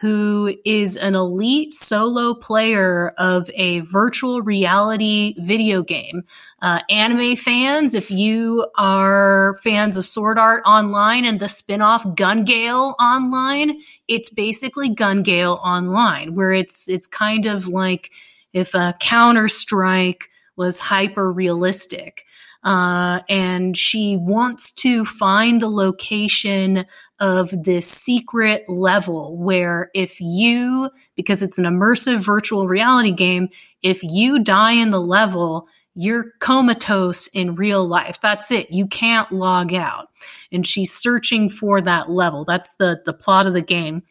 who 0.00 0.54
is 0.64 0.96
an 0.96 1.16
elite 1.16 1.74
solo 1.74 2.32
player 2.32 3.08
of 3.18 3.50
a 3.54 3.80
virtual 3.80 4.42
reality 4.42 5.34
video 5.38 5.82
game. 5.82 6.22
Uh, 6.62 6.80
anime 6.88 7.34
fans, 7.34 7.96
if 7.96 8.08
you 8.08 8.64
are 8.76 9.56
fans 9.62 9.96
of 9.96 10.04
Sword 10.04 10.38
Art 10.38 10.62
Online 10.64 11.24
and 11.24 11.40
the 11.40 11.48
spin-off 11.48 12.14
Gun 12.14 12.44
Gale 12.44 12.94
Online, 13.00 13.80
it's 14.06 14.30
basically 14.30 14.88
Gun 14.88 15.24
Gale 15.24 15.58
Online, 15.64 16.36
where 16.36 16.52
it's 16.52 16.88
it's 16.88 17.08
kind 17.08 17.46
of 17.46 17.66
like 17.66 18.12
if 18.52 18.74
a 18.74 18.94
Counter 19.00 19.48
Strike 19.48 20.30
was 20.54 20.78
hyper 20.78 21.32
realistic. 21.32 22.24
Uh, 22.64 23.20
and 23.28 23.76
she 23.76 24.16
wants 24.16 24.72
to 24.72 25.04
find 25.04 25.62
the 25.62 25.68
location 25.68 26.84
of 27.20 27.50
this 27.64 27.88
secret 27.88 28.68
level 28.68 29.36
where 29.36 29.90
if 29.94 30.20
you, 30.20 30.90
because 31.16 31.42
it's 31.42 31.58
an 31.58 31.64
immersive 31.64 32.18
virtual 32.18 32.68
reality 32.68 33.10
game, 33.10 33.48
if 33.82 34.02
you 34.02 34.38
die 34.38 34.72
in 34.72 34.90
the 34.90 35.00
level, 35.00 35.66
you're 35.94 36.32
comatose 36.38 37.26
in 37.28 37.56
real 37.56 37.86
life. 37.86 38.20
That's 38.20 38.52
it. 38.52 38.70
You 38.70 38.86
can't 38.86 39.32
log 39.32 39.74
out. 39.74 40.08
And 40.52 40.66
she's 40.66 40.94
searching 40.94 41.50
for 41.50 41.80
that 41.80 42.08
level. 42.08 42.44
That's 42.44 42.74
the, 42.74 43.00
the 43.04 43.12
plot 43.12 43.46
of 43.46 43.52
the 43.52 43.62
game. 43.62 44.02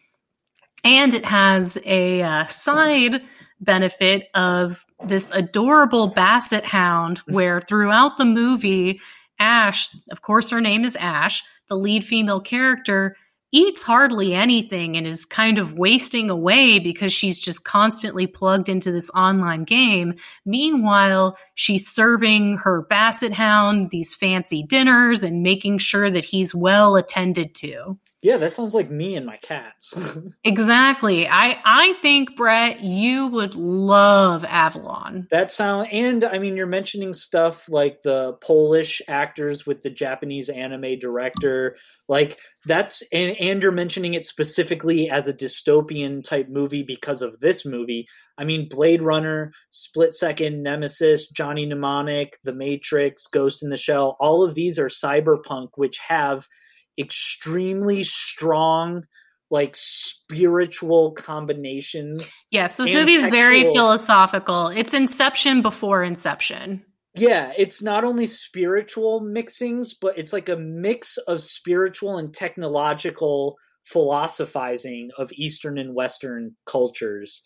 And 0.84 1.14
it 1.14 1.26
has 1.26 1.78
a 1.86 2.22
uh, 2.22 2.46
side 2.48 3.22
benefit 3.62 4.28
of 4.34 4.86
this 5.06 5.32
adorable 5.32 6.08
basset 6.08 6.66
hound 6.66 7.20
where 7.20 7.62
throughout 7.62 8.18
the 8.18 8.26
movie, 8.26 9.00
Ash, 9.40 9.90
of 10.12 10.22
course, 10.22 10.50
her 10.50 10.62
name 10.62 10.84
is 10.84 10.96
Ash, 10.96 11.44
the 11.68 11.78
lead 11.78 12.04
female 12.04 12.40
character, 12.40 13.16
eats 13.52 13.82
hardly 13.82 14.34
anything 14.34 14.98
and 14.98 15.08
is 15.08 15.26
kind 15.26 15.58
of 15.58 15.74
wasting 15.74 16.30
away 16.30 16.80
because 16.80 17.14
she's 17.14 17.40
just 17.40 17.64
constantly 17.64 18.28
plugged 18.28 18.68
into 18.68 18.92
this 18.92 19.10
online 19.12 19.64
game. 19.64 20.16
Meanwhile, 20.46 21.38
she's 21.56 21.88
serving 21.88 22.58
her 22.58 22.82
basset 22.82 23.32
hound 23.32 23.90
these 23.90 24.14
fancy 24.14 24.64
dinners 24.64 25.24
and 25.24 25.44
making 25.44 25.78
sure 25.78 26.12
that 26.12 26.26
he's 26.26 26.54
well 26.54 26.96
attended 26.96 27.56
to. 27.56 27.98
Yeah, 28.24 28.38
that 28.38 28.52
sounds 28.52 28.74
like 28.74 28.90
me 28.90 29.16
and 29.16 29.26
my 29.26 29.38
cats. 29.38 29.94
Exactly. 30.44 31.28
I 31.28 31.58
I 31.64 31.94
think 32.02 32.36
Brett, 32.36 32.82
you 32.82 33.28
would 33.28 33.54
love 33.56 34.44
Avalon. 34.46 35.28
that 35.30 35.52
sound 35.52 35.90
and 35.92 36.24
I 36.24 36.40
mean 36.40 36.56
you're 36.58 36.66
mentioning 36.66 37.14
stuff 37.14 37.68
like 37.70 38.02
the 38.02 38.34
Polish 38.42 39.02
actors 39.08 39.66
with 39.66 39.84
the 39.84 39.90
Japanese 39.90 40.50
anime 40.50 40.98
director. 41.00 41.76
Like 42.08 42.40
that's 42.66 43.04
and, 43.12 43.36
and 43.38 43.62
you're 43.62 43.72
mentioning 43.72 44.14
it 44.14 44.26
specifically 44.26 45.10
as 45.10 45.28
a 45.28 45.34
dystopian 45.34 46.24
type 46.24 46.48
movie 46.50 46.84
because 46.84 47.22
of 47.22 47.40
this 47.40 47.66
movie. 47.66 48.08
I 48.38 48.46
mean 48.46 48.70
Blade 48.70 49.02
Runner, 49.02 49.52
Split 49.70 50.14
Second, 50.14 50.64
Nemesis, 50.64 51.28
Johnny 51.28 51.66
Mnemonic, 51.66 52.38
The 52.44 52.54
Matrix, 52.54 53.28
Ghost 53.28 53.62
in 53.64 53.70
the 53.70 53.78
Shell, 53.78 54.16
all 54.20 54.44
of 54.44 54.56
these 54.56 54.80
are 54.80 54.88
cyberpunk 54.88 55.70
which 55.76 55.98
have 56.00 56.48
extremely 56.98 58.04
strong 58.04 59.04
like 59.50 59.76
spiritual 59.76 61.12
combinations 61.12 62.30
Yes, 62.52 62.76
this 62.76 62.92
movie 62.92 63.14
is 63.14 63.26
very 63.26 63.64
philosophical. 63.64 64.68
It's 64.68 64.94
Inception 64.94 65.62
before 65.62 66.04
Inception. 66.04 66.84
Yeah, 67.16 67.52
it's 67.58 67.82
not 67.82 68.04
only 68.04 68.28
spiritual 68.28 69.22
mixings, 69.22 69.94
but 70.00 70.18
it's 70.18 70.32
like 70.32 70.50
a 70.50 70.56
mix 70.56 71.18
of 71.18 71.42
spiritual 71.42 72.18
and 72.18 72.34
technological 72.34 73.58
philosophizing 73.86 75.10
of 75.18 75.32
Eastern 75.34 75.78
and 75.78 75.96
Western 75.96 76.56
cultures. 76.66 77.42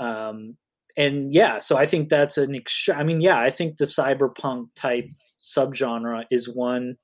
Um, 0.00 0.56
and 0.96 1.32
yeah, 1.32 1.60
so 1.60 1.76
I 1.76 1.86
think 1.86 2.08
that's 2.08 2.38
an. 2.38 2.54
Ex- 2.54 2.88
I 2.88 3.04
mean, 3.04 3.20
yeah, 3.20 3.38
I 3.38 3.50
think 3.50 3.76
the 3.76 3.84
cyberpunk 3.84 4.68
type 4.74 5.08
subgenre 5.40 6.24
is 6.30 6.48
one 6.48 6.96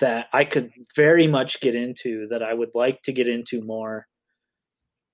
that 0.00 0.28
I 0.32 0.44
could 0.44 0.72
very 0.96 1.26
much 1.26 1.60
get 1.60 1.74
into. 1.74 2.26
That 2.28 2.42
I 2.42 2.52
would 2.52 2.70
like 2.74 3.02
to 3.02 3.12
get 3.12 3.28
into 3.28 3.62
more. 3.62 4.06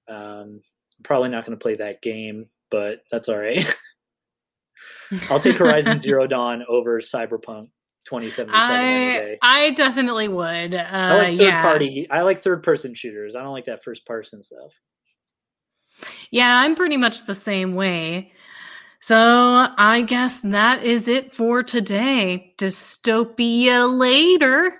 Um, 0.09 0.61
I'm 0.99 1.03
probably 1.03 1.29
not 1.29 1.47
going 1.47 1.57
to 1.59 1.63
play 1.63 1.77
that 1.77 2.03
game, 2.03 2.47
but 2.71 3.01
that's 3.11 3.29
all 3.29 3.39
right. 3.39 3.77
I'll 5.31 5.41
take 5.41 5.57
Horizon 5.57 5.99
Zero 6.01 6.27
Dawn 6.27 6.65
over 6.69 7.01
Cyberpunk 7.01 7.69
2077 8.07 8.51
I, 8.53 9.39
I 9.43 9.71
definitely 9.71 10.29
would. 10.29 10.75
Uh, 10.75 10.89
I 10.91 11.17
like 11.17 11.39
third 11.39 11.47
yeah. 11.47 11.63
party. 11.63 12.11
I 12.11 12.23
like 12.23 12.41
third 12.41 12.63
person 12.63 12.95
shooters. 12.95 13.37
I 13.37 13.43
don't 13.43 13.53
like 13.53 13.67
that 13.67 13.85
first 13.85 14.07
person 14.07 14.43
stuff. 14.43 14.79
Yeah, 16.31 16.53
I'm 16.55 16.77
pretty 16.77 16.97
much 16.97 17.27
the 17.27 17.35
same 17.35 17.75
way. 17.75 18.33
So 19.01 19.67
I 19.79 20.03
guess 20.03 20.41
that 20.41 20.85
is 20.85 21.09
it 21.09 21.33
for 21.33 21.63
today. 21.63 22.55
Dystopia 22.59 23.99
later. 23.99 24.80